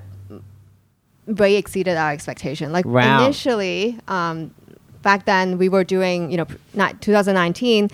way 1.25 1.55
exceeded 1.55 1.97
our 1.97 2.11
expectation. 2.11 2.71
Like 2.71 2.85
Wow. 2.85 3.23
initially, 3.23 3.97
um, 4.07 4.51
back 5.07 5.23
then 5.23 5.57
we 5.57 5.69
were 5.69 5.85
doing, 5.85 6.29
you 6.31 6.37
know, 6.41 6.47
not 6.73 7.01
2019. 7.01 7.89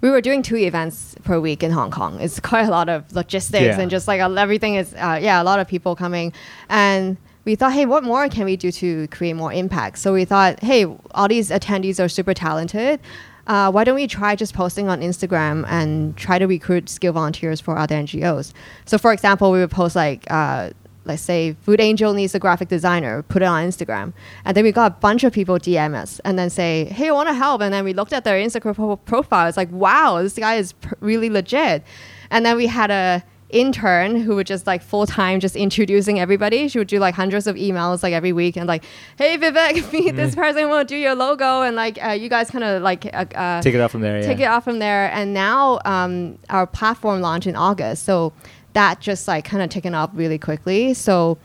We 0.00 0.10
were 0.10 0.20
doing 0.20 0.42
two 0.42 0.56
events 0.56 1.14
per 1.22 1.38
week 1.38 1.62
in 1.62 1.70
Hong 1.70 1.92
Kong. 1.92 2.18
It's 2.20 2.40
quite 2.50 2.66
a 2.66 2.72
lot 2.78 2.88
of 2.88 2.98
logistics 3.12 3.62
Yeah. 3.76 3.80
and 3.80 3.88
just 3.88 4.08
like 4.08 4.20
everything 4.20 4.74
is, 4.74 4.92
uh, 4.94 5.18
yeah, 5.22 5.40
a 5.40 5.44
lot 5.50 5.60
of 5.60 5.68
people 5.68 5.94
coming. 5.94 6.32
And 6.68 7.16
we 7.44 7.54
thought, 7.54 7.72
hey, 7.72 7.86
what 7.86 8.02
more 8.02 8.28
can 8.28 8.44
we 8.44 8.56
do 8.56 8.72
to 8.82 9.06
create 9.16 9.34
more 9.34 9.52
impact? 9.52 9.98
So 9.98 10.12
we 10.12 10.24
thought, 10.24 10.58
hey, 10.60 10.86
all 11.14 11.28
these 11.28 11.50
attendees 11.50 12.02
are 12.04 12.08
super 12.08 12.34
talented. 12.34 12.98
Uh, 13.46 13.70
why 13.70 13.84
don't 13.84 13.94
we 13.94 14.08
try 14.08 14.34
just 14.34 14.52
posting 14.52 14.88
on 14.88 15.00
Instagram 15.02 15.64
and 15.68 16.16
try 16.16 16.36
to 16.42 16.46
recruit 16.46 16.88
skill 16.88 17.12
volunteers 17.12 17.60
for 17.60 17.78
other 17.78 17.94
NGOs? 17.94 18.52
So, 18.86 18.98
for 18.98 19.12
example, 19.12 19.52
we 19.52 19.60
would 19.60 19.70
post 19.70 19.94
like, 19.94 20.24
uh, 20.40 20.70
let's 21.06 21.22
say, 21.22 21.56
Food 21.62 21.80
Angel 21.80 22.12
needs 22.12 22.34
a 22.34 22.38
graphic 22.38 22.68
designer, 22.68 23.22
put 23.22 23.42
it 23.42 23.46
on 23.46 23.66
Instagram, 23.66 24.12
and 24.44 24.56
then 24.56 24.64
we 24.64 24.72
got 24.72 24.92
a 24.92 24.94
bunch 24.96 25.24
of 25.24 25.32
people 25.32 25.56
DM 25.58 25.94
us 25.94 26.20
and 26.24 26.38
then 26.38 26.50
say, 26.50 26.84
hey, 26.86 27.08
I 27.08 27.12
want 27.12 27.28
to 27.28 27.34
help, 27.34 27.60
and 27.62 27.72
then 27.72 27.84
we 27.84 27.92
looked 27.92 28.12
at 28.12 28.24
their 28.24 28.38
Instagram 28.38 28.74
pro- 28.74 28.96
profile. 28.96 29.46
It's 29.48 29.56
like, 29.56 29.70
wow, 29.72 30.22
this 30.22 30.34
guy 30.34 30.56
is 30.56 30.72
pr- 30.74 30.94
really 31.00 31.30
legit, 31.30 31.82
and 32.30 32.44
then 32.44 32.56
we 32.56 32.66
had 32.66 32.90
a 32.90 33.22
intern 33.50 34.20
who 34.20 34.34
would 34.34 34.46
just 34.46 34.66
like 34.66 34.82
full 34.82 35.06
time 35.06 35.38
just 35.38 35.54
introducing 35.54 36.18
everybody. 36.18 36.66
She 36.66 36.78
would 36.78 36.88
do 36.88 36.98
like 36.98 37.14
hundreds 37.14 37.46
of 37.46 37.54
emails 37.54 38.02
like 38.02 38.12
every 38.12 38.32
week 38.32 38.56
and 38.56 38.66
like, 38.66 38.84
hey 39.18 39.38
Vivek, 39.38 39.92
meet 39.92 40.16
this 40.16 40.34
person, 40.34 40.68
want 40.68 40.88
to 40.88 40.94
do 40.94 40.98
your 40.98 41.14
logo, 41.14 41.62
and 41.62 41.76
like 41.76 41.96
uh, 42.04 42.10
you 42.10 42.28
guys 42.28 42.50
kind 42.50 42.64
of 42.64 42.82
like 42.82 43.06
uh, 43.06 43.24
uh, 43.36 43.62
Take 43.62 43.74
it 43.74 43.80
off 43.80 43.92
from 43.92 44.00
there. 44.00 44.20
Yeah. 44.20 44.26
take 44.26 44.40
it 44.40 44.46
off 44.46 44.64
from 44.64 44.80
there. 44.80 45.12
And 45.12 45.32
now 45.32 45.78
um, 45.84 46.38
our 46.50 46.66
platform 46.66 47.20
launched 47.20 47.46
in 47.46 47.54
August, 47.54 48.04
so 48.04 48.32
that 48.76 49.00
just 49.00 49.26
like 49.26 49.46
kind 49.46 49.62
of 49.62 49.70
taken 49.70 49.94
off 49.94 50.10
really 50.12 50.38
quickly. 50.38 50.92
So 50.92 51.38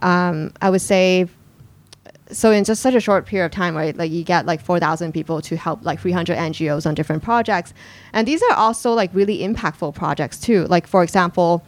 um, 0.00 0.52
I 0.62 0.70
would 0.70 0.80
say. 0.80 1.28
So 2.28 2.50
in 2.50 2.64
just 2.64 2.82
such 2.82 2.94
a 2.94 2.98
short 2.98 3.24
period 3.24 3.46
of 3.46 3.52
time, 3.52 3.76
right? 3.76 3.96
Like 3.96 4.10
you 4.10 4.24
get 4.24 4.46
like 4.46 4.60
four 4.60 4.80
thousand 4.80 5.12
people 5.12 5.40
to 5.42 5.56
help 5.56 5.84
like 5.84 6.00
three 6.00 6.10
hundred 6.10 6.36
NGOs 6.38 6.84
on 6.84 6.94
different 6.94 7.22
projects, 7.22 7.72
and 8.12 8.26
these 8.26 8.42
are 8.50 8.54
also 8.54 8.92
like 8.94 9.10
really 9.14 9.38
impactful 9.38 9.94
projects 9.94 10.40
too. 10.40 10.64
Like 10.64 10.88
for 10.88 11.04
example, 11.04 11.64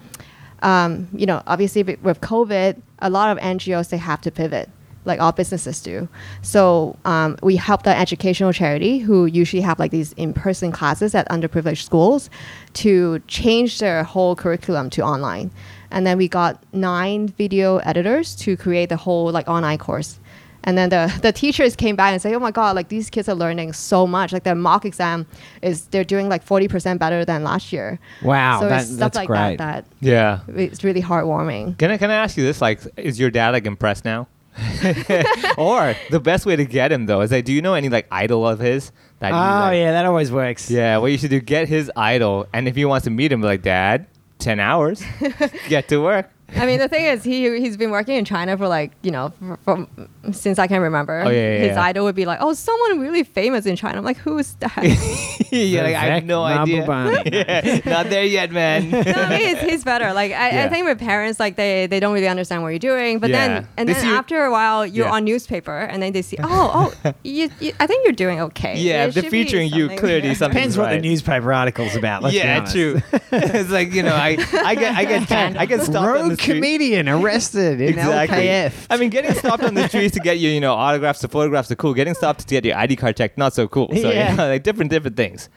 um, 0.63 1.07
you 1.13 1.27
know, 1.27 1.45
obviously 1.47 1.85
with 1.85 2.03
with 2.03 2.21
COVID, 2.21 2.83
a 2.99 3.09
lot 3.09 3.31
of 3.31 3.39
NGOs 3.43 3.91
they 3.91 3.99
have 3.99 4.21
to 4.23 4.33
pivot, 4.33 4.69
like 5.09 5.21
all 5.21 5.33
businesses 5.33 5.81
do. 5.81 6.09
So 6.43 6.97
um, 7.05 7.37
we 7.43 7.57
helped 7.57 7.87
an 7.87 7.97
educational 7.97 8.53
charity 8.53 8.99
who 8.99 9.27
usually 9.27 9.63
have 9.63 9.79
like 9.81 9.91
these 9.91 10.13
in-person 10.13 10.71
classes 10.71 11.15
at 11.15 11.29
underprivileged 11.31 11.83
schools 11.85 12.31
to 12.75 13.19
change 13.27 13.79
their 13.81 14.05
whole 14.05 14.37
curriculum 14.37 14.91
to 14.91 15.03
online. 15.03 15.51
And 15.91 16.07
then 16.07 16.19
we 16.19 16.29
got 16.29 16.63
nine 16.73 17.29
video 17.29 17.79
editors 17.79 18.37
to 18.37 18.57
create 18.57 18.91
the 18.91 18.97
whole 18.97 19.33
like 19.33 19.49
online 19.49 19.79
course. 19.79 20.21
And 20.65 20.77
then 20.77 20.91
the, 20.91 21.11
the 21.23 21.33
teachers 21.33 21.77
came 21.77 21.97
back 21.97 22.13
and 22.13 22.21
say, 22.21 22.35
"Oh 22.35 22.41
my 22.41 22.51
God! 22.51 22.75
Like 22.77 22.89
these 22.89 23.09
kids 23.09 23.29
are 23.29 23.35
learning 23.35 23.73
so 23.73 24.07
much. 24.07 24.33
Like 24.33 24.43
their 24.43 24.57
mock 24.57 24.85
exam 24.85 25.25
is 25.63 25.87
they're 25.87 26.05
doing 26.05 26.29
like 26.29 26.43
forty 26.43 26.69
percent 26.69 26.99
better 27.01 27.25
than 27.25 27.43
last 27.45 27.73
year. 27.73 27.99
Wow, 28.23 28.61
so 28.61 28.69
that- 28.69 28.81
it's 28.83 28.89
stuff 28.91 28.99
that's 28.99 29.17
like 29.17 29.29
great. 29.29 29.57
that 29.57 29.59
that 29.59 29.85
Yeah. 30.01 30.41
it's 30.49 30.83
really 30.85 31.01
heartwarming. 31.01 31.79
Can 31.79 31.91
I 31.93 31.97
can 31.97 32.11
I 32.11 32.17
ask 32.17 32.37
you 32.37 32.43
this? 32.45 32.61
Like, 32.61 32.81
is 32.99 33.19
your 33.19 33.31
dad 33.31 33.51
like 33.51 33.67
impressed 33.67 34.05
now? 34.05 34.27
or 35.59 35.95
the 36.11 36.21
best 36.21 36.47
way 36.47 36.57
to 36.57 36.65
get 36.65 36.91
him 36.93 37.07
though 37.07 37.21
is 37.21 37.31
like, 37.33 37.45
do 37.45 37.53
you 37.53 37.63
know 37.63 37.75
any 37.75 37.89
like 37.89 38.07
idol 38.11 38.47
of 38.47 38.59
his 38.59 38.93
that? 39.21 39.29
you, 39.31 39.35
Oh 39.35 39.39
like- 39.39 39.77
yeah, 39.77 39.93
that 39.93 40.05
always 40.07 40.31
works. 40.33 40.71
Yeah, 40.71 40.99
what 40.99 41.13
you 41.13 41.19
should 41.19 41.31
do, 41.31 41.41
get 41.41 41.69
his 41.69 41.91
idol, 41.97 42.47
and 42.53 42.69
if 42.69 42.77
he 42.77 42.85
wants 42.85 43.05
to 43.05 43.11
meet 43.11 43.31
him, 43.33 43.41
be 43.41 43.47
like, 43.47 43.63
Dad, 43.63 44.07
ten 44.39 44.61
hours, 44.61 45.03
get 45.69 45.89
to 45.89 45.99
work. 45.99 46.31
I 46.57 46.65
mean, 46.67 46.79
the 46.79 46.89
thing 46.89 47.05
is, 47.05 47.23
he 47.25 47.59
he's 47.61 47.77
been 47.77 47.91
working 47.91 48.17
in 48.17 48.25
China 48.25 48.57
for 48.57 48.69
like 48.69 48.93
you 49.03 49.11
know 49.11 49.33
from 49.65 49.89
since 50.33 50.59
I 50.59 50.67
can 50.67 50.81
remember. 50.81 51.21
Oh, 51.25 51.29
yeah, 51.29 51.37
yeah, 51.53 51.59
His 51.59 51.69
yeah. 51.77 51.83
idol 51.83 52.05
would 52.05 52.15
be 52.15 52.25
like, 52.27 52.39
oh, 52.41 52.53
someone 52.55 53.01
really 53.01 53.23
famous 53.23 53.67
in 53.67 53.77
China. 53.77 53.99
I'm 53.99 54.05
like, 54.05 54.17
who's 54.19 54.55
that? 54.55 54.73
yeah, 55.51 55.83
like, 55.83 55.95
I 55.95 56.05
have 56.15 56.25
no 56.25 56.43
idea. 56.45 56.83
Mahbubani. 56.87 57.33
yeah, 57.85 57.91
not 57.91 58.09
there 58.11 58.25
yet, 58.25 58.51
man. 58.51 58.91
no, 58.91 58.99
I 59.01 59.29
mean, 59.31 59.57
he's, 59.57 59.61
he's 59.71 59.85
better. 59.85 60.13
Like 60.13 60.33
I, 60.33 60.51
Yeah. 60.51 60.65
I 60.65 60.69
think 60.69 60.87
with 60.87 60.99
parents, 60.99 61.39
like 61.41 61.57
they, 61.57 61.87
they 61.87 62.01
don't 62.01 62.13
really 62.15 62.29
understand 62.29 62.63
what 62.63 62.69
you're 62.71 62.79
doing. 62.79 63.19
But 63.19 63.31
Yeah. 63.31 63.49
then 63.49 63.69
and 63.77 63.89
They 63.89 63.93
then 63.95 64.03
see 64.03 64.09
after 64.11 64.45
a 64.45 64.51
while, 64.51 64.87
you're 64.87 65.07
Yeah. 65.07 65.13
on 65.13 65.25
newspaper, 65.25 65.79
and 65.79 66.03
then 66.03 66.13
they 66.13 66.23
see, 66.23 66.37
oh, 66.43 66.93
oh, 67.05 67.13
you, 67.25 67.51
you, 67.61 67.73
I 67.81 67.87
think 67.87 68.05
you're 68.05 68.13
doing 68.15 68.41
okay. 68.41 68.79
Yeah, 68.79 68.99
There 69.07 69.09
if 69.09 69.15
they're 69.15 69.31
featuring 69.31 69.71
you, 69.71 69.89
clearly 69.97 70.23
here." 70.29 70.35
something- 70.35 70.57
Depends 70.57 70.77
what 70.79 70.85
the 70.89 70.95
Right. 70.97 71.03
newspaper 71.03 71.53
article's 71.53 71.95
about. 71.97 72.23
Let's 72.23 72.35
yeah, 72.35 72.59
honest. 72.59 72.73
true. 72.73 73.01
it's 73.33 73.71
like 73.71 73.93
you 73.93 74.03
know, 74.03 74.15
I, 74.15 74.37
I 74.65 74.75
get, 74.75 74.95
I 74.97 75.05
get, 75.05 75.57
I 75.57 75.67
get 75.67 75.83
stopped 75.83 75.97
on 75.97 76.03
the 76.29 76.29
Rogue 76.31 76.38
street. 76.39 76.55
comedian 76.55 77.09
arrested 77.09 77.81
in 77.81 77.95
LKF. 77.95 78.87
I 78.91 78.97
mean, 78.97 79.11
getting 79.11 79.35
stopped 79.35 79.63
on 79.63 79.75
the 79.75 79.89
streets 79.89 80.15
to 80.15 80.21
get 80.21 80.39
you, 80.39 80.51
you 80.51 80.61
know, 80.61 80.75
autographs, 80.75 81.21
the 81.21 81.29
photographs 81.29 81.71
are 81.71 81.77
cool. 81.77 81.95
Getting 81.95 82.15
stopped 82.15 82.41
to 82.41 82.47
get 82.47 82.65
your 82.65 82.77
ID 82.77 82.97
card 82.97 83.17
checked, 83.17 83.39
not 83.39 83.55
so 83.55 83.69
cool. 83.69 83.89
So 83.95 84.11
Yeah. 84.11 84.31
you 84.33 84.37
know, 84.37 84.49
like 84.49 84.63
different, 84.63 84.91
different 84.91 85.17
things. 85.17 85.49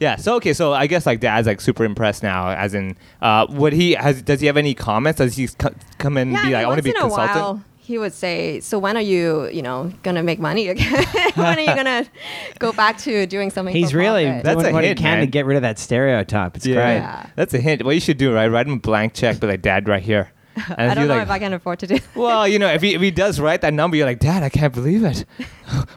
Yeah. 0.00 0.16
So 0.16 0.36
okay. 0.36 0.52
So 0.52 0.72
I 0.72 0.86
guess 0.86 1.06
like 1.06 1.20
Dad's 1.20 1.46
like 1.48 1.60
super 1.60 1.84
impressed 1.84 2.22
now. 2.22 2.50
As 2.50 2.72
in, 2.74 2.96
uh, 3.20 3.46
would 3.50 3.72
he 3.72 3.92
has? 3.92 4.22
Does 4.22 4.40
he 4.40 4.46
have 4.46 4.56
any 4.56 4.72
comments? 4.74 5.18
Does 5.18 5.34
he 5.36 5.48
co- 5.48 5.74
come 5.98 6.16
in 6.16 6.28
and 6.28 6.36
Yeah, 6.36 6.46
be 6.46 6.52
like, 6.52 6.64
I 6.64 6.68
want 6.68 6.78
to 6.78 6.82
be 6.84 6.90
a 6.90 6.92
in 6.92 6.96
a 6.98 7.00
consultant? 7.02 7.34
while, 7.36 7.62
he 7.88 7.96
would 7.96 8.12
say, 8.12 8.60
"So 8.60 8.78
when 8.78 8.98
are 8.98 9.06
you, 9.14 9.48
you 9.48 9.62
know, 9.62 9.90
gonna 10.02 10.22
make 10.22 10.38
money 10.38 10.68
again? 10.68 11.04
when 11.36 11.58
are 11.58 11.62
you 11.62 11.74
gonna 11.74 12.04
go 12.58 12.70
back 12.70 12.98
to 12.98 13.26
doing 13.26 13.48
something?" 13.50 13.74
He's 13.74 13.94
really 13.94 14.26
profit?" 14.26 14.44
That's 14.44 14.60
doing 14.60 14.72
a 14.72 14.74
what 14.74 14.84
hint, 14.84 14.98
he 14.98 15.02
can 15.02 15.20
to 15.20 15.26
get 15.26 15.46
rid 15.46 15.56
of 15.56 15.62
that 15.62 15.78
stereotype. 15.78 16.54
It's 16.54 16.66
Yeah. 16.66 16.74
great. 16.74 16.96
Yeah. 16.96 17.26
That's 17.34 17.54
a 17.54 17.58
hint. 17.60 17.82
What 17.86 17.94
you 17.94 18.00
should 18.02 18.18
do, 18.18 18.34
right? 18.34 18.46
Write 18.46 18.66
him 18.66 18.74
a 18.74 18.78
blank 18.78 19.14
check, 19.14 19.40
be 19.40 19.46
like, 19.46 19.62
Dad, 19.62 19.88
right 19.88 20.02
here. 20.02 20.30
And 20.76 20.90
I 20.90 20.94
don't 20.94 21.08
know 21.08 21.14
like, 21.14 21.22
if 21.22 21.30
I 21.30 21.38
can 21.38 21.54
afford 21.54 21.78
to 21.78 21.86
do. 21.86 21.94
that. 21.98 22.16
Well, 22.16 22.46
you 22.46 22.58
know, 22.58 22.68
if 22.68 22.82
he, 22.82 22.92
if 22.94 23.00
he 23.00 23.10
does 23.10 23.40
write 23.40 23.62
that 23.62 23.72
number, 23.72 23.96
you're 23.96 24.04
like, 24.06 24.18
Dad, 24.18 24.42
I 24.42 24.50
can't 24.50 24.74
believe 24.74 25.02
it. 25.04 25.24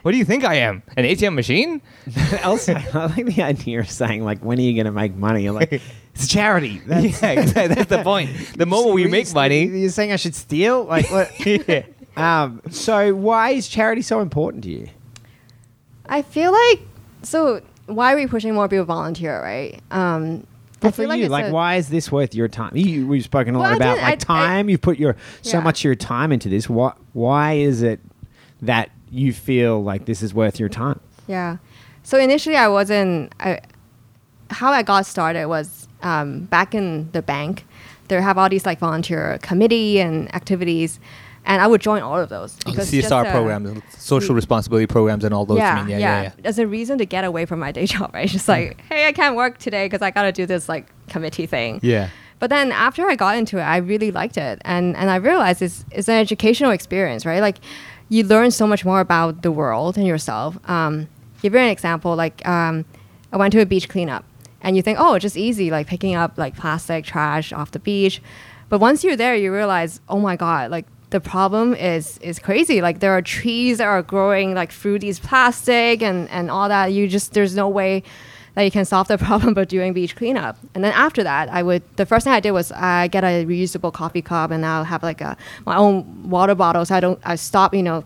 what 0.00 0.12
do 0.12 0.16
you 0.18 0.24
think 0.24 0.44
I 0.44 0.54
am? 0.54 0.82
An 0.96 1.04
ATM 1.04 1.34
machine? 1.34 1.82
also, 2.42 2.74
I 2.74 3.06
like 3.06 3.26
the 3.26 3.42
idea 3.42 3.80
of 3.80 3.90
saying 3.90 4.24
like, 4.24 4.38
"When 4.42 4.58
are 4.58 4.62
you 4.62 4.72
going 4.72 4.86
to 4.86 4.92
make 4.92 5.14
money?" 5.14 5.42
You're 5.42 5.52
like, 5.52 5.82
"It's 6.14 6.24
a 6.24 6.28
charity." 6.28 6.80
That's, 6.86 7.22
yeah, 7.22 7.30
exactly. 7.32 7.74
That's 7.74 7.88
the 7.90 8.02
point. 8.02 8.30
The 8.56 8.66
moment 8.66 8.94
we 8.94 9.06
make 9.06 9.32
money. 9.34 9.64
you're 9.66 9.90
saying 9.90 10.12
I 10.12 10.16
should 10.16 10.34
steal. 10.34 10.84
Like, 10.84 11.10
what? 11.10 11.30
yeah. 11.46 11.82
um, 12.16 12.60
so 12.70 13.14
why 13.14 13.50
is 13.50 13.68
charity 13.68 14.02
so 14.02 14.20
important 14.20 14.64
to 14.64 14.70
you? 14.70 14.88
I 16.06 16.22
feel 16.22 16.52
like 16.52 16.80
so. 17.22 17.60
Why 17.86 18.12
are 18.12 18.16
we 18.16 18.26
pushing 18.26 18.54
more 18.54 18.68
people 18.68 18.84
volunteer? 18.84 19.40
Right. 19.42 19.80
Um, 19.90 20.46
I 20.74 20.86
But 20.86 20.94
for 20.94 21.02
feel 21.02 21.14
you, 21.14 21.28
like, 21.28 21.46
a- 21.46 21.50
why 21.52 21.76
is 21.76 21.88
this 21.88 22.10
worth 22.10 22.34
your 22.34 22.48
time? 22.48 22.76
You, 22.76 23.06
we've 23.06 23.22
spoken 23.24 23.54
a 23.54 23.58
Well, 23.58 23.68
lot 23.70 23.74
I 23.74 23.76
about 23.76 23.94
didn't- 23.96 24.02
like 24.04 24.30
I- 24.30 24.34
I- 24.44 24.46
time. 24.56 24.68
You've 24.68 24.80
put 24.82 24.98
your 24.98 25.16
so 25.42 25.58
Yeah. 25.58 25.64
much 25.64 25.80
of 25.80 25.84
your 25.84 25.94
time 25.94 26.32
into 26.32 26.48
this. 26.48 26.68
Why? 26.68 26.92
Why 27.12 27.52
is 27.54 27.82
it 27.82 28.00
that 28.62 28.90
you 29.10 29.32
feel 29.32 29.82
like 29.82 30.04
this 30.06 30.22
is 30.22 30.32
worth 30.34 30.58
your 30.58 30.68
time? 30.68 30.98
Yeah. 31.28 31.58
So 32.02 32.18
initially, 32.18 32.56
I 32.56 32.66
wasn't. 32.68 33.32
I, 33.40 33.60
how 34.50 34.70
I 34.72 34.82
got 34.82 35.06
started 35.06 35.46
was 35.46 35.81
um, 36.02 36.44
back 36.44 36.74
in 36.74 37.10
the 37.12 37.22
bank. 37.22 37.64
They 38.08 38.20
have 38.20 38.36
all 38.36 38.48
these 38.48 38.66
like 38.66 38.78
volunteer 38.78 39.38
committee 39.42 40.00
and 40.00 40.34
activities, 40.34 41.00
and 41.44 41.62
I 41.62 41.66
would 41.66 41.80
join 41.80 42.02
all 42.02 42.18
of 42.18 42.28
those 42.28 42.56
because 42.64 42.90
CSR 42.90 43.26
uh, 43.26 43.30
programs, 43.30 43.82
social 43.96 44.34
responsibility 44.34 44.86
programs, 44.86 45.24
and 45.24 45.32
all 45.32 45.46
those. 45.46 45.58
Yeah, 45.58 45.76
mean? 45.76 45.88
yeah, 45.88 45.98
yeah, 45.98 46.22
yeah, 46.22 46.32
yeah. 46.38 46.48
As 46.48 46.58
a 46.58 46.66
reason 46.66 46.98
to 46.98 47.06
get 47.06 47.24
away 47.24 47.46
from 47.46 47.58
my 47.58 47.72
day 47.72 47.86
job, 47.94 48.12
right? 48.12 48.28
Just 48.28 48.48
like, 48.48 48.80
hey, 48.88 49.06
I 49.06 49.12
can't 49.12 49.36
work 49.36 49.58
today 49.58 49.86
because 49.86 50.02
I 50.02 50.10
got 50.10 50.22
to 50.22 50.32
do 50.32 50.46
this 50.46 50.68
like 50.68 50.88
committee 51.08 51.46
thing. 51.46 51.80
Yeah. 51.82 52.10
But 52.38 52.50
then 52.50 52.72
after 52.72 53.06
I 53.08 53.14
got 53.14 53.36
into 53.36 53.58
it, 53.58 53.62
I 53.62 53.76
really 53.76 54.10
liked 54.10 54.36
it, 54.36 54.60
and 54.64 54.96
and 54.96 55.10
I 55.10 55.16
realized 55.16 55.62
it's 55.62 55.84
it's 55.90 56.08
an 56.08 56.16
educational 56.16 56.72
experience, 56.72 57.24
right? 57.24 57.40
Like, 57.40 57.58
you 58.08 58.24
learn 58.24 58.50
so 58.50 58.66
much 58.66 58.84
more 58.84 59.00
about 59.00 59.42
the 59.42 59.52
world 59.52 59.96
and 59.96 60.06
yourself. 60.06 60.58
Um, 60.68 61.08
give 61.40 61.54
you 61.54 61.60
an 61.60 61.68
example, 61.68 62.16
like 62.16 62.46
um, 62.46 62.84
I 63.32 63.36
went 63.36 63.52
to 63.52 63.60
a 63.60 63.66
beach 63.66 63.88
cleanup, 63.88 64.24
and 64.62 64.76
you 64.76 64.82
think, 64.82 64.98
oh, 64.98 65.14
it's 65.14 65.22
just 65.22 65.36
easy, 65.36 65.70
like 65.70 65.86
picking 65.86 66.14
up 66.14 66.38
like 66.38 66.56
plastic 66.56 67.04
trash 67.04 67.52
off 67.52 67.72
the 67.72 67.78
beach, 67.78 68.22
but 68.72 68.78
once 68.78 69.04
you're 69.04 69.16
there, 69.16 69.36
you 69.36 69.52
realize, 69.52 70.00
oh 70.08 70.18
my 70.18 70.34
god, 70.34 70.70
like 70.70 70.86
the 71.10 71.20
problem 71.20 71.74
is 71.74 72.16
is 72.18 72.38
crazy. 72.38 72.80
Like 72.80 73.00
there 73.00 73.12
are 73.12 73.20
trees 73.20 73.76
that 73.78 73.84
are 73.84 74.02
growing 74.02 74.54
like 74.54 74.72
through 74.72 74.98
these 74.98 75.20
plastic 75.20 76.02
and 76.02 76.26
and 76.30 76.50
all 76.50 76.70
that. 76.70 76.86
You 76.86 77.06
just 77.06 77.34
there's 77.34 77.54
no 77.54 77.68
way 77.68 78.02
that 78.54 78.62
you 78.62 78.70
can 78.70 78.86
solve 78.86 79.08
the 79.08 79.18
problem 79.28 79.52
by 79.52 79.64
doing 79.66 79.92
beach 79.92 80.16
cleanup. 80.16 80.56
And 80.74 80.82
then 80.82 80.92
after 80.94 81.22
that, 81.22 81.50
I 81.50 81.62
would 81.62 81.82
the 81.96 82.06
first 82.06 82.24
thing 82.24 82.32
I 82.32 82.40
did 82.40 82.52
was 82.52 82.72
I 82.72 83.08
get 83.08 83.24
a 83.24 83.44
reusable 83.44 83.92
coffee 83.92 84.22
cup 84.22 84.50
and 84.50 84.64
I'll 84.64 84.84
have 84.84 85.02
like 85.02 85.20
a 85.20 85.36
my 85.66 85.76
own 85.76 86.30
water 86.30 86.54
bottle. 86.54 86.86
So 86.86 86.94
I 86.94 87.00
don't 87.00 87.20
I 87.24 87.34
stop 87.34 87.74
you 87.74 87.82
know 87.82 88.04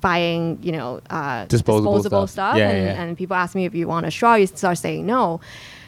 buying 0.00 0.58
you 0.60 0.72
know 0.72 1.00
uh, 1.10 1.44
Disposable 1.46 2.02
stuff, 2.02 2.30
stuff. 2.30 2.56
Yeah, 2.56 2.70
and, 2.70 2.86
yeah. 2.86 3.02
and 3.02 3.16
people 3.16 3.36
ask 3.36 3.54
me 3.54 3.66
if 3.66 3.74
you 3.74 3.86
want 3.86 4.04
a 4.04 4.10
straw, 4.10 4.34
you 4.34 4.48
start 4.48 4.78
saying 4.78 5.06
no. 5.06 5.40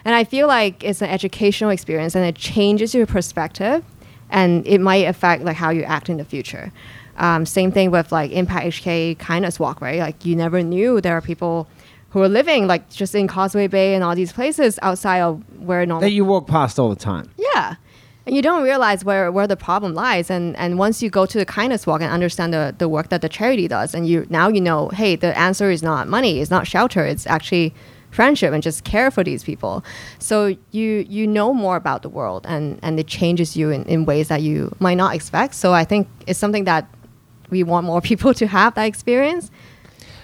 And 0.04 0.14
I 0.14 0.24
feel 0.24 0.46
like 0.46 0.82
it's 0.82 1.02
an 1.02 1.10
educational 1.10 1.70
experience 1.70 2.14
and 2.14 2.24
it 2.24 2.34
changes 2.36 2.94
your 2.94 3.06
perspective 3.06 3.84
and 4.30 4.66
it 4.66 4.80
might 4.80 5.06
affect 5.06 5.44
like 5.44 5.56
how 5.56 5.70
you 5.70 5.82
act 5.82 6.08
in 6.08 6.16
the 6.16 6.24
future. 6.24 6.72
Um, 7.16 7.44
same 7.44 7.70
thing 7.72 7.90
with 7.90 8.12
like 8.12 8.30
Impact 8.30 8.66
HK 8.66 9.18
Kindness 9.18 9.58
Walk, 9.60 9.80
right? 9.80 9.98
Like 9.98 10.24
you 10.24 10.34
never 10.36 10.62
knew 10.62 11.00
there 11.00 11.14
are 11.16 11.20
people 11.20 11.68
who 12.10 12.22
are 12.22 12.28
living 12.28 12.66
like 12.66 12.88
just 12.90 13.14
in 13.14 13.28
Causeway 13.28 13.66
Bay 13.66 13.94
and 13.94 14.02
all 14.02 14.14
these 14.14 14.32
places 14.32 14.78
outside 14.82 15.20
of 15.20 15.42
where 15.60 15.84
normal 15.84 16.00
That 16.00 16.12
you 16.12 16.24
walk 16.24 16.46
past 16.46 16.78
all 16.78 16.88
the 16.88 16.96
time. 16.96 17.30
yeah. 17.36 17.76
And 18.26 18.36
you 18.36 18.42
don't 18.42 18.62
realize 18.62 19.02
where, 19.04 19.32
where 19.32 19.46
the 19.46 19.56
problem 19.56 19.94
lies. 19.94 20.30
And, 20.30 20.54
and 20.56 20.78
once 20.78 21.02
you 21.02 21.08
go 21.10 21.24
to 21.24 21.38
the 21.38 21.46
kindness 21.46 21.86
walk 21.86 22.00
and 22.02 22.12
understand 22.12 22.52
the, 22.52 22.74
the 22.76 22.88
work 22.88 23.08
that 23.08 23.22
the 23.22 23.28
charity 23.30 23.66
does, 23.66 23.94
and 23.94 24.06
you 24.06 24.26
now 24.28 24.48
you 24.48 24.60
know, 24.60 24.88
hey, 24.90 25.16
the 25.16 25.36
answer 25.36 25.70
is 25.70 25.82
not 25.82 26.06
money, 26.06 26.38
it's 26.38 26.50
not 26.50 26.66
shelter, 26.66 27.04
it's 27.04 27.26
actually 27.26 27.72
friendship 28.10 28.52
and 28.52 28.62
just 28.62 28.84
care 28.84 29.10
for 29.10 29.22
these 29.24 29.44
people. 29.44 29.84
So 30.18 30.56
you 30.70 31.06
you 31.08 31.26
know 31.26 31.52
more 31.54 31.76
about 31.76 32.02
the 32.02 32.08
world 32.08 32.46
and, 32.48 32.78
and 32.82 32.98
it 32.98 33.06
changes 33.06 33.56
you 33.56 33.70
in, 33.70 33.84
in 33.84 34.04
ways 34.04 34.28
that 34.28 34.42
you 34.42 34.74
might 34.80 34.96
not 34.96 35.14
expect. 35.14 35.54
So 35.54 35.72
I 35.72 35.84
think 35.84 36.08
it's 36.26 36.38
something 36.38 36.64
that 36.64 36.88
we 37.50 37.62
want 37.62 37.86
more 37.86 38.00
people 38.10 38.34
to 38.34 38.46
have 38.46 38.74
that 38.74 38.84
experience. 38.84 39.50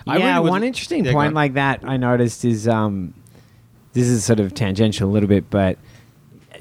I 0.07 0.19
yeah, 0.19 0.37
really 0.37 0.51
one 0.51 0.63
interesting 0.63 1.05
Yeah, 1.05 1.13
point 1.13 1.35
like 1.35 1.55
that 1.55 1.81
I 1.85 1.97
noticed 1.97 2.45
is 2.45 2.69
um, 2.69 3.13
this 3.93 4.07
is 4.07 4.25
sort 4.25 4.39
of 4.39 4.55
tangential 4.55 5.09
a 5.09 5.13
little 5.13 5.29
bit, 5.29 5.51
but 5.51 5.79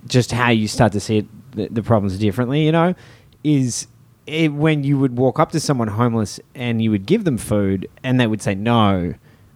just 0.07 0.31
how 0.31 0.49
you 0.49 0.67
start 0.67 0.91
to 0.93 0.99
see 0.99 1.19
it, 1.19 1.25
the, 1.51 1.67
the 1.67 1.83
problems 1.83 2.17
differently, 2.17 2.65
you 2.65 2.71
know, 2.71 2.95
is 3.43 3.87
it, 4.25 4.53
when 4.53 4.83
you 4.83 4.97
would 4.97 5.17
walk 5.17 5.39
up 5.39 5.51
to 5.51 5.59
someone 5.59 5.87
homeless 5.87 6.39
and 6.55 6.81
you 6.81 6.89
would 6.89 7.05
give 7.05 7.23
them 7.23 7.37
food 7.37 7.87
and 8.03 8.19
they 8.19 8.25
would 8.25 8.41
say 8.41 8.55
no, 8.55 9.13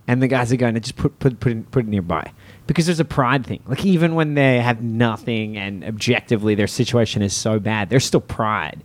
and 0.10 0.24
the 0.24 0.28
guys 0.28 0.52
are 0.52 0.56
going 0.58 0.74
to 0.74 0.80
just 0.80 0.96
put 0.96 1.20
put 1.20 1.40
put 1.40 1.52
it, 1.52 1.70
put 1.72 1.86
it 1.86 1.88
nearby 1.88 2.32
because 2.66 2.88
there's 2.88 3.00
a 3.00 3.06
pride 3.06 3.46
thing. 3.46 3.62
Like 3.68 3.86
even 3.86 4.16
when 4.16 4.34
they 4.34 4.60
have 4.60 4.82
nothing 4.82 5.56
and 5.56 5.84
objectively 5.84 6.56
their 6.56 6.68
situation 6.68 7.22
is 7.22 7.34
so 7.36 7.60
bad, 7.60 7.90
there's 7.92 8.06
still 8.06 8.20
pride, 8.22 8.84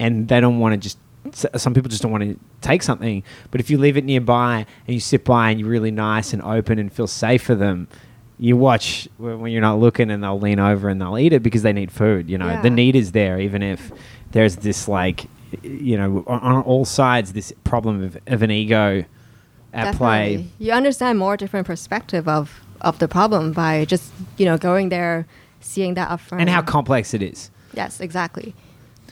and 0.00 0.26
they 0.28 0.40
don't 0.40 0.58
want 0.58 0.72
to 0.74 0.78
just. 0.78 0.98
Some 1.56 1.72
people 1.72 1.88
just 1.88 2.02
don't 2.02 2.12
want 2.12 2.24
to 2.24 2.38
take 2.60 2.82
something, 2.82 3.22
but 3.50 3.60
if 3.60 3.70
you 3.70 3.78
leave 3.78 3.96
it 3.96 4.04
nearby 4.04 4.66
and 4.86 4.94
you 4.94 5.00
sit 5.00 5.24
by 5.24 5.50
and 5.50 5.58
you're 5.60 5.70
really 5.70 5.90
nice 5.90 6.34
and 6.34 6.42
open 6.42 6.78
and 6.78 6.92
feel 6.92 7.06
safe 7.06 7.42
for 7.42 7.54
them, 7.54 7.88
you 8.38 8.58
watch 8.58 9.08
when 9.16 9.50
you're 9.50 9.62
not 9.62 9.78
looking 9.78 10.10
and 10.10 10.22
they'll 10.22 10.38
lean 10.38 10.58
over 10.60 10.88
and 10.90 11.00
they'll 11.00 11.16
eat 11.18 11.32
it 11.32 11.42
because 11.42 11.62
they 11.62 11.72
need 11.72 11.90
food. 11.90 12.28
You 12.28 12.36
know, 12.36 12.48
Yeah. 12.48 12.60
the 12.60 12.68
need 12.68 12.94
is 12.94 13.12
there, 13.12 13.40
even 13.40 13.62
if 13.62 13.90
there's 14.32 14.56
this 14.56 14.86
like, 14.86 15.24
you 15.62 15.96
know, 15.96 16.24
on, 16.26 16.40
on 16.40 16.62
all 16.64 16.84
sides 16.84 17.32
this 17.32 17.54
problem 17.64 18.02
of, 18.02 18.18
of 18.26 18.42
an 18.42 18.50
ego 18.50 19.04
at 19.74 19.94
play. 19.96 20.36
Definitely. 20.36 20.52
You 20.66 20.72
understand 20.72 21.18
more 21.18 21.36
different 21.36 21.66
perspective 21.66 22.28
of, 22.28 22.60
of 22.80 22.98
the 22.98 23.08
problem 23.08 23.52
by 23.52 23.84
just, 23.84 24.12
you 24.36 24.46
know, 24.46 24.56
going 24.56 24.88
there, 24.88 25.26
seeing 25.60 25.94
that 25.94 26.08
upfront. 26.08 26.40
and 26.40 26.48
how 26.50 26.62
complex 26.62 27.14
it 27.14 27.22
is. 27.22 27.50
Yes, 27.74 28.00
exactly. 28.00 28.54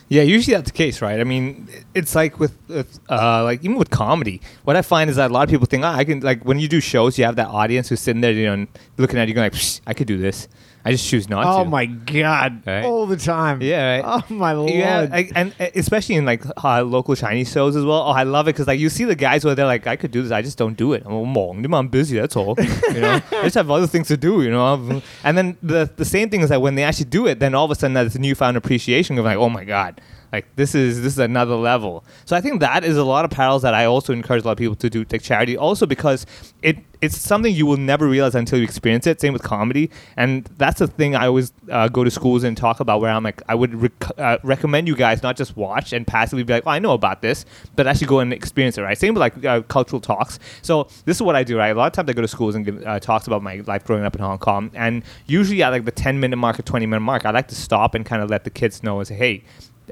Yeah, 0.08 0.22
usually 0.22 0.54
that's 0.54 0.70
the 0.70 0.76
case, 0.76 1.00
right? 1.00 1.20
I 1.20 1.24
mean, 1.24 1.66
it's 1.94 2.14
like 2.14 2.38
with, 2.38 2.54
with 2.68 3.00
uh, 3.08 3.44
like 3.44 3.64
even 3.64 3.76
with 3.78 3.88
comedy. 3.88 4.42
What 4.64 4.76
I 4.76 4.82
find 4.82 5.08
is 5.08 5.16
that 5.16 5.30
a 5.30 5.32
lot 5.32 5.44
of 5.44 5.48
people 5.48 5.64
think, 5.64 5.84
oh, 5.84 5.88
I 5.88 6.04
can 6.04 6.20
like 6.20 6.44
when 6.44 6.58
you 6.58 6.68
do 6.68 6.80
shows, 6.80 7.16
you 7.16 7.24
have 7.24 7.36
that 7.36 7.48
audience 7.48 7.88
who's 7.88 8.00
sitting 8.00 8.20
there, 8.20 8.32
you 8.32 8.44
know, 8.44 8.66
looking 8.98 9.18
at 9.18 9.28
you, 9.28 9.32
going 9.32 9.46
like, 9.46 9.54
"Psh, 9.54 9.80
I 9.86 9.94
could 9.94 10.06
do 10.06 10.18
this. 10.18 10.48
I 10.84 10.90
just 10.90 11.08
choose 11.08 11.28
not 11.28 11.42
to. 11.44 11.48
Oh 11.48 11.64
my 11.64 11.86
god! 11.86 12.66
Right? 12.66 12.84
All 12.84 13.06
the 13.06 13.16
time. 13.16 13.62
Yeah, 13.62 14.00
right. 14.00 14.22
Oh 14.30 14.34
my 14.34 14.52
lord. 14.52 14.70
Yeah, 14.70 15.06
I, 15.12 15.30
and 15.34 15.54
uh, 15.60 15.68
especially 15.76 16.16
in 16.16 16.24
like 16.24 16.42
uh, 16.64 16.82
local 16.82 17.14
Chinese 17.14 17.52
shows 17.52 17.76
as 17.76 17.84
well. 17.84 18.02
Oh, 18.02 18.10
I 18.10 18.24
love 18.24 18.48
it 18.48 18.54
because 18.54 18.66
like 18.66 18.80
you 18.80 18.88
see 18.90 19.04
the 19.04 19.14
guys 19.14 19.44
where 19.44 19.54
they're 19.54 19.66
like, 19.66 19.86
I 19.86 19.94
could 19.94 20.10
do 20.10 20.22
this, 20.22 20.32
I 20.32 20.42
just 20.42 20.58
don't 20.58 20.76
do 20.76 20.92
it. 20.92 21.04
I'm, 21.06 21.74
"I'm 21.74 21.88
busy. 21.88 22.18
That's 22.18 22.34
all. 22.34 22.56
you 22.58 23.00
know, 23.00 23.20
I 23.32 23.42
just 23.42 23.54
have 23.54 23.70
other 23.70 23.86
things 23.86 24.08
to 24.08 24.16
do. 24.16 24.42
You 24.42 24.50
know, 24.50 25.02
and 25.22 25.38
then 25.38 25.56
the 25.62 25.88
the 25.96 26.04
same 26.04 26.30
thing 26.30 26.40
is 26.40 26.48
that 26.48 26.60
when 26.60 26.74
they 26.74 26.82
actually 26.82 27.06
do 27.06 27.26
it, 27.26 27.38
then 27.38 27.54
all 27.54 27.64
of 27.64 27.70
a 27.70 27.74
sudden 27.76 27.94
there's 27.94 28.16
a 28.16 28.20
newfound 28.20 28.56
appreciation 28.56 29.18
of 29.18 29.24
like, 29.24 29.38
oh 29.38 29.48
my 29.48 29.64
god. 29.64 30.00
Like 30.32 30.46
this 30.56 30.74
is 30.74 31.02
this 31.02 31.12
is 31.12 31.18
another 31.18 31.54
level. 31.54 32.04
So 32.24 32.34
I 32.34 32.40
think 32.40 32.60
that 32.60 32.84
is 32.84 32.96
a 32.96 33.04
lot 33.04 33.24
of 33.24 33.30
parallels 33.30 33.62
that 33.62 33.74
I 33.74 33.84
also 33.84 34.12
encourage 34.12 34.44
a 34.44 34.46
lot 34.46 34.52
of 34.52 34.58
people 34.58 34.76
to 34.76 34.88
do 34.88 35.04
take 35.04 35.22
charity. 35.22 35.56
Also 35.56 35.84
because 35.84 36.24
it 36.62 36.78
it's 37.02 37.18
something 37.18 37.52
you 37.52 37.66
will 37.66 37.76
never 37.76 38.06
realize 38.06 38.36
until 38.36 38.58
you 38.58 38.64
experience 38.64 39.08
it. 39.08 39.20
Same 39.20 39.32
with 39.32 39.42
comedy, 39.42 39.90
and 40.16 40.44
that's 40.56 40.78
the 40.78 40.86
thing 40.86 41.16
I 41.16 41.26
always 41.26 41.52
uh, 41.68 41.88
go 41.88 42.04
to 42.04 42.10
schools 42.10 42.44
and 42.44 42.56
talk 42.56 42.80
about. 42.80 43.00
Where 43.00 43.10
I'm 43.10 43.24
like, 43.24 43.42
I 43.48 43.56
would 43.56 43.74
rec- 43.74 44.18
uh, 44.18 44.38
recommend 44.42 44.86
you 44.88 44.94
guys 44.94 45.22
not 45.22 45.36
just 45.36 45.56
watch 45.56 45.92
and 45.92 46.06
passively 46.06 46.44
be 46.44 46.52
like, 46.54 46.62
oh, 46.64 46.70
I 46.70 46.78
know 46.78 46.92
about 46.92 47.20
this, 47.20 47.44
but 47.74 47.86
actually 47.86 48.06
go 48.06 48.20
and 48.20 48.32
experience 48.32 48.78
it. 48.78 48.82
Right? 48.82 48.96
Same 48.96 49.14
with 49.14 49.20
like 49.20 49.44
uh, 49.44 49.62
cultural 49.62 50.00
talks. 50.00 50.38
So 50.62 50.84
this 51.04 51.16
is 51.16 51.22
what 51.22 51.34
I 51.34 51.42
do. 51.42 51.58
Right? 51.58 51.70
A 51.70 51.74
lot 51.74 51.86
of 51.88 51.92
times 51.92 52.08
I 52.08 52.12
go 52.12 52.22
to 52.22 52.28
schools 52.28 52.54
and 52.54 52.64
give 52.64 52.86
uh, 52.86 53.00
talks 53.00 53.26
about 53.26 53.42
my 53.42 53.62
life 53.66 53.84
growing 53.84 54.04
up 54.04 54.14
in 54.14 54.22
Hong 54.22 54.38
Kong, 54.38 54.70
and 54.72 55.02
usually 55.26 55.62
at 55.62 55.70
like 55.70 55.84
the 55.84 55.90
10 55.90 56.20
minute 56.20 56.36
mark 56.36 56.58
or 56.58 56.62
20 56.62 56.86
minute 56.86 57.00
mark, 57.00 57.26
I 57.26 57.32
like 57.32 57.48
to 57.48 57.56
stop 57.56 57.96
and 57.96 58.06
kind 58.06 58.22
of 58.22 58.30
let 58.30 58.44
the 58.44 58.50
kids 58.50 58.82
know, 58.82 59.00
and 59.00 59.08
say, 59.08 59.14
hey 59.16 59.44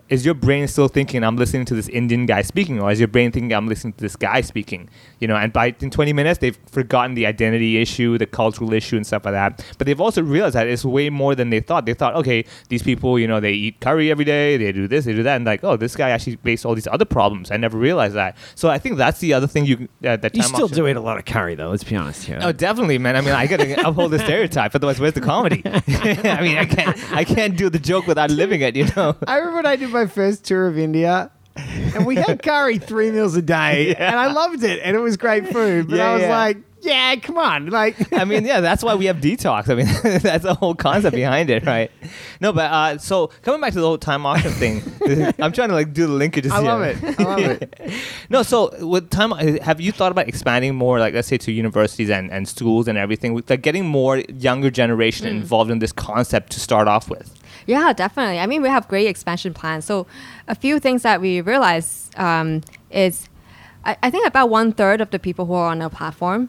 is 0.09 0.25
your 0.25 0.35
brain 0.35 0.67
still 0.69 0.89
thinking 0.89 1.23
I'm 1.23 1.37
listening 1.37 1.65
to 1.67 1.75
this 1.75 1.89
Indian 1.89 2.27
guy 2.27 2.43
speaking, 2.43 2.81
or 2.81 2.91
is 2.91 2.99
your 2.99 3.09
brain 3.09 3.33
thinking 3.33 3.53
I'm 3.53 3.69
listening 3.69 3.93
to 3.95 4.01
this 4.01 4.17
guy 4.17 4.41
speaking? 4.41 4.89
You 5.19 5.29
know, 5.29 5.37
and 5.37 5.53
by 5.53 5.75
in 5.81 5.91
20 5.91 6.13
minutes 6.13 6.39
they've 6.39 6.59
forgotten 6.71 7.15
the 7.15 7.27
identity 7.27 7.79
issue, 7.79 8.19
the 8.19 8.27
cultural 8.27 8.73
issue, 8.73 8.97
and 8.97 9.07
stuff 9.07 9.25
like 9.25 9.35
that. 9.35 9.65
But 9.79 9.87
they've 9.87 10.01
also 10.01 10.23
realized 10.23 10.55
that 10.55 10.67
it's 10.67 10.85
way 10.85 11.11
more 11.11 11.35
than 11.35 11.51
they 11.51 11.61
thought. 11.61 11.87
They 11.87 11.95
thought, 11.95 12.15
okay, 12.17 12.45
these 12.69 12.83
people, 12.83 13.19
you 13.19 13.29
know, 13.29 13.41
they 13.41 13.53
eat 13.53 13.81
curry 13.81 14.11
every 14.11 14.25
day, 14.25 14.57
they 14.57 14.73
do 14.73 14.89
this, 14.89 15.05
they 15.05 15.13
do 15.13 15.23
that, 15.23 15.37
and 15.37 15.45
like, 15.45 15.63
oh, 15.65 15.77
this 15.77 15.97
guy 15.97 16.11
actually 16.11 16.37
faced 16.37 16.65
all 16.65 16.75
these 16.75 16.87
other 16.87 17.05
problems. 17.05 17.51
I 17.51 17.57
never 17.57 17.79
realized 17.79 18.15
that. 18.15 18.37
So 18.55 18.69
I 18.69 18.79
think 18.79 18.97
that's 18.97 19.21
the 19.21 19.35
other 19.35 19.47
thing 19.47 19.67
you 19.67 19.89
uh, 20.05 20.17
that 20.17 20.35
you 20.35 20.43
time 20.43 20.51
still 20.51 20.65
off 20.65 20.73
do 20.73 20.87
eat 20.87 20.97
a 20.97 21.01
lot 21.01 21.19
of 21.19 21.25
curry 21.25 21.55
though. 21.55 21.71
Let's 21.71 21.85
be 21.85 21.97
honest 21.97 22.25
here. 22.25 22.39
Oh, 22.41 22.53
definitely, 22.53 22.99
man. 22.99 23.17
I 23.17 23.21
mean, 23.21 23.35
I 23.35 23.47
gotta 23.47 23.81
uphold 23.89 24.13
the 24.13 24.19
stereotype. 24.19 24.75
Otherwise, 24.75 25.01
where's 25.01 25.15
the 25.15 25.21
comedy? 25.21 25.63
I 25.67 26.41
mean, 26.41 26.59
I 26.59 26.65
can't, 26.65 27.13
I 27.13 27.25
can't 27.25 27.57
do 27.57 27.69
the 27.69 27.79
joke 27.79 28.07
without 28.07 28.31
living 28.31 28.61
it. 28.61 28.77
You 28.77 28.87
know. 28.97 29.17
I 29.27 29.37
remember 29.37 29.57
when 29.57 29.67
I 29.67 29.77
did 29.77 29.90
my 29.93 30.07
first 30.07 30.45
tour 30.45 30.67
of 30.67 30.79
India. 30.79 31.31
And 31.57 32.07
we 32.07 32.15
had 32.17 32.43
curry 32.43 32.79
three 32.79 33.11
meals 33.11 33.37
a 33.37 33.43
day, 33.43 33.95
and 33.99 34.17
I 34.19 34.33
loved 34.33 34.63
it, 34.65 34.81
and 34.83 34.97
it 34.97 35.01
was 35.01 35.17
great 35.17 35.49
food. 35.49 35.89
But 35.89 35.97
Yeah, 35.97 36.11
I 36.11 36.13
was 36.15 36.23
yeah. 36.23 36.39
like, 36.39 36.57
"Yeah, 36.81 37.17
come 37.17 37.37
on!" 37.37 37.67
Like, 37.67 38.13
I 38.19 38.25
mean, 38.25 38.47
yeah, 38.47 38.61
that's 38.61 38.83
why 38.83 38.95
we 38.95 39.07
have 39.07 39.17
detox. 39.19 39.69
I 39.69 39.75
mean, 39.75 39.87
that's 40.23 40.45
the 40.45 40.55
whole 40.55 40.75
concept 40.75 41.15
behind 41.15 41.51
it, 41.51 41.67
right? 41.67 41.91
No, 42.41 42.53
but 42.53 42.71
uh, 42.71 42.99
so 42.99 43.27
coming 43.43 43.61
back 43.61 43.73
to 43.75 43.81
the 43.81 43.87
whole 43.87 43.99
time 43.99 44.25
auction 44.25 44.53
thing, 44.53 44.81
I'm 45.39 45.53
trying 45.53 45.69
to 45.69 45.75
like 45.75 45.93
do 45.93 46.07
the 46.07 46.15
linkages. 46.15 46.51
I 46.51 46.63
here. 46.63 46.71
love 46.71 46.83
it. 46.83 47.21
I 47.21 47.23
love 47.25 47.39
it. 47.41 47.93
No, 48.31 48.43
so 48.43 48.71
with 48.87 49.11
time, 49.11 49.33
have 49.61 49.81
you 49.83 49.93
thought 49.93 50.13
about 50.13 50.29
expanding 50.29 50.77
more, 50.77 50.99
like 50.99 51.13
let's 51.13 51.29
say, 51.29 51.37
to 51.39 51.53
universities 51.53 52.09
and, 52.11 52.31
and 52.31 52.49
schools 52.49 52.89
and 52.89 52.97
everything, 52.97 53.43
like 53.49 53.61
getting 53.61 53.85
more 53.85 54.19
younger 54.33 54.71
generation 54.71 55.27
Mm. 55.27 55.31
involved 55.43 55.71
in 55.71 55.81
this 55.81 55.93
concept 55.93 56.53
to 56.53 56.61
start 56.61 56.89
off 56.89 57.11
with? 57.11 57.37
Yeah, 57.71 57.93
definitely. 57.93 58.41
I 58.41 58.47
mean, 58.47 58.63
we 58.63 58.69
have 58.69 58.89
great 58.89 59.07
expansion 59.07 59.55
plans. 59.55 59.85
So, 59.85 60.05
a 60.49 60.57
few 60.57 60.81
things 60.81 61.03
that 61.03 61.21
we 61.21 61.41
realize 61.41 62.11
um, 62.17 62.63
is 62.91 63.29
I, 63.85 63.97
I 64.03 64.11
think 64.11 64.27
about 64.27 64.51
one 64.51 64.73
third 64.73 65.01
of 65.01 65.11
the 65.11 65.21
people 65.21 65.47
who 65.47 65.53
are 65.53 65.71
on 65.71 65.81
our 65.81 65.89
platform, 65.89 66.49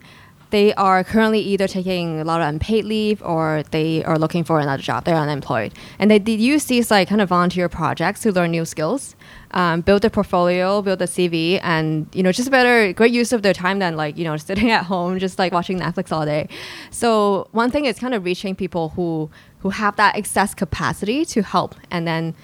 they 0.52 0.74
are 0.76 1.04
currently 1.04 1.40
either 1.40 1.68
taking 1.68 2.20
a 2.20 2.24
lot 2.24 2.42
of 2.42 2.48
unpaid 2.48 2.86
leave 2.86 3.22
or 3.24 3.64
they 3.72 4.04
are 4.04 4.20
looking 4.20 4.44
for 4.44 4.60
another 4.60 4.84
job. 4.84 5.06
They're 5.06 5.16
unemployed, 5.16 5.74
and 5.98 6.12
they, 6.12 6.20
they 6.20 6.34
use 6.34 6.66
these 6.66 6.92
like 6.92 7.08
kind 7.08 7.22
of 7.22 7.30
volunteer 7.30 7.68
projects 7.70 8.22
to 8.22 8.32
learn 8.32 8.52
new 8.52 8.66
skills, 8.66 9.16
um, 9.52 9.82
build 9.82 10.06
a 10.06 10.10
portfolio, 10.10 10.82
build 10.82 11.02
a 11.02 11.08
CV, 11.08 11.60
and 11.64 12.08
you 12.14 12.22
know 12.22 12.32
just 12.32 12.52
better 12.52 12.94
great 12.94 13.12
use 13.12 13.34
of 13.34 13.42
their 13.42 13.54
time 13.54 13.80
than 13.80 13.96
like 13.96 14.18
you 14.18 14.24
know 14.24 14.38
sitting 14.50 14.70
at 14.70 14.86
home 14.86 15.18
just 15.20 15.40
like 15.40 15.52
watching 15.54 15.80
Netflix 15.80 16.12
all 16.12 16.26
day. 16.26 16.48
So 16.92 17.48
one 17.52 17.72
thing 17.72 17.86
is 17.86 17.98
kind 17.98 18.14
of 18.14 18.24
reaching 18.26 18.56
people 18.56 18.90
who 18.90 19.30
who 19.60 19.70
have 19.70 19.96
that 19.96 20.16
excess 20.16 20.54
capacity 20.54 21.26
to 21.26 21.42
help, 21.42 21.76
and 21.90 22.06
then 22.08 22.36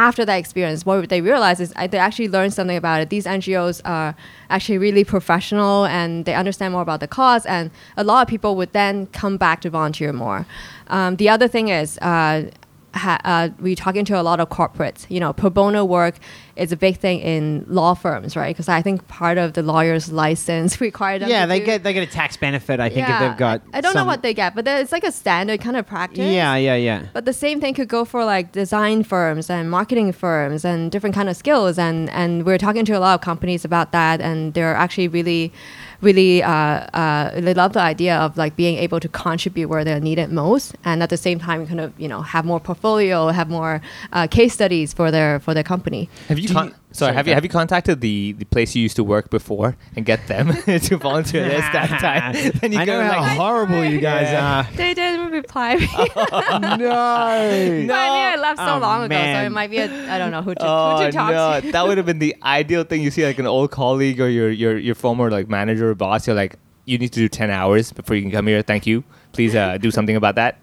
after 0.00 0.24
that 0.24 0.36
experience, 0.36 0.86
what 0.86 1.10
they 1.10 1.20
realize 1.20 1.60
is 1.60 1.74
uh, 1.76 1.86
they 1.86 1.98
actually 1.98 2.28
learn 2.28 2.50
something 2.50 2.76
about 2.76 3.02
it. 3.02 3.10
These 3.10 3.26
NGOs 3.26 3.82
are 3.84 4.16
actually 4.48 4.78
really 4.78 5.04
professional 5.04 5.84
and 5.84 6.24
they 6.24 6.34
understand 6.34 6.72
more 6.72 6.80
about 6.80 7.00
the 7.00 7.06
cause, 7.06 7.44
and 7.44 7.70
a 7.98 8.02
lot 8.02 8.22
of 8.22 8.28
people 8.28 8.56
would 8.56 8.72
then 8.72 9.06
come 9.08 9.36
back 9.36 9.60
to 9.60 9.68
volunteer 9.68 10.10
more. 10.14 10.46
Um, 10.88 11.16
the 11.16 11.28
other 11.28 11.48
thing 11.48 11.68
is, 11.68 11.98
uh, 11.98 12.50
ha- 12.94 13.20
uh, 13.24 13.48
we 13.60 13.74
talking 13.74 14.04
to 14.06 14.20
a 14.20 14.22
lot 14.22 14.40
of 14.40 14.48
corporates. 14.48 15.06
You 15.08 15.20
know, 15.20 15.32
pro 15.32 15.50
bono 15.50 15.84
work 15.84 16.16
is 16.56 16.72
a 16.72 16.76
big 16.76 16.98
thing 16.98 17.20
in 17.20 17.64
law 17.68 17.94
firms, 17.94 18.36
right? 18.36 18.54
Because 18.54 18.68
I 18.68 18.82
think 18.82 19.06
part 19.08 19.38
of 19.38 19.54
the 19.54 19.62
lawyer's 19.62 20.12
license 20.12 20.80
required. 20.88 21.22
yeah, 21.22 21.46
they 21.46 21.60
do- 21.60 21.66
get 21.66 21.82
they 21.84 21.92
get 21.92 22.02
a 22.08 22.10
tax 22.10 22.36
benefit. 22.36 22.80
I 22.80 22.88
think 22.88 23.06
Yeah, 23.08 23.14
if 23.24 23.30
they've 23.30 23.38
got. 23.38 23.62
I, 23.72 23.78
I 23.78 23.80
don't 23.80 23.94
know 23.94 24.04
what 24.04 24.22
they 24.22 24.34
get, 24.34 24.54
but 24.54 24.66
it's 24.68 24.92
like 24.92 25.04
a 25.04 25.12
standard 25.12 25.60
kind 25.60 25.76
of 25.76 25.86
practice. 25.86 26.18
Yeah, 26.32 26.56
yeah, 26.56 26.74
yeah. 26.74 27.06
But 27.12 27.24
the 27.24 27.32
same 27.32 27.60
thing 27.60 27.74
could 27.74 27.88
go 27.88 28.04
for 28.04 28.24
like 28.24 28.52
design 28.52 29.02
firms 29.04 29.48
and 29.50 29.70
marketing 29.70 30.12
firms 30.12 30.64
and 30.64 30.90
different 30.92 31.14
kind 31.14 31.28
of 31.28 31.36
skills. 31.36 31.78
And, 31.78 32.10
and 32.10 32.44
we're 32.44 32.58
talking 32.58 32.84
to 32.86 32.92
a 32.92 33.00
lot 33.00 33.14
of 33.14 33.20
companies 33.20 33.64
about 33.64 33.92
that. 33.92 34.20
And 34.20 34.52
they're 34.54 34.74
actually 34.74 35.08
really, 35.08 35.52
really, 36.00 36.42
uh, 36.42 36.50
uh, 36.52 37.40
they 37.40 37.54
love 37.54 37.72
the 37.72 37.80
idea 37.80 38.16
of 38.18 38.36
like 38.36 38.56
being 38.56 38.76
able 38.78 39.00
to 39.00 39.08
contribute 39.08 39.68
where 39.68 39.84
they're 39.84 40.00
needed 40.00 40.30
most. 40.30 40.74
And 40.84 41.02
at 41.02 41.10
the 41.10 41.16
same 41.16 41.38
time, 41.38 41.66
kind 41.66 41.80
of, 41.80 41.92
you 42.00 42.08
know, 42.08 42.22
have 42.22 42.44
more 42.44 42.60
portfolio, 42.60 43.28
have 43.28 43.48
more 43.50 43.80
uh, 44.12 44.26
case 44.26 44.54
studies 44.54 44.92
for 44.92 45.10
their, 45.10 45.40
for 45.40 45.54
their 45.54 45.64
company. 45.64 46.08
Have 46.28 46.38
you? 46.38 46.48
Do 46.48 46.54
Con- 46.54 46.68
you- 46.68 46.74
sorry, 46.92 47.08
sorry, 47.10 47.14
have 47.14 47.26
you 47.28 47.34
have 47.34 47.44
you 47.44 47.50
contacted 47.50 48.00
the, 48.00 48.32
the 48.32 48.44
place 48.44 48.74
you 48.74 48.82
used 48.82 48.96
to 48.96 49.04
work 49.04 49.30
before 49.30 49.76
and 49.96 50.04
get 50.06 50.26
them 50.28 50.52
to 50.64 50.96
volunteer 50.96 51.48
this 51.48 51.60
that 51.72 51.88
time? 52.00 52.52
Then 52.60 52.72
you 52.72 52.78
I 52.80 52.84
go 52.86 53.00
know 53.02 53.10
how 53.12 53.20
like, 53.22 53.36
horrible 53.36 53.84
you 53.84 54.00
guys 54.00 54.28
Yeah. 54.30 54.66
They 54.74 54.94
didn't 54.94 55.30
reply 55.32 55.76
me. 55.76 55.88
are. 55.94 56.60
no. 56.60 56.78
But 56.78 56.90
I 56.92 57.80
mean, 57.80 57.90
I 57.90 58.36
left 58.40 58.58
so 58.58 58.74
Oh, 58.74 58.78
long 58.78 59.04
ago, 59.04 59.14
so 59.16 59.20
man. 59.22 59.46
it 59.46 59.50
might 59.50 59.70
be 59.70 59.78
a, 59.78 59.86
I 60.12 60.18
don't 60.18 60.30
know 60.30 60.42
who 60.42 60.54
to, 60.54 60.60
Oh 60.62 60.98
who 60.98 61.06
to 61.06 61.12
talk 61.12 61.30
no, 61.30 61.60
to. 61.60 61.72
that 61.72 61.86
would 61.86 61.96
have 61.96 62.06
been 62.06 62.18
the 62.18 62.36
ideal 62.42 62.84
thing. 62.84 63.02
You 63.02 63.10
see, 63.10 63.24
like 63.24 63.38
an 63.38 63.46
old 63.46 63.70
colleague 63.70 64.20
or 64.20 64.28
your 64.28 64.50
your 64.50 64.76
your 64.78 64.94
former 64.94 65.30
like 65.30 65.48
manager 65.48 65.90
or 65.90 65.94
boss. 65.94 66.26
You're 66.26 66.36
like, 66.36 66.56
you 66.90 66.98
need 66.98 67.12
to 67.12 67.20
do 67.20 67.28
ten 67.28 67.50
hours 67.50 67.92
before 67.92 68.16
you 68.16 68.22
can 68.22 68.30
come 68.30 68.46
here. 68.46 68.62
Thank 68.62 68.86
you. 68.86 69.04
Please 69.32 69.54
uh, 69.54 69.78
do 69.78 69.90
something 69.90 70.16
about 70.16 70.34
that. 70.34 70.58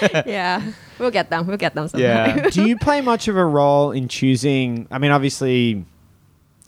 yeah, 0.26 0.62
we'll 0.98 1.10
get 1.10 1.28
them. 1.28 1.46
We'll 1.46 1.56
get 1.56 1.74
them 1.74 1.88
sometime. 1.88 2.38
Yeah. 2.38 2.50
Do 2.50 2.66
you 2.66 2.78
play 2.86 3.00
much 3.00 3.26
of 3.26 3.36
a 3.36 3.44
role 3.44 3.90
in 3.90 4.06
choosing? 4.08 4.86
I 4.90 4.98
mean, 4.98 5.10
obviously, 5.10 5.84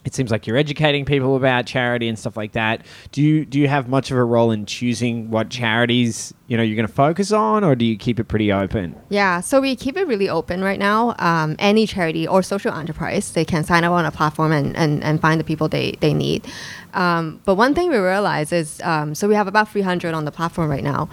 it 0.05 0.14
seems 0.14 0.30
like 0.30 0.46
you're 0.46 0.57
educating 0.57 1.05
people 1.05 1.34
about 1.36 1.66
charity 1.66 2.09
and 2.09 2.18
stuff 2.18 2.36
like 2.36 2.52
that. 2.52 2.84
Do 3.12 3.22
you 3.22 3.44
do 3.44 3.59
you 3.59 3.68
have 3.68 3.88
much 3.88 4.11
of 4.11 4.18
a 4.18 4.24
role 4.24 4.50
in 4.50 4.66
choosing 4.66 5.30
what 5.30 5.48
charities 5.48 6.34
you 6.46 6.57
know 6.57 6.62
you're 6.62 6.76
going 6.76 6.86
to 6.86 6.92
focus 6.92 7.32
on, 7.32 7.64
or 7.64 7.74
do 7.74 7.84
you 7.84 7.96
keep 7.96 8.20
it 8.20 8.24
pretty 8.24 8.52
open? 8.52 8.94
Yeah, 9.09 9.40
so 9.40 9.61
we 9.61 9.74
keep 9.76 9.96
it 9.96 10.07
really 10.07 10.28
open 10.28 10.62
right 10.62 10.78
now. 10.78 11.14
Um, 11.18 11.57
any 11.59 11.86
charity 11.86 12.28
or 12.28 12.42
social 12.42 12.72
enterprise, 12.72 13.32
they 13.32 13.44
can 13.44 13.64
sign 13.64 13.84
up 13.84 13.92
on 13.92 14.05
a 14.05 14.11
platform 14.11 14.52
and, 14.52 14.76
and, 14.76 15.02
and 15.02 15.20
find 15.20 15.40
the 15.40 15.44
people 15.44 15.68
they, 15.68 15.92
they 16.00 16.12
need. 16.12 16.46
Um, 16.92 17.40
but 17.44 17.55
one 17.55 17.74
thing 17.74 17.90
we 17.90 17.96
realize 17.96 18.52
is 18.52 18.80
um, 18.82 19.14
so 19.14 19.26
we 19.26 19.34
have 19.34 19.46
about 19.46 19.70
300 19.70 20.14
on 20.14 20.24
the 20.24 20.32
platform 20.32 20.70
right 20.70 20.84
now. 20.84 21.09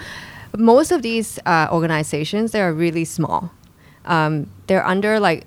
Most 0.58 0.92
of 0.92 1.02
these 1.02 1.40
uh, 1.46 1.70
organizations, 1.72 2.52
they 2.52 2.62
are 2.62 2.74
really 2.74 3.06
small. 3.06 3.52
Um, 4.04 4.52
they're 4.68 4.86
under 4.86 5.20
like 5.20 5.46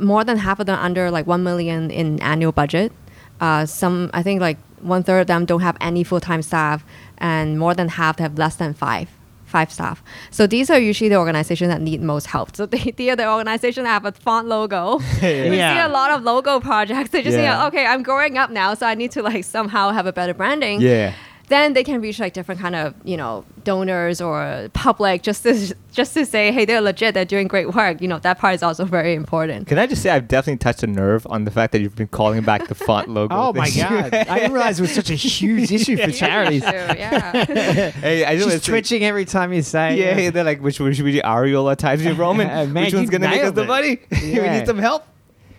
more 0.00 0.24
than 0.24 0.38
half 0.38 0.60
of 0.60 0.66
them 0.66 0.78
under 0.78 1.10
like 1.10 1.26
1 1.26 1.42
million 1.42 1.90
in 1.90 2.20
annual 2.22 2.52
budget. 2.52 2.92
Uh, 3.40 3.66
some, 3.66 4.10
I 4.14 4.22
think 4.22 4.40
like 4.40 4.58
one 4.80 5.02
third 5.02 5.20
of 5.20 5.26
them 5.26 5.44
don't 5.44 5.60
have 5.62 5.76
any 5.80 6.04
full 6.04 6.20
time 6.20 6.42
staff, 6.42 6.84
and 7.18 7.58
more 7.58 7.74
than 7.74 7.88
half 7.88 8.18
have 8.18 8.38
less 8.38 8.56
than 8.56 8.74
five 8.74 9.08
five 9.44 9.70
staff. 9.72 10.02
So 10.32 10.46
these 10.48 10.68
are 10.68 10.80
usually 10.80 11.08
the 11.08 11.16
organizations 11.16 11.68
that 11.68 11.80
need 11.80 12.02
most 12.02 12.26
help. 12.26 12.56
So 12.56 12.66
they, 12.74 12.90
they 12.90 13.10
are 13.10 13.16
the 13.16 13.28
organization 13.30 13.84
that 13.84 13.90
have 13.90 14.04
a 14.04 14.12
font 14.12 14.48
logo. 14.48 14.98
We 15.22 15.22
see 15.22 15.78
a 15.78 15.88
lot 15.88 16.10
of 16.10 16.22
logo 16.24 16.58
projects. 16.60 17.10
They 17.12 17.22
just 17.22 17.36
Yeah. 17.36 17.62
think, 17.62 17.74
okay, 17.74 17.86
I'm 17.86 18.02
growing 18.02 18.36
up 18.36 18.50
now, 18.50 18.74
so 18.74 18.86
I 18.86 18.94
need 18.94 19.12
to 19.12 19.22
like 19.22 19.44
somehow 19.44 19.90
have 19.92 20.06
a 20.06 20.12
better 20.12 20.34
branding. 20.34 20.80
yeah. 20.80 21.12
Then 21.54 21.72
they 21.74 21.84
can 21.84 22.00
reach 22.00 22.18
like 22.18 22.32
different 22.32 22.60
kind 22.60 22.74
of 22.74 22.94
you 23.04 23.16
know 23.16 23.44
donors 23.62 24.20
or 24.20 24.68
public 24.72 25.22
just 25.22 25.44
to 25.44 25.52
just 25.92 26.12
to 26.14 26.26
say 26.26 26.50
hey 26.50 26.64
they're 26.64 26.80
legit 26.80 27.14
they're 27.14 27.24
doing 27.24 27.46
great 27.54 27.72
work 27.72 28.02
you 28.02 28.08
know 28.08 28.18
that 28.18 28.38
part 28.38 28.54
is 28.56 28.62
also 28.62 28.84
very 28.84 29.14
important 29.14 29.68
Can 29.68 29.78
I 29.78 29.86
just 29.86 30.02
say 30.02 30.10
I've 30.10 30.26
definitely 30.26 30.58
touched 30.58 30.82
a 30.82 30.88
nerve 30.88 31.24
on 31.30 31.44
the 31.44 31.52
fact 31.52 31.70
that 31.72 31.80
you've 31.80 31.94
been 31.94 32.08
calling 32.08 32.42
back 32.42 32.66
the 32.66 32.74
font 32.74 33.08
logo. 33.18 33.34
Oh 33.36 33.52
my 33.52 33.66
this 33.66 33.76
year. 33.76 33.88
god! 33.88 34.14
I 34.32 34.34
didn't 34.40 34.52
realize 34.52 34.80
it 34.80 34.82
was 34.82 34.92
such 34.94 35.10
a 35.10 35.14
huge 35.14 35.70
issue 35.70 35.96
for 35.96 36.10
charities. 36.24 36.62
yeah 36.64 37.90
hey, 37.92 38.24
I 38.24 38.34
just 38.34 38.46
wanna 38.46 38.56
She's 38.58 38.64
say- 38.64 38.72
twitching 38.72 39.04
every 39.04 39.24
time 39.24 39.52
you 39.52 39.62
say. 39.62 39.96
Yeah, 39.96 40.16
it. 40.16 40.34
they're 40.34 40.42
like, 40.52 40.60
which 40.60 40.80
one 40.80 40.92
should 40.92 41.04
we 41.04 41.12
do? 41.12 41.20
Arial 41.24 41.74
Times 41.76 42.04
New 42.04 42.14
Roman? 42.14 42.48
Uh, 42.50 42.66
man, 42.66 42.84
which 42.86 42.94
one's 42.94 43.10
gonna 43.10 43.28
make 43.28 43.38
us 43.38 43.42
nailed 43.44 43.54
the 43.54 43.62
it. 43.62 43.66
money? 43.76 44.00
we 44.10 44.48
need 44.48 44.66
some 44.66 44.78
help. 44.78 45.04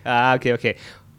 Ah, 0.04 0.34
okay, 0.34 0.52
okay. 0.52 0.76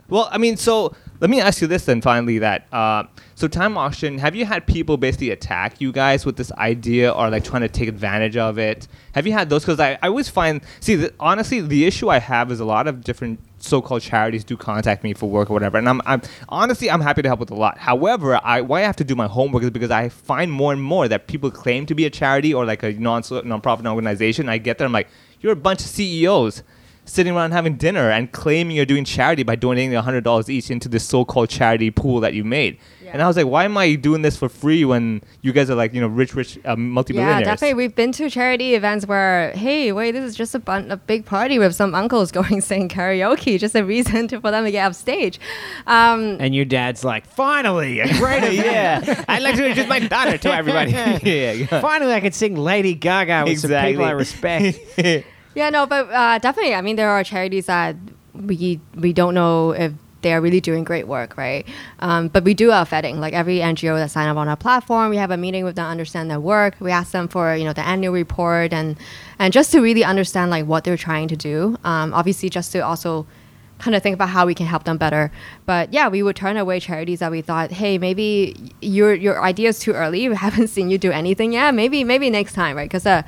Well, 0.10 0.30
I 0.32 0.38
mean, 0.38 0.56
so 0.56 0.96
let 1.20 1.30
me 1.30 1.42
ask 1.42 1.62
you 1.62 1.68
this 1.68 1.86
then. 1.86 2.02
Finally, 2.02 2.40
that 2.40 2.72
uh, 2.72 3.04
so 3.36 3.48
time 3.48 3.78
auction. 3.78 4.18
Have 4.20 4.36
you 4.36 4.46
had 4.46 4.66
people 4.66 4.98
basically 4.98 5.32
attack 5.32 5.82
you 5.82 5.92
guys 5.92 6.26
with 6.26 6.38
this 6.38 6.52
idea 6.54 7.12
or 7.12 7.30
like 7.30 7.44
trying 7.44 7.64
to 7.64 7.70
take 7.70 7.90
advantage 7.90 8.38
of 8.38 8.58
it? 8.58 8.88
Have 9.14 9.28
you 9.28 9.34
had 9.34 9.50
those? 9.50 9.64
Because 9.64 9.80
I, 9.80 9.94
I 10.02 10.08
always 10.08 10.30
find, 10.30 10.62
see, 10.80 10.96
the, 10.96 11.14
honestly, 11.20 11.60
the 11.60 11.86
issue 11.86 12.10
I 12.10 12.20
have 12.20 12.52
is 12.52 12.60
a 12.60 12.66
lot 12.66 12.88
of 12.88 13.04
different 13.04 13.40
so-called 13.60 14.02
charities 14.02 14.44
do 14.44 14.56
contact 14.56 15.04
me 15.04 15.14
for 15.14 15.28
work 15.28 15.50
or 15.50 15.54
whatever, 15.54 15.78
and 15.78 15.90
I'm, 15.90 16.00
I'm 16.06 16.22
honestly 16.48 16.92
I'm 16.92 17.02
happy 17.02 17.24
to 17.24 17.28
help 17.28 17.40
with 17.40 17.52
a 17.52 17.56
lot. 17.56 17.78
However, 17.80 18.40
I 18.44 18.62
why 18.62 18.82
I 18.82 18.84
have 18.84 18.96
to 18.98 19.04
do 19.04 19.16
my 19.16 19.28
homework 19.28 19.64
is 19.64 19.72
because 19.72 19.92
I 19.92 20.10
find 20.10 20.52
more 20.52 20.72
and 20.72 20.82
more 20.82 21.08
that 21.08 21.28
people 21.28 21.52
claim 21.52 21.86
to 21.88 21.96
be 21.96 22.06
a 22.06 22.10
charity 22.10 22.54
or 22.54 22.66
like 22.66 22.84
a 22.84 22.94
non 22.94 23.24
non-profit 23.30 23.86
organization. 23.86 24.48
I 24.48 24.60
get 24.60 24.78
there, 24.78 24.86
I'm 24.86 24.94
like, 24.94 25.10
you're 25.42 25.54
a 25.54 25.56
bunch 25.56 25.82
of 25.82 25.88
CEOs 25.88 26.64
sitting 27.08 27.34
around 27.36 27.52
having 27.54 27.76
dinner 27.78 28.12
and 28.12 28.32
claiming 28.32 28.76
you're 28.76 28.86
doing 28.86 29.06
charity 29.06 29.42
by 29.42 29.56
donating 29.56 29.92
$100 29.92 30.50
each 30.50 30.70
into 30.70 30.88
this 30.90 31.04
so-called 31.04 31.50
charity 31.50 31.90
pool 31.90 32.20
that 32.20 32.34
you 32.34 32.44
made. 32.44 32.78
Yeah. 33.02 33.12
And 33.14 33.22
I 33.22 33.28
was 33.28 33.38
like, 33.38 33.48
why 33.48 33.64
am 33.64 33.78
I 33.78 33.96
doing 33.96 34.22
this 34.22 34.36
for 34.36 34.50
free 34.50 34.84
when 34.84 35.22
you 35.42 35.54
guys 35.54 35.70
are 35.70 35.76
like, 35.76 35.94
you 35.94 36.02
know, 36.02 36.08
rich, 36.08 36.36
rich 36.36 36.58
uh, 36.58 36.62
yeah 36.72 36.76
multi-billionaires? 36.76 37.40
Yeah, 37.40 37.46
definitely 37.46 37.76
we've 37.76 37.96
been 37.96 38.12
to 38.12 38.30
charity 38.30 38.76
events 38.76 39.08
where 39.08 39.52
hey 39.54 39.94
wait 39.94 40.12
this 40.12 40.26
is 40.26 40.36
just 40.36 40.54
a, 40.54 40.60
bun- 40.60 40.92
a 40.92 40.98
big 40.98 41.26
party 41.26 41.58
with 41.58 41.74
some 41.74 41.96
uncles 41.96 42.32
going 42.38 42.60
sing 42.60 42.90
karaoke 42.90 43.58
just 43.58 43.74
a 43.76 43.84
reason 43.86 44.28
to, 44.28 44.42
for 44.42 44.52
them 44.52 44.66
to 44.66 44.72
get 44.72 44.86
off 44.86 44.94
stage 44.96 45.40
um, 45.88 46.36
And 46.42 46.54
your 46.54 46.66
dad's 46.66 47.06
like, 47.06 47.26
finally, 47.26 48.02
a 48.02 48.08
great 48.18 48.44
event. 48.44 49.06
yeah, 49.08 49.24
I'd 49.30 49.42
like 49.42 49.56
to 49.56 49.64
introduce 49.66 49.88
my 49.88 50.00
daughter 50.00 50.38
to 50.38 50.54
everybody. 50.54 50.92
yeah, 50.92 51.52
yeah. 51.54 51.80
Finally, 51.80 52.14
I 52.14 52.20
could 52.20 52.36
sing 52.36 52.56
Lady 52.58 52.94
Gaga 52.94 53.46
with 53.46 53.60
some 53.62 53.70
people 53.86 54.04
I 54.04 54.12
respect. 54.12 54.80
Yeah, 55.58 55.72
no, 55.72 55.88
but 55.88 56.08
uh, 56.12 56.38
definitely. 56.38 56.76
I 56.76 56.82
mean, 56.82 56.98
there 56.98 57.10
are 57.10 57.24
charities 57.24 57.66
that 57.66 57.96
we 58.36 58.80
we 58.96 59.12
don't 59.12 59.34
know 59.34 59.72
if 59.72 59.92
they 60.22 60.32
are 60.34 60.40
really 60.40 60.62
doing 60.62 60.84
great 60.84 61.08
work, 61.08 61.36
right? 61.36 61.66
Um, 61.98 62.28
but 62.28 62.44
we 62.44 62.54
do 62.54 62.70
our 62.72 62.86
vetting. 62.86 63.18
Like 63.18 63.34
every 63.34 63.58
NGO 63.58 63.98
that 63.98 64.12
sign 64.12 64.28
up 64.30 64.38
on 64.38 64.48
our 64.48 64.56
platform, 64.56 65.10
we 65.10 65.18
have 65.18 65.32
a 65.32 65.38
meeting 65.38 65.64
with 65.64 65.76
them, 65.76 65.88
understand 65.88 66.30
their 66.30 66.40
work. 66.40 66.76
We 66.80 66.92
ask 66.92 67.12
them 67.12 67.28
for 67.28 67.56
you 67.56 67.66
know 67.66 67.74
the 67.74 67.82
annual 67.82 68.14
report 68.14 68.72
and 68.72 68.98
and 69.40 69.52
just 69.52 69.72
to 69.72 69.82
really 69.82 70.04
understand 70.04 70.52
like 70.52 70.68
what 70.68 70.84
they're 70.84 70.96
trying 70.96 71.28
to 71.30 71.36
do. 71.36 71.76
Um, 71.84 72.14
obviously, 72.14 72.52
just 72.52 72.72
to 72.74 72.82
also 72.82 73.26
kind 73.80 73.96
of 73.96 74.04
think 74.04 74.14
about 74.14 74.30
how 74.30 74.46
we 74.46 74.54
can 74.54 74.68
help 74.68 74.84
them 74.84 74.98
better. 74.98 75.32
But 75.66 75.92
yeah, 75.92 76.08
we 76.08 76.22
would 76.22 76.36
turn 76.36 76.58
away 76.58 76.80
charities 76.80 77.20
that 77.20 77.32
we 77.32 77.42
thought, 77.42 77.72
hey, 77.72 77.98
maybe 77.98 78.56
your 78.82 79.16
your 79.16 79.42
idea 79.42 79.70
is 79.70 79.80
too 79.80 79.94
early. 79.94 80.30
We 80.30 80.36
haven't 80.48 80.68
seen 80.68 80.92
you 80.92 81.00
do 81.00 81.12
anything 81.12 81.54
yet. 81.54 81.74
Maybe 81.74 82.04
maybe 82.04 82.30
next 82.30 82.54
time, 82.54 82.78
right? 82.78 82.88
Because 82.90 83.08
uh, 83.08 83.24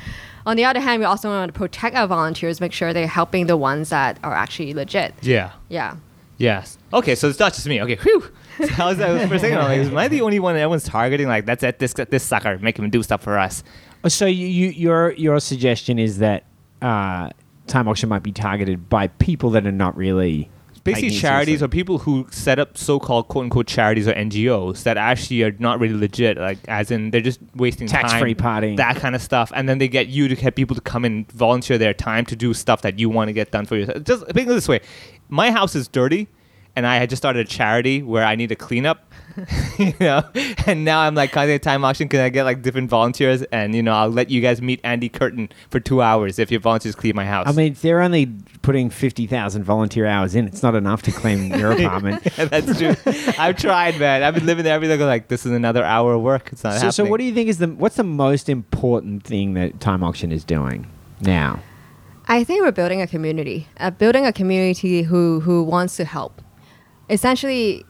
on 0.46 0.58
the 0.58 0.66
other 0.66 0.80
hand, 0.80 1.00
we 1.00 1.06
also 1.06 1.30
want 1.30 1.54
to 1.54 1.58
protect 1.58 1.96
our 1.96 2.08
volunteers, 2.08 2.60
make 2.62 2.74
sure 2.74 2.94
they're 2.94 3.08
helping 3.08 3.48
the 3.48 3.58
ones 3.58 3.90
that 3.90 4.20
are 4.24 4.34
actually 4.34 4.74
legit. 4.74 5.14
yeah. 5.22 5.52
Yeah. 5.70 5.96
Yes. 6.38 6.78
Okay, 6.94 7.16
so 7.16 7.28
it's 7.28 7.38
not 7.38 7.54
just 7.54 7.68
me. 7.68 7.82
Okay, 7.82 7.96
whew. 7.98 8.24
So 8.60 8.84
I 8.84 8.88
was, 8.88 9.00
I 9.02 9.12
was 9.12 9.26
for 9.28 9.36
a 9.36 9.40
second, 9.40 9.58
I'm 9.58 9.80
like, 9.80 9.92
am 9.92 9.98
I 9.98 10.08
the 10.10 10.22
only 10.22 10.40
one 10.40 10.54
that 10.56 10.62
everyone's 10.62 10.84
targeting? 10.84 11.28
Like, 11.28 11.46
that's 11.46 11.64
it, 11.64 11.80
this 11.80 11.94
this 11.94 12.24
sucker, 12.24 12.58
make 12.60 12.78
him 12.80 12.90
do 12.90 13.02
stuff 13.04 13.22
for 13.24 13.38
us. 13.38 13.64
So 14.08 14.26
you, 14.26 14.48
you, 14.48 14.68
your 14.70 15.12
your 15.14 15.40
suggestion 15.40 15.98
is 16.00 16.18
that 16.20 16.44
uh, 16.82 17.30
time 17.68 17.88
auction 17.88 18.10
might 18.10 18.24
be 18.24 18.32
targeted 18.34 18.90
by 18.90 19.08
people 19.08 19.50
that 19.52 19.66
are 19.66 19.72
not 19.72 19.96
really 19.96 20.50
Basically, 20.94 21.18
charities 21.18 21.64
or 21.64 21.68
people 21.68 22.00
who 22.00 22.28
set 22.32 22.60
up 22.60 22.78
so-called 22.78 23.28
"quote-unquote" 23.28 23.68
charities 23.68 24.08
or 24.08 24.14
NGOs 24.14 24.84
that 24.84 24.98
actually 24.98 25.44
are 25.44 25.56
not 25.60 25.80
really 25.80 25.96
legit. 25.96 26.38
Like, 26.38 26.58
as 26.68 26.92
in, 26.92 27.12
they're 27.12 27.22
just 27.22 27.40
wasting 27.56 27.88
Tax-free 27.88 28.36
partying. 28.36 28.78
that 28.78 28.98
kind 28.98 29.16
of 29.16 29.22
stuff, 29.22 29.52
and 29.56 29.68
then 29.68 29.78
they 29.78 29.88
get 29.88 30.08
you 30.08 30.28
to 30.28 30.36
get 30.36 30.56
people 30.56 30.76
to 30.76 30.82
come 30.82 31.06
and 31.06 31.32
volunteer 31.32 31.78
their 31.78 31.94
time 31.94 32.26
to 32.26 32.36
do 32.36 32.54
stuff 32.54 32.82
that 32.82 33.00
you 33.00 33.10
want 33.10 33.30
to 33.30 33.34
get 33.34 33.52
done 33.52 33.66
for 33.66 33.76
yourself. 33.76 34.04
Just 34.04 34.26
think 34.28 34.48
of 34.48 34.52
it 34.52 34.56
this 34.56 34.68
way: 34.68 34.82
my 35.30 35.52
house 35.52 35.76
is 35.76 35.88
dirty, 35.88 36.28
and 36.76 36.86
I 36.86 36.98
had 36.98 37.10
just 37.10 37.22
started 37.22 37.46
a 37.46 37.50
charity 37.50 38.02
where 38.02 38.26
I 38.26 38.36
need 38.36 38.52
a 38.52 38.56
cleanup. 38.56 39.12
you 39.78 39.94
know, 40.00 40.24
and 40.66 40.84
now 40.86 41.02
I'm 41.02 41.16
like 41.16 41.32
contacting 41.32 41.60
time 41.60 41.84
auction. 41.86 42.08
Can 42.10 42.20
I 42.20 42.30
get 42.30 42.44
like 42.44 42.62
different 42.62 42.90
volunteers? 42.90 43.44
And 43.52 43.76
you 43.76 43.84
know, 43.84 43.94
I'll 43.94 44.10
let 44.10 44.30
you 44.30 44.42
guys 44.42 44.62
meet 44.62 44.80
Andy 44.84 45.10
Curtin 45.10 45.50
for 45.70 45.80
two 45.80 46.02
hours 46.02 46.40
if 46.40 46.52
your 46.52 46.60
volunteers 46.60 46.96
clean 46.96 47.16
my 47.16 47.26
house. 47.26 47.48
I 47.48 47.52
mean, 47.52 47.76
they're 47.82 48.02
only 48.02 48.28
putting 48.62 48.90
fifty 48.90 49.28
thousand 49.28 49.64
volunteer 49.64 50.06
hours 50.06 50.36
in. 50.36 50.48
It's 50.48 50.64
not 50.64 50.76
enough 50.76 51.02
to 51.04 51.12
clean 51.12 51.54
your 51.60 51.72
apartment. 51.72 52.24
That's 52.36 52.78
true. 52.78 52.96
I've 53.38 53.58
tried, 53.58 54.00
man. 54.00 54.24
I've 54.24 54.34
been 54.36 54.46
living 54.46 54.64
there 54.64 54.76
every 54.76 54.88
day. 54.88 54.98
Like 54.98 55.28
this 55.28 55.46
is 55.46 55.52
another 55.52 55.84
hour 55.84 56.14
of 56.14 56.22
work. 56.22 56.50
It's 56.52 56.64
not 56.64 56.72
So, 56.72 56.76
happening. 56.76 56.92
so 56.92 57.06
what 57.06 57.18
do 57.20 57.24
you 57.24 57.34
think 57.34 57.50
is 57.50 57.58
the 57.60 57.68
what's 57.68 57.96
the 57.96 58.04
most 58.04 58.50
important 58.50 59.24
thing 59.24 59.54
that 59.56 59.80
time 59.80 60.04
auction 60.04 60.32
is 60.32 60.44
doing 60.44 60.88
now? 61.22 61.60
I 62.32 62.44
think 62.44 62.62
we're 62.62 62.72
building 62.72 63.02
a 63.02 63.08
community, 63.08 63.68
uh, 63.80 63.90
building 63.90 64.26
a 64.28 64.32
community 64.32 65.02
who 65.02 65.40
who 65.40 65.64
wants 65.64 65.96
to 65.98 66.06
help. 66.06 66.42
Essentially, 67.10 67.84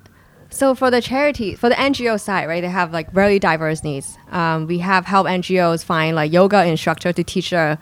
so 0.49 0.73
for 0.73 0.89
the 0.89 1.01
charity, 1.01 1.55
for 1.55 1.69
the 1.69 1.75
NGO 1.75 2.19
side, 2.19 2.47
right, 2.47 2.61
they 2.61 2.69
have 2.69 2.91
like 2.91 3.11
very 3.11 3.37
diverse 3.37 3.83
needs. 3.83 4.17
Um, 4.31 4.65
we 4.65 4.79
have 4.79 5.05
help 5.05 5.27
NGOs 5.27 5.83
find 5.83 6.15
like 6.15 6.31
yoga 6.31 6.65
instructor 6.65 7.13
to 7.13 7.23
teach 7.23 7.51
their 7.51 7.77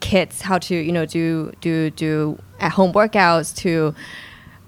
kids 0.00 0.42
how 0.42 0.58
to 0.58 0.74
you 0.74 0.92
know 0.92 1.06
do 1.06 1.52
do 1.60 1.90
do 1.90 2.38
at 2.60 2.72
home 2.72 2.92
workouts 2.92 3.56
to 3.56 3.94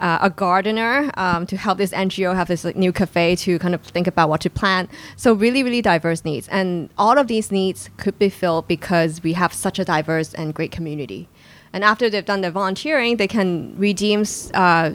uh, 0.01 0.18
a 0.22 0.30
gardener 0.30 1.11
um, 1.16 1.47
to 1.47 1.57
help 1.57 1.78
this 1.78 1.90
NGO 1.90 2.34
have 2.34 2.49
this 2.49 2.64
like, 2.64 2.76
new 2.76 2.92
cafe 2.92 3.36
to 3.36 3.59
kind 3.59 3.74
of 3.74 3.82
think 3.82 4.07
about 4.07 4.28
what 4.28 4.40
to 4.42 4.51
plant. 4.51 4.90
So 5.16 5.32
really, 5.32 5.62
really 5.62 5.80
diverse 5.80 6.24
needs, 6.24 6.49
and 6.49 6.90
all 6.99 7.16
of 7.16 7.28
these 7.28 7.53
needs 7.53 7.90
could 7.97 8.18
be 8.18 8.28
filled 8.28 8.66
because 8.66 9.22
we 9.22 9.34
have 9.34 9.53
such 9.53 9.78
a 9.78 9.84
diverse 9.84 10.34
and 10.34 10.53
great 10.53 10.72
community. 10.72 11.28
And 11.72 11.84
after 11.84 12.11
they've 12.11 12.24
done 12.24 12.40
their 12.40 12.51
volunteering, 12.51 13.18
they 13.18 13.28
can 13.28 13.74
redeem 13.76 14.24
uh, 14.55 14.92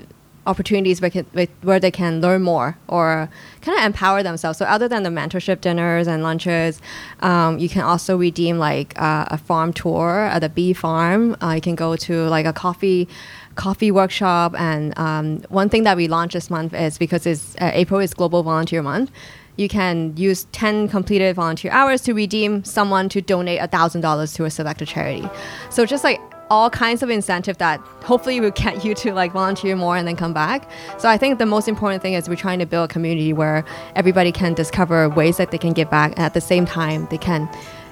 opportunities 0.48 1.02
where, 1.02 1.80
they 1.80 1.92
can 1.92 2.20
learn 2.20 2.42
more 2.42 2.78
or 2.88 3.30
kind 3.62 3.78
of 3.78 3.86
empower 3.86 4.24
themselves. 4.24 4.58
So 4.58 4.66
other 4.66 4.88
than 4.88 5.04
the 5.04 5.10
mentorship 5.10 5.62
dinners 5.62 6.08
and 6.08 6.24
lunches, 6.24 6.82
um, 7.20 7.60
you 7.60 7.70
can 7.70 7.84
also 7.84 8.18
redeem 8.18 8.58
like 8.58 9.00
uh, 9.00 9.26
a 9.30 9.38
farm 9.38 9.72
tour 9.72 10.26
at 10.32 10.39
the 10.39 10.50
bee 10.50 10.74
farm. 10.74 11.36
Uh, 11.42 11.52
you 11.52 11.62
can 11.62 11.76
go 11.76 11.96
to 11.96 12.28
like 12.28 12.46
a 12.46 12.54
coffee 12.54 13.08
coffee 13.56 13.92
workshop. 13.92 14.56
And 14.58 14.98
um, 14.98 15.42
one 15.50 15.70
thing 15.70 15.84
that 15.84 15.98
we 15.98 16.08
launched 16.08 16.34
this 16.34 16.50
month 16.50 16.74
is 16.74 16.98
because 16.98 17.26
it's 17.26 17.56
uh, 17.56 17.72
April 17.74 18.00
is 18.00 18.14
Global 18.14 18.44
Volunteer 18.44 18.82
Month. 18.82 19.12
You 19.58 19.68
can 19.68 20.16
use 20.16 20.46
10 20.54 20.88
completed 20.88 21.36
volunteer 21.36 21.72
hours 21.72 22.02
to 22.04 22.14
redeem 22.14 22.64
someone 22.64 23.10
to 23.10 23.22
donate 23.22 23.60
$1,000 23.60 24.36
to 24.36 24.46
a 24.46 24.50
selected 24.50 24.88
charity. 24.88 25.28
So 25.70 25.86
just 25.86 26.04
like 26.04 26.20
all 26.52 26.70
kinds 26.70 27.02
of 27.02 27.10
incentive 27.10 27.58
that 27.60 27.80
hopefully 28.04 28.41
will 28.41 28.52
get 28.52 28.84
you 28.84 28.93
to 28.93 29.14
like 29.14 29.32
volunteer 29.32 29.76
more 29.76 29.95
and 29.95 30.06
then 30.06 30.18
come 30.18 30.34
back. 30.34 30.70
So 30.99 31.08
I 31.08 31.18
think 31.18 31.39
the 31.39 31.45
most 31.45 31.70
important 31.70 32.02
thing 32.02 32.14
is 32.14 32.28
we're 32.28 32.36
trying 32.36 32.60
to 32.60 32.66
build 32.66 32.91
a 32.91 32.93
community 32.93 33.32
where 33.32 33.64
everybody 33.95 34.34
can 34.34 34.54
discover 34.54 35.08
ways 35.08 35.38
that 35.38 35.52
they 35.52 35.58
can 35.58 35.72
give 35.72 35.89
back 35.89 36.12
and 36.12 36.20
at 36.20 36.34
the 36.34 36.41
same 36.41 36.66
time 36.66 37.08
they 37.10 37.18
can 37.18 37.49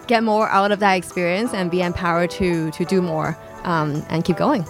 get 0.07 0.23
more 0.25 0.49
out 0.49 0.73
of 0.73 0.79
that 0.79 0.95
experience 0.95 1.53
and 1.53 1.71
be 1.71 1.81
empowered 1.81 2.29
to 2.31 2.69
to 2.71 2.83
do 2.83 3.01
more 3.01 3.37
um, 3.63 4.05
and 4.09 4.25
keep 4.25 4.35
going. 4.35 4.65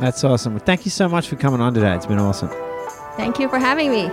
That's 0.00 0.24
awesome. 0.24 0.58
Thank 0.60 0.86
you 0.86 0.90
so 0.90 1.06
much 1.06 1.28
for 1.28 1.36
coming 1.36 1.60
on 1.60 1.74
today. 1.74 1.94
It's 1.94 2.06
been 2.06 2.18
awesome. 2.18 2.48
Thank 3.16 3.38
you 3.38 3.48
for 3.48 3.58
having 3.58 3.90
me. 3.90 4.08